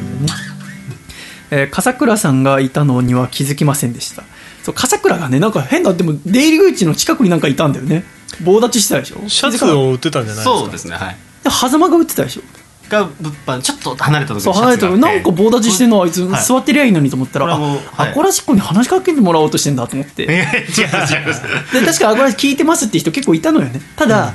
[1.51, 4.23] えー笠倉さんがいたのには気づきませんでした。
[4.63, 8.03] そう笠倉がねなんか変なでも出入り口の近くになんかいたんだよね
[8.41, 9.27] 棒立ちしてたでしょ？
[9.27, 10.59] シャツを売ってたんじゃないですか？
[10.59, 11.17] そうですねはい。
[11.43, 12.41] で狭間が売ってたでしょ？
[12.89, 16.43] が物販ちょっと離れたとこそう離れたなんか棒立ちしてんのあいつ、はい。
[16.43, 18.11] 座ってりゃいいのにと思ったら、あ、はい。
[18.11, 20.23] アコラシッコに話しかけてもらおうとしてんだと思って。
[20.23, 21.73] 違います違います。
[21.73, 23.79] で確かアコラシ聞いてますって人結構いたのよね。
[23.95, 24.33] ただ、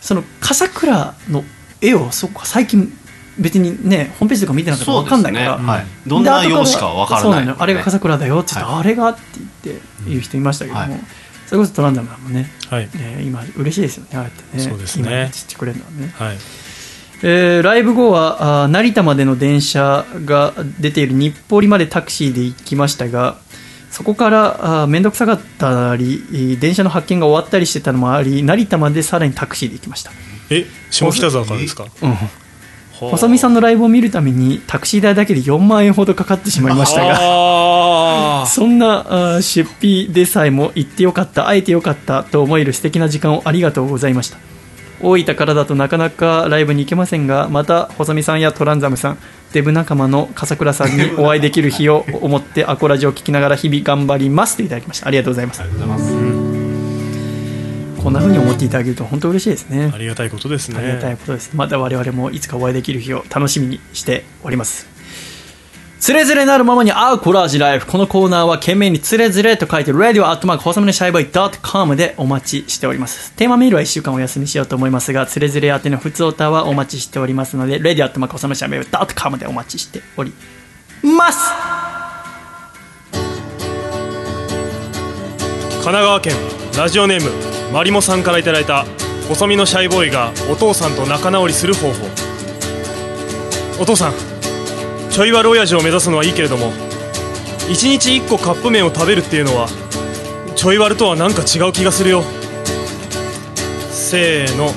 [0.00, 1.44] その笠倉の
[1.80, 2.96] 絵をそっか最近
[3.38, 5.86] 別にねホームページとか見てなかったから分かんないから、ねはい。
[6.06, 7.22] どんな容姿か分からない。
[7.22, 7.56] そうなのよ。
[7.58, 9.20] あれが笠倉だよって言って、はあれがって
[9.64, 11.00] 言って言う人いましたけども、はい
[11.50, 12.48] それこそトランダムさんもね。
[12.70, 12.88] はい。
[12.94, 14.62] ね今嬉しいですよねああやってね。
[14.62, 15.22] そうですね。
[15.24, 16.14] 今知ってくれるのはね。
[16.16, 16.36] はい。
[17.24, 23.36] えーライブ後はあー成田までの電車が出ている日暮里までタクシーで行きましたが
[23.90, 30.12] そこから面倒くさかったりえー電車の発見が終わったりしてたのもあり成田までさらにタクシーで行きました。
[30.50, 31.84] え下北沢からですか？
[32.02, 32.14] うん
[33.08, 37.16] 細見さんのライブを見るためにタクシー代だけで4万円ほどかかってしまいましたが
[38.42, 44.38] あ そんな出費でさえも行ってよかった会えてよかったと思える素敵な時間をありがとうございました。
[45.02, 49.18] 大分からだとなかなかライブに行けませんがまた細見さんやトランザムさん
[49.52, 55.08] デブ仲間の笠倉さんにお会いできる日を思ってアコラジを聞きながら日々頑張りますといただきました。
[55.08, 56.19] ありがとうございます
[58.02, 61.54] こんな風に思っていただけると本当嬉しいですねありがたいことですねありがたいことです。
[61.54, 64.88] また我々もいつかお会いできる日を楽しみにしております。
[66.00, 67.86] つれづれなるままに会うコラージュライフ。
[67.86, 73.32] このコーナーは懸命につれづれと書いて radio アットマーク細めシャイボーイ .com でお待ちしております。
[73.34, 80.32] テーマメールは1週間お休みしようと思いますが、つれづれ宛ての普通オタはお待ちしておりますので、radio アットマーク細めシャイボーイ .com でお待ちしており
[81.02, 81.38] ます。
[85.82, 86.34] 神奈川県
[86.78, 88.84] ラジオネームマリモさんからいただいた
[89.28, 92.06] 細身のシャイボーイがお父さんと仲直りする方法。
[93.80, 94.14] お父さん
[95.10, 96.72] ちょい悪親父を目指すのはいいけれども
[97.68, 99.68] 1日1個カップ麺を食べるっていうのは
[100.54, 102.22] ちょい悪とはなんか違う気がするよ。
[103.90, 104.72] せーの。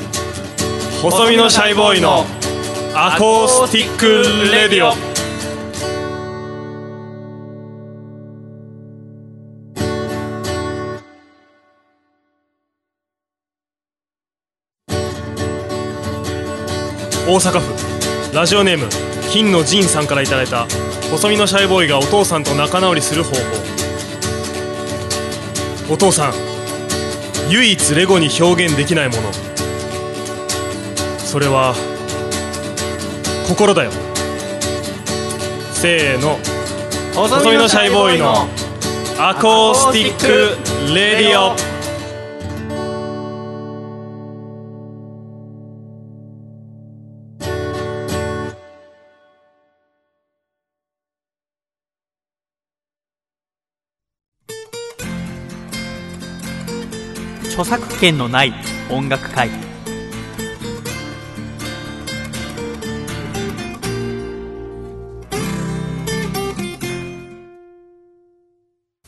[1.02, 2.26] 細身のシャイボーイの
[2.94, 4.06] acoustic
[4.54, 5.13] radio。
[17.34, 18.36] 大阪府。
[18.36, 18.88] ラジオネーム
[19.32, 20.68] 金のジンさんからいただいた
[21.10, 23.42] 細身のシャイボーイがお父さんと仲直りする方法。
[25.92, 26.34] お父さん
[27.50, 29.34] 唯一レゴに表現できないもの。
[31.18, 31.74] それは
[33.48, 33.90] 心だよ。
[35.72, 36.38] せーの
[37.16, 38.48] 細身のシャイボーイの
[39.18, 41.73] acoustic radio
[58.04, 58.54] 権のない
[58.90, 59.50] 音楽会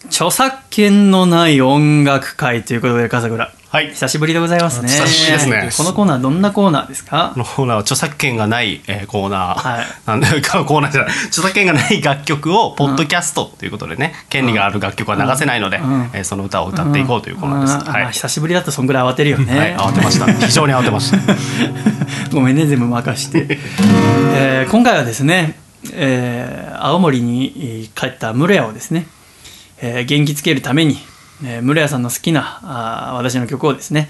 [0.06, 3.52] 著作権のない音楽会ということで、笠倉。
[3.76, 3.90] はい。
[3.90, 4.88] 久しぶりでございますね。
[4.88, 5.84] 久しぶりですね。
[5.84, 7.32] このコーナーどんなコーナーですか？
[7.34, 9.86] このコーナーは著作権がない、えーコーナー、はい。
[10.06, 11.12] なんでかコーナーじゃない。
[11.28, 15.82] 著作権がない楽曲をポッドキャストということでね、権利がある楽曲は流せないので、ん。
[16.14, 17.86] えーその歌を歌っていこうというコーナーです、うん。
[17.86, 19.60] まはい、あ久しぶりだとそんぐらい慌てるよね。
[19.60, 20.32] はい、慌てました。
[20.48, 21.18] 非常に慌てました。
[22.34, 23.60] ごめんね、全部任して。
[24.38, 25.60] えー今回はですね、
[25.92, 29.06] えー青森に帰った室屋をですね、
[29.82, 30.98] えー元気つけるために、
[31.44, 34.10] えー室屋さんの好きなあー私の曲をですね、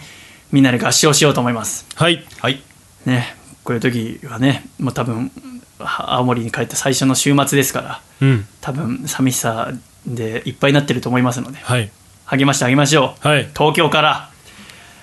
[0.51, 1.85] みんなで合唱しようと思います。
[1.95, 2.23] はい。
[2.39, 2.61] はい。
[3.05, 5.31] ね、こういう時はね、もう多分、
[5.79, 8.45] は青森に帰った最初の週末ですから、うん。
[8.61, 9.71] 多分寂しさ
[10.05, 11.89] でいっぱいになってると思いますので、はい。
[12.25, 13.27] 励ましてあげましょう。
[13.27, 13.49] はい。
[13.55, 14.29] 東京から、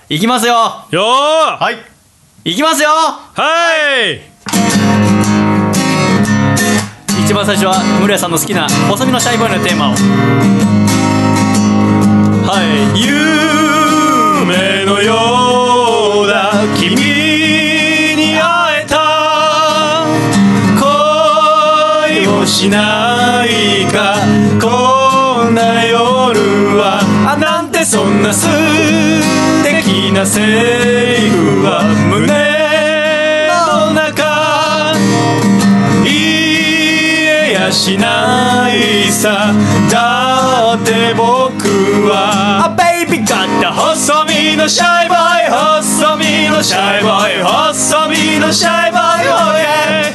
[0.09, 0.53] 行きますよ。
[0.91, 1.63] よー。
[1.63, 1.77] はい。
[2.45, 2.89] 行きますよ。
[2.89, 4.33] はい。
[7.25, 9.93] 一番最初は室屋さんの好きな細身のシャイボーイのテーマを
[12.95, 13.09] 夢
[14.85, 16.95] のようだ君
[18.15, 20.05] に会えた
[20.79, 24.15] 恋をしないか
[24.61, 26.39] こんな夜
[26.77, 28.47] はあなんてそんな素
[29.63, 32.27] 敵なセリフは胸
[33.47, 34.93] の中
[36.03, 36.13] 言
[37.49, 39.53] えやしないさ
[40.75, 42.65] って僕は。
[42.77, 50.13] A baby got the 細身のシャイボーイ細身のシャイボーイ細身のシャイボーイ oh yeah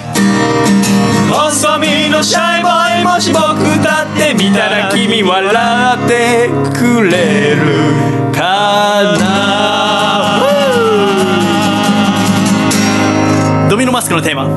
[1.32, 3.38] 細身のシャイボーイもし僕
[3.84, 7.66] だって見たら君笑ってくれる
[8.32, 9.78] かな。
[13.68, 14.48] ドミノマスクのテーマ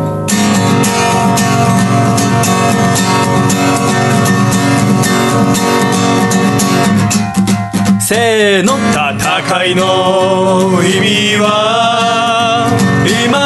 [8.00, 12.68] せーの戦いの意味は
[13.26, 13.41] 今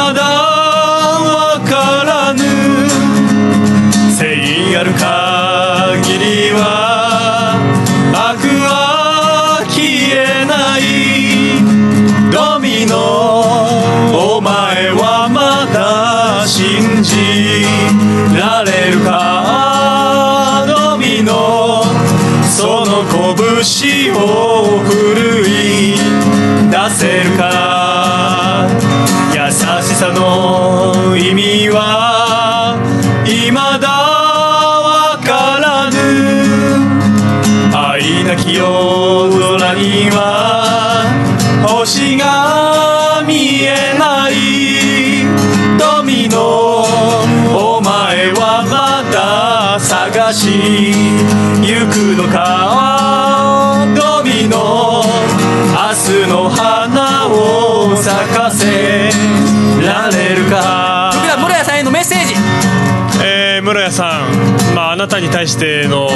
[65.46, 66.08] 対しての、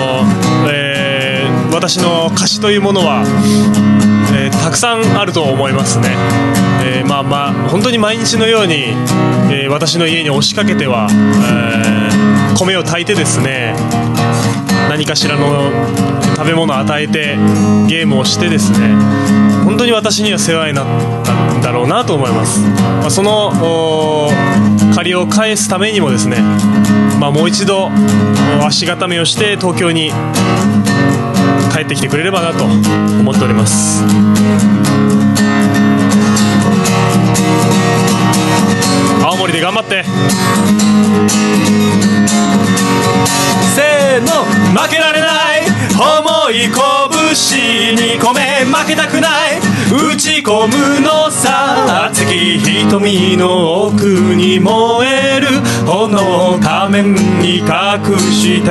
[0.68, 3.22] えー私の歌詞というものは、
[4.34, 6.08] えーたくさんあると思いますね、
[6.84, 8.86] えーまあまあ本当に毎日のように、
[9.52, 11.08] え私の家に押しかけては、
[12.52, 13.74] え米を炊いてですね
[14.88, 15.70] 何かしらの
[16.36, 17.36] 食べ物を与えて
[17.86, 18.88] ゲームをしてですね
[19.64, 23.52] 本当に私には世話になったんだろうなと思います、まあ、その
[24.94, 26.38] 借りを返すためにもですね、
[27.20, 27.90] まあ、もう一度
[28.66, 30.10] 足固めをして東京に
[31.70, 34.02] 帰ってきてくれればなと思っております。
[39.22, 40.02] 青森で頑張って。
[43.74, 45.26] せーの負けられな
[45.58, 45.66] い。
[45.92, 49.58] 重い拳に込め負けたくない。
[50.12, 51.59] 打ち込むのさ。
[52.30, 55.48] 熱き瞳の奥に燃える
[55.84, 57.64] 炎を仮面に隠
[58.18, 58.70] して。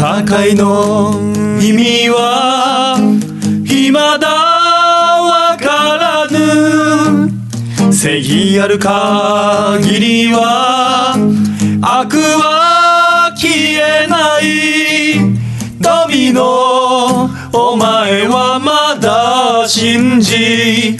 [0.00, 1.12] 戦いの
[1.60, 2.96] 意味は
[3.64, 5.66] 未だわか
[5.96, 7.92] らぬ。
[7.92, 11.16] 正義ある限りは
[11.82, 14.77] 悪は消えない。
[19.98, 20.96] 信じ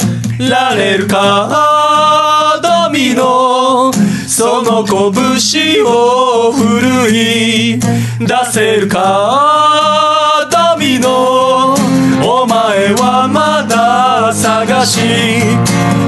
[0.50, 3.92] られるかドミノ
[4.26, 7.86] その拳を振るい出
[8.50, 11.74] せるかドミノ
[12.24, 14.98] お前はまだ探し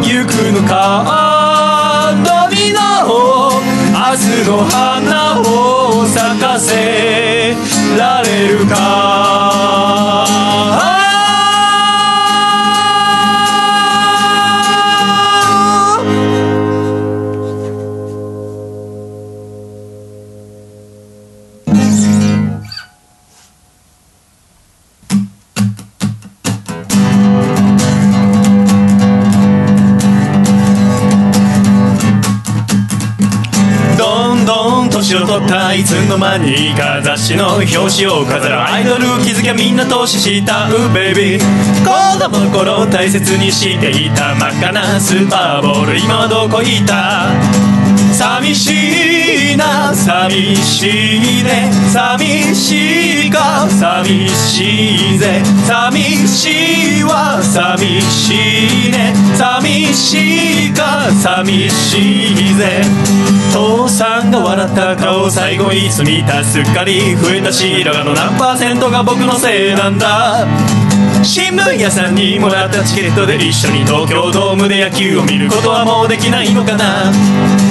[0.03, 3.53] 行くのかドミノ
[3.95, 7.55] 明日の花を咲かせ
[7.97, 9.50] られるか
[36.41, 41.41] にか雑誌の表紙を飾るアイドル気づきゃみんな投資したうベイビー
[41.85, 45.99] 子供の頃大切にしていた真っ赤なスーパーボール。
[45.99, 47.80] 今はどこいた？
[48.21, 51.73] 寂しいな寂しいね。
[51.91, 55.43] 寂しいか寂しいぜ。
[55.67, 58.35] 寂しいわ寂し
[58.89, 59.15] いね。
[59.39, 62.83] 寂しいか寂しいぜ。
[63.55, 66.45] 父さんが笑った顔最後いつ見た？
[66.45, 70.47] すっかり増えた白髪の何パーセントが僕のせいなんだ。
[71.23, 77.13] 新聞屋さんにもらったチケットで一緒に東京ドームで野球を見ることはもうできないのかな？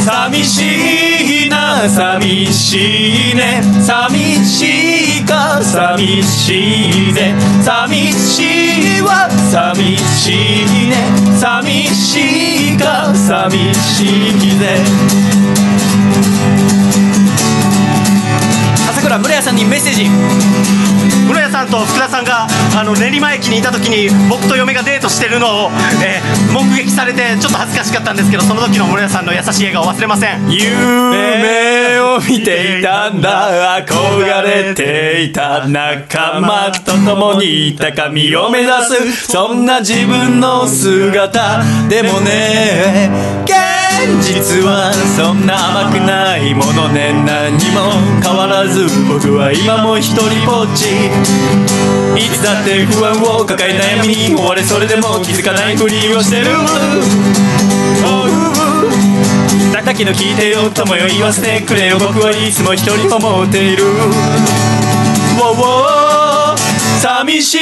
[0.05, 3.61] 寂しいな寂しいね。
[3.81, 7.33] 寂しいか寂しいぜ。
[7.63, 8.43] 寂し
[8.97, 10.95] いわ寂しいね。
[11.39, 14.07] 寂しいか寂しい
[14.59, 15.38] ね
[19.01, 20.05] ぜ朝倉室谷さんにメッセージ。
[21.27, 25.71] 室谷さんと福田さんがあの練馬駅にいた時に僕と嫁がデートしてるのを、
[26.03, 30.51] えー目撃されてちょっと恥ずかしかったんですけどその時の室谷さんの優しい笑顔忘れません。
[30.51, 33.85] 夢を見ていたんだ。
[33.85, 39.31] 憧れていた仲間と共に高みを目指す。
[39.31, 43.09] そんな自分の姿でもね
[44.21, 47.91] 実はそんな甘くないものね何も
[48.23, 51.11] 変わらず僕は今も一人ぼっち
[52.15, 56.47] いつだって不安を抱え悩みに追われそれでも気づかないふりをしてる。
[58.05, 58.29] Oh
[59.73, 61.97] 叩きの聞いてよ友よ言わせてくれよ。
[61.99, 63.83] 僕はいつも一人思っている。
[65.39, 66.18] Wow, wow
[66.99, 67.57] 寂し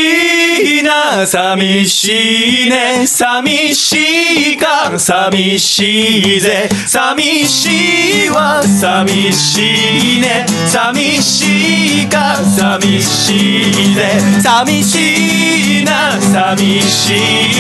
[0.80, 3.06] いな寂しいね。
[3.06, 6.68] 寂しいか寂しいぜ。
[6.88, 10.44] 寂しいわ寂しいね。
[10.66, 13.62] 寂しいか寂し
[13.92, 14.20] いぜ。
[14.42, 17.14] 寂しいな寂し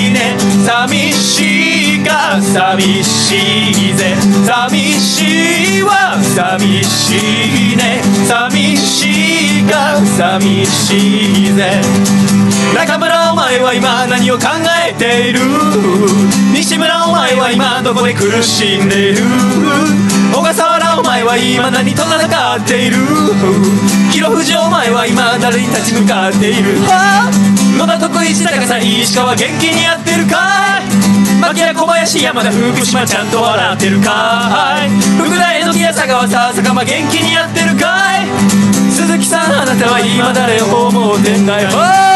[0.07, 0.35] いね。
[0.65, 1.76] 寂しい
[2.07, 3.35] か寂し
[3.71, 4.15] いぜ。
[4.45, 8.01] 寂しいわ寂しいね。
[8.27, 11.81] 寂しいか寂しいぜ。
[12.75, 14.45] 中村お前は今何を考
[14.87, 15.39] えている？
[16.53, 19.23] 西村お前は今どこで苦しんでいる？
[20.33, 22.97] 小笠原お前はは未だに戦っている？
[24.11, 26.79] キロ富士お前は今誰に立ち向かっている？
[27.77, 30.87] 野田徳石高さん石川元気にやってるかい？
[31.41, 34.89] 牧谷小林山田福島ちゃんと笑ってるかい。
[35.17, 38.27] 福田榎木や佐川さ坂間元気にやってるかい。
[38.91, 42.07] 鈴木さんあなたは今誰を思うてんだよわあ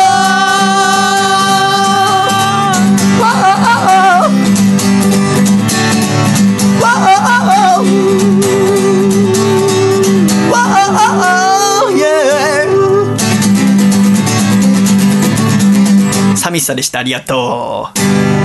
[16.36, 17.88] 寂しさでしたありがと
[18.38, 18.41] う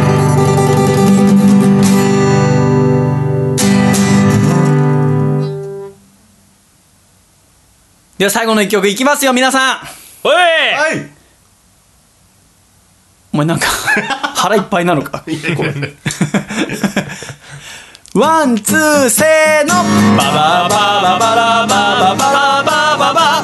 [8.19, 9.79] では最後の一曲いきますよ皆さん。
[10.25, 10.35] おい！
[10.35, 11.11] はい
[13.33, 13.67] お前なんか
[14.35, 15.23] 腹いっぱいなのか？
[18.15, 19.75] ワンツーせーの。
[20.17, 20.33] ババ
[20.71, 23.36] バババラバババラババババ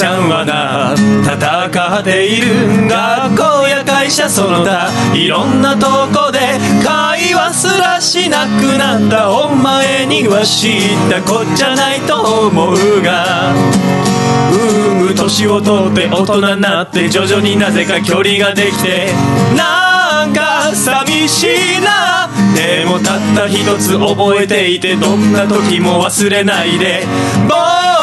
[0.00, 6.38] ちゃんはな戦っている学校や会社その他いろんなとこで
[6.82, 19.12] 会話すらしなくなったお前には知ったこっちゃないと思うがうーむ年を取って大人になって徐々になぜか距離ができて
[19.54, 27.04] なんか寂しいなでもたった一つ覚えていてどんな時も忘れないで
[27.46, 27.99] 僕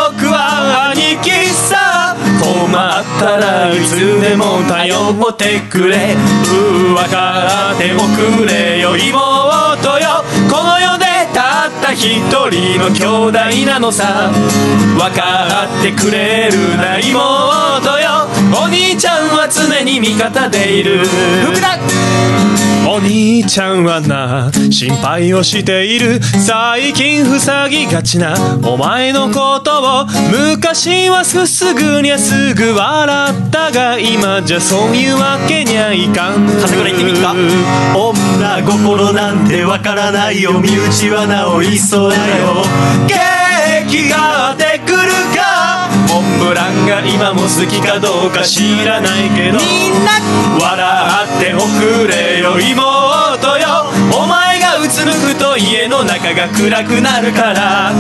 [2.40, 6.16] 困ったらいつでも頼ってくれ。
[6.16, 10.24] う分かっておくれよ妹よ。
[10.50, 14.32] この世でたった一人の兄弟なのさ。
[14.98, 18.28] 分かってくれるな妹よ。
[18.54, 21.06] お兄ちゃんは常に味方でいる。
[21.44, 21.78] 福田。
[22.90, 26.22] お兄ちゃんはな心配をしている。
[26.22, 28.34] 最近塞ぎがちな
[28.64, 36.48] お前のことを昔はすすぐにゃすぐ笑ったが今じゃそういうわけにゃいかん。
[36.48, 37.34] 風倉行ってみっか
[37.96, 40.54] 女心なんてわからないよ。
[40.54, 42.64] 身内はなおいそうだよ。
[43.08, 44.98] ケがってくる
[45.36, 45.57] か
[46.18, 49.60] モンブランが今も好きかどうか知らないけど。
[49.60, 50.14] みんな。
[50.60, 53.86] 笑っておくれよ妹よ。
[54.20, 57.94] お前がうつむくと家の中が暗くなるから。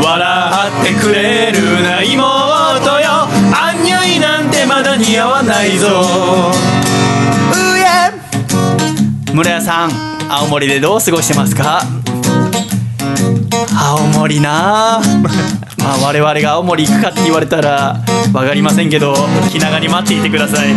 [0.00, 3.26] 笑ってくれるな妹よ。
[3.52, 5.88] アンニュイなんてまだ似合わないぞ。
[7.52, 9.90] うえ村屋さん
[10.30, 11.82] 青森でどう過ごしてますか？
[13.74, 14.96] 青森な。
[14.96, 15.00] あ
[15.78, 17.96] まあ我々が青森行くかって言われたら
[18.32, 19.14] 分かりませんけど
[19.50, 20.70] 気長に待っていてください。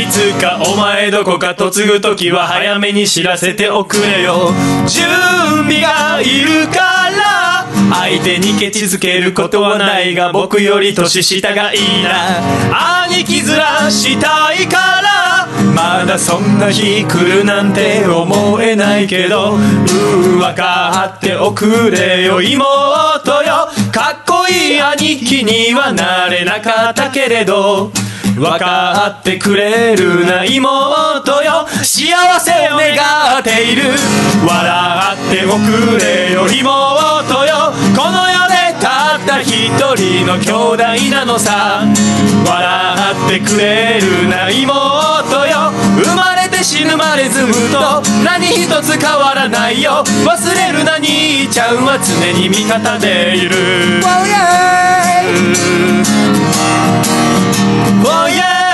[0.00, 4.52] いつかお前どこか嫁ぐ時は早めに知らせておくれよ。
[4.86, 5.06] 準
[5.64, 13.08] 備がいるから相手にケチつけることはないが僕より年下がいいな。
[13.08, 22.40] 兄貴面したいからまだそんな日来るなんて思えないけどうー分かっておくれよ。
[22.40, 23.68] 妹よ。
[23.92, 27.90] かっこいい兄貴にはなれなかったけれど
[28.36, 31.66] 分かってくれるな妹よ。
[31.82, 32.06] 幸
[32.40, 32.96] せを願
[33.40, 33.82] っている。
[34.46, 36.62] 笑っておくれよ妹
[37.46, 37.72] よ。
[37.96, 41.84] この世でたった一人の兄弟なのさ。
[42.46, 42.68] 笑
[43.26, 45.47] ってくれるな妹よ。
[46.62, 48.02] 生まれて死ぬまでずっと。
[48.24, 50.04] 何一つ変わらないよ。
[50.24, 53.54] 忘れるな兄ちゃんは常に味方でいる。
[54.02, 54.88] Oh yeah,
[58.04, 58.67] oh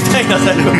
[0.00, 0.70] さい冷たいな最後。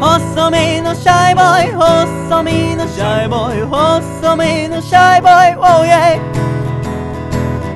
[0.00, 6.18] 細身のシャイボーイ細身のシャイボーイ細身のシャイボイ Oh yeah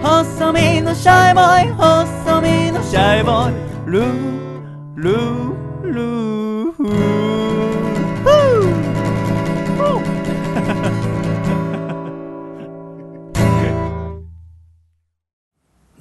[0.02, 3.52] 細身のシャイボーイ細身のシャイボイ。
[3.86, 7.35] ルールールー。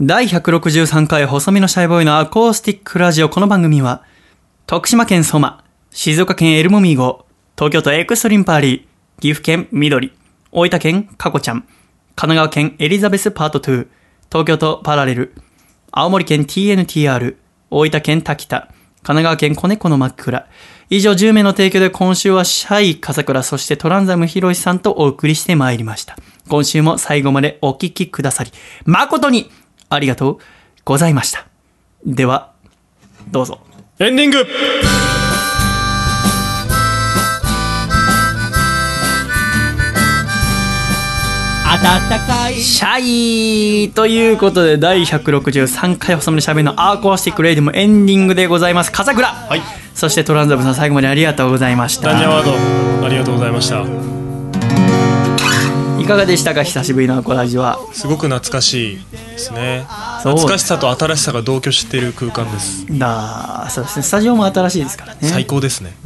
[0.02, 4.04] 第163回細身のシャイボーイのアコースティックラジオこの番組は
[4.68, 7.26] 徳島県ソマ、静岡県エルモミーゴ、
[7.58, 10.12] 東京都エクストリンパーリー、岐阜県緑、
[10.52, 13.88] 大分県カコちゃん、神奈川県エリザベスパート2、
[14.30, 15.34] 東京都パラレル、
[15.92, 17.38] 青森県 TNTR、
[17.72, 18.68] 大分県滝田、
[19.02, 20.46] 神奈川県子猫の真っ暗。
[20.90, 26.18] 以上10名の提供で今週はシャイ、笠倉、そしてトランザムヒロシさんとお送りしてまいりました。
[26.50, 28.52] 今週も最後までお聞きくださり、
[28.84, 29.50] 誠に
[29.90, 30.38] ありがとう
[30.84, 31.46] ございました。
[32.06, 32.52] では、
[33.32, 33.60] どうぞ。
[34.00, 34.46] エンディング。
[41.82, 42.56] 暖かい。
[42.56, 48.92] シャイということで第163回細身のシャイボーイの acoustic radio もエンディングでございます。
[48.92, 49.62] 笠倉、はい。
[49.94, 52.10] そしてトランザムさん最後までありがとうございました。
[52.10, 54.25] ダンジャワードありがとうございました
[56.06, 56.62] いかがでしたか？
[56.64, 57.80] 久しぶりのアコラジは。
[57.92, 59.86] すごく懐かしいですね。
[60.20, 62.86] 懐かしさと新しさが同居している空間です。
[62.98, 64.04] だそうですね。
[64.04, 65.20] スタジオも新しいですからね。
[65.24, 65.96] 最高ですね。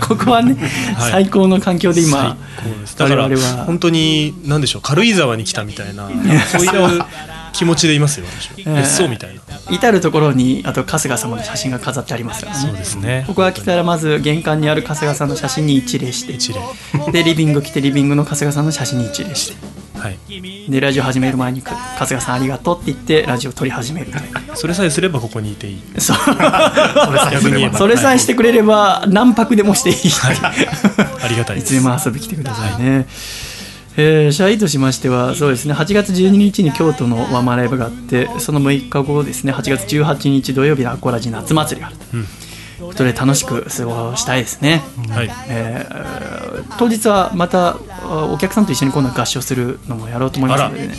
[0.00, 0.56] ここはね、
[0.96, 1.12] はい。
[1.12, 2.36] 最高の環境で今
[2.96, 3.64] だから我々は。
[3.64, 6.08] 本当に何でしょう軽井沢に来たみたいな
[6.48, 7.00] そういう
[7.52, 8.54] 気持ちでいますよ私は。
[8.58, 8.74] ええ。
[8.82, 9.40] 別荘みたいな。
[9.70, 12.60] 至る所にあと春日様の写真が飾ってありますからね。
[12.68, 13.24] そうですね。
[13.26, 16.32] ここが来たらまず玄関にある春日さんの写真に一礼して。
[16.32, 16.60] 一例
[17.12, 19.56] でリビング来てリビングの春日さんの写真に一礼して。
[19.98, 20.18] はい。
[20.70, 24.12] でラジオ始める前に春日さんありがとうって言ってラジオ撮り始める
[24.54, 25.82] それさえすればここにいていい。
[25.98, 26.12] そ
[27.86, 29.96] れさえしてくれれば何泊でもしていい、
[31.20, 31.72] ありがたいい、です。
[31.72, 33.08] つでも遊び来てくださいね、
[34.00, 41.96] えー、シャイとしましてはそうですね8月12日に京都のワンマンライブがあってその6日後ですね8月18日土曜日のアコラジ夏祭りがある
[42.78, 45.30] と、それで楽しく過ごしたいですね、はい。
[45.48, 46.38] えー
[46.78, 50.94] 当日はまたあお客さんと一緒に今度は合唱するのもやろうと思いますのでね。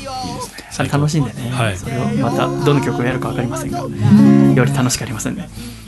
[0.72, 1.78] それ楽しんでね、はい。
[1.78, 3.80] それをまたどの曲をやるか分かりませんが。
[3.80, 5.44] より楽しくありますんで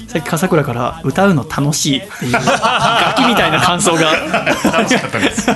[0.07, 2.49] さっき笠倉から歌うの楽しいっていう楽器
[3.27, 4.11] みたいな感想が。
[4.71, 5.47] 楽しかったです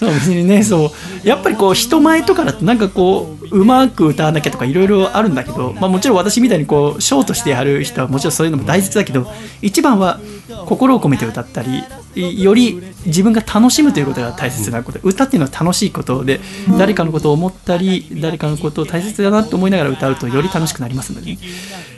[0.00, 0.86] そう別にねそ
[1.24, 1.28] う。
[1.28, 9.26] やっぱりこう人前とかだとなんかこううまく歌わなきゃとかいろいろあるんだけど、まあ、もちろん私みたいにこうショートしてやる人はもちろんそういうのも大切だけど
[9.60, 10.18] 一番は
[10.64, 11.84] 心を込めて歌ったり
[12.20, 16.40] より自分が楽しむということが大切なこと歌っていうのは楽しいことで
[16.78, 21.38] 誰かのことを思ったり誰かのことを大切だなと思いながら歌うとより楽しくなりますので、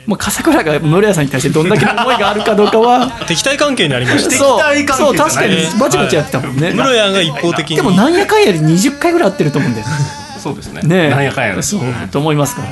[0.05, 7.75] もう笠倉が室屋さんに対してどんだけの思いがあるかどうかは敵対関係にありましたそう対関係そう確かにバチバチやってたもんね、室屋が一方的に。
[7.77, 9.87] でもなんやかんやで20回ぐらい会ってると思うんだよ。
[9.87, 10.22] ね。
[10.43, 10.81] そうですね。
[10.81, 11.09] ねえ。
[11.09, 12.69] なんやかんやそうと思いますから、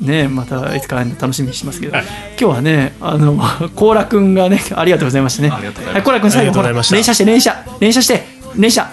[0.00, 2.04] うんねえまたいつか楽しみにしますけど、今
[2.36, 3.36] 日はねあの
[3.76, 5.50] コーラくんがねありがとうございましたね。
[5.50, 6.94] ありがとうございました。
[6.96, 7.64] 連射して連射。
[7.80, 8.24] 連射して。
[8.56, 8.82] 連射。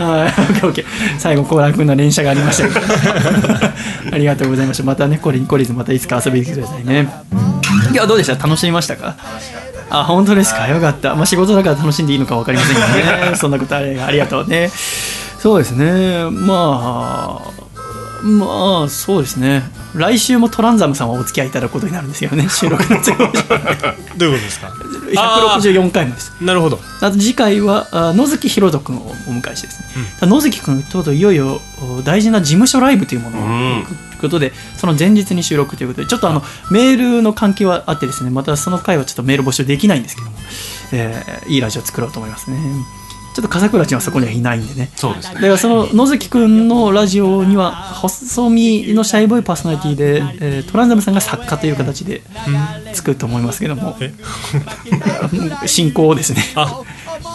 [0.00, 0.84] はい、オッケーオッケー。
[1.18, 2.64] 最後コーラくんの連射がありました。
[4.12, 4.82] ありがとうございました。
[4.84, 7.08] またねこれにこれずまたいつか遊びに来てくださいね。
[7.30, 8.34] 今日はどうでした？
[8.34, 9.14] 楽しみましたか？
[9.90, 10.68] あ本当ですか？
[10.68, 13.36] よかった、まあ、仕事だから楽しんでいいのか分かりませんけどね。
[13.38, 14.70] そんなことあれありがとうね。
[15.38, 16.24] そうですね。
[16.30, 17.59] まあ
[18.22, 19.62] まあそうですね。
[19.94, 22.48] 来週もトランザムさんはお付き合いいただくことになるんですよね。
[22.50, 23.38] 収録の都 どういうこ
[24.16, 26.32] とですか？164回目です。
[26.40, 26.80] なるほど。
[27.00, 29.86] あと次回はあ野月ひろと君をお迎えしてですね、
[30.22, 33.40] 野月君とうとういよいよお大事な事務所ライブというものを
[33.80, 33.84] ん。
[33.84, 40.36] ということでその前日に収録ということでちょっとあのメールの関係はあってですねまたその回はちょっとメール募集できないんですけども、
[40.92, 42.58] えーいいラジオ作ろうと思いますね
[43.40, 44.90] ちょっと笠倉ちゃんはそこにはいないんでね。
[44.96, 45.34] そうですね。
[45.36, 52.22] だからその野月くんのラジオには細身のシャイボーイパーソナリティで、えートランザムさんが作家という形で
[52.92, 54.12] 作ると思いますけどもえ？
[55.66, 56.82] 進行をですねあ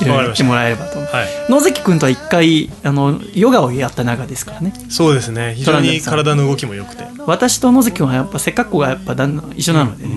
[0.01, 0.23] いろいした。
[0.23, 0.99] やってもらえればと。
[0.99, 1.07] はい。
[1.51, 4.73] 野関君とは一回あのヨガをやった仲ですからね。
[4.89, 5.53] そうですね。
[5.57, 7.03] 非常に体の動きも良くて。
[7.25, 10.11] 私と野関君はやっぱせっかくがやっぱだん一緒なのでね、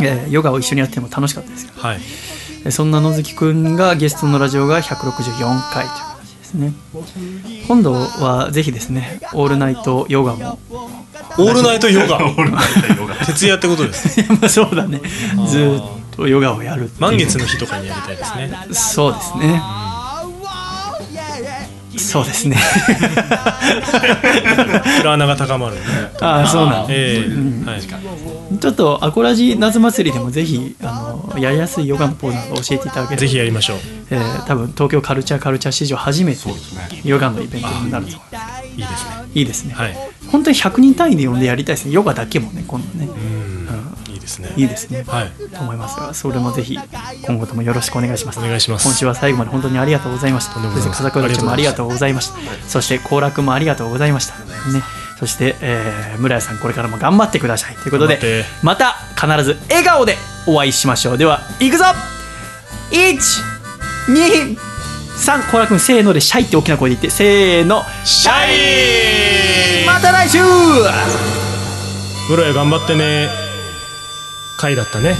[0.00, 1.72] えーヨガを一緒にやっても楽しかったですよ。
[1.76, 1.96] はい。
[1.96, 2.37] えー
[2.70, 6.72] そんな野関君がゲストのラジオが164回という形ですね。
[7.66, 10.58] 今度はぜひですねオールナイトヨガも。
[11.38, 12.18] オールナイトヨガ？
[13.26, 15.00] 徹夜ってことです まあそうだね。
[15.48, 15.80] ずー。
[15.80, 15.82] っ
[16.18, 18.50] とヨガをやる満月の日とかにやりたいですね。
[18.72, 19.62] そうですね
[21.98, 22.56] そうですね。
[25.00, 25.84] 裏穴が高まるんで
[26.20, 26.86] ああそうなん。
[26.86, 27.24] だえ。
[27.26, 27.80] えはい。
[28.58, 33.16] ちょっとアコラジ夏祭りでもぜひあのやりやすいヨガのポーズなど教えていただければ。
[33.16, 33.78] ぜひやりましょう。
[34.10, 36.40] えー多分東京カルチャーカルチャー史上初めて
[37.04, 38.44] ヨガのイベントになると思います。
[38.76, 39.10] いいですね。
[39.34, 39.96] いいですね、はい。
[40.30, 41.92] 本当に100人単位で呼んでやりたいですね。
[41.92, 43.67] ヨガだけもね今度ね、うん
[44.28, 44.52] ですね。
[44.56, 45.04] いいですね。
[45.06, 45.30] はい。
[45.54, 46.78] と思いますがそれもぜひ
[47.26, 48.38] 今後ともよろしくお願いします。
[48.38, 48.86] お願いします。
[48.86, 50.54] 今週は最後まで本当にありがとうございました。
[50.54, 52.34] とんでもございませんそして風倉もありがとうございました。
[52.68, 54.34] そして幸楽もありがとうございました。
[54.34, 54.82] ね。
[55.18, 57.74] そして、えー村谷さんこれからも頑張ってください。
[57.76, 61.18] ということでまた必ず笑顔でお会いしましょう。
[61.18, 61.84] ではいくぞ。
[62.90, 64.56] 123
[65.42, 67.82] 幸楽君せーのでシャイって大きな声で言ってせーの。
[68.04, 68.32] シャ
[69.82, 69.86] イ。
[69.86, 70.38] また来週。
[72.28, 73.47] 室谷頑張ってね
[74.58, 75.16] 回だったね。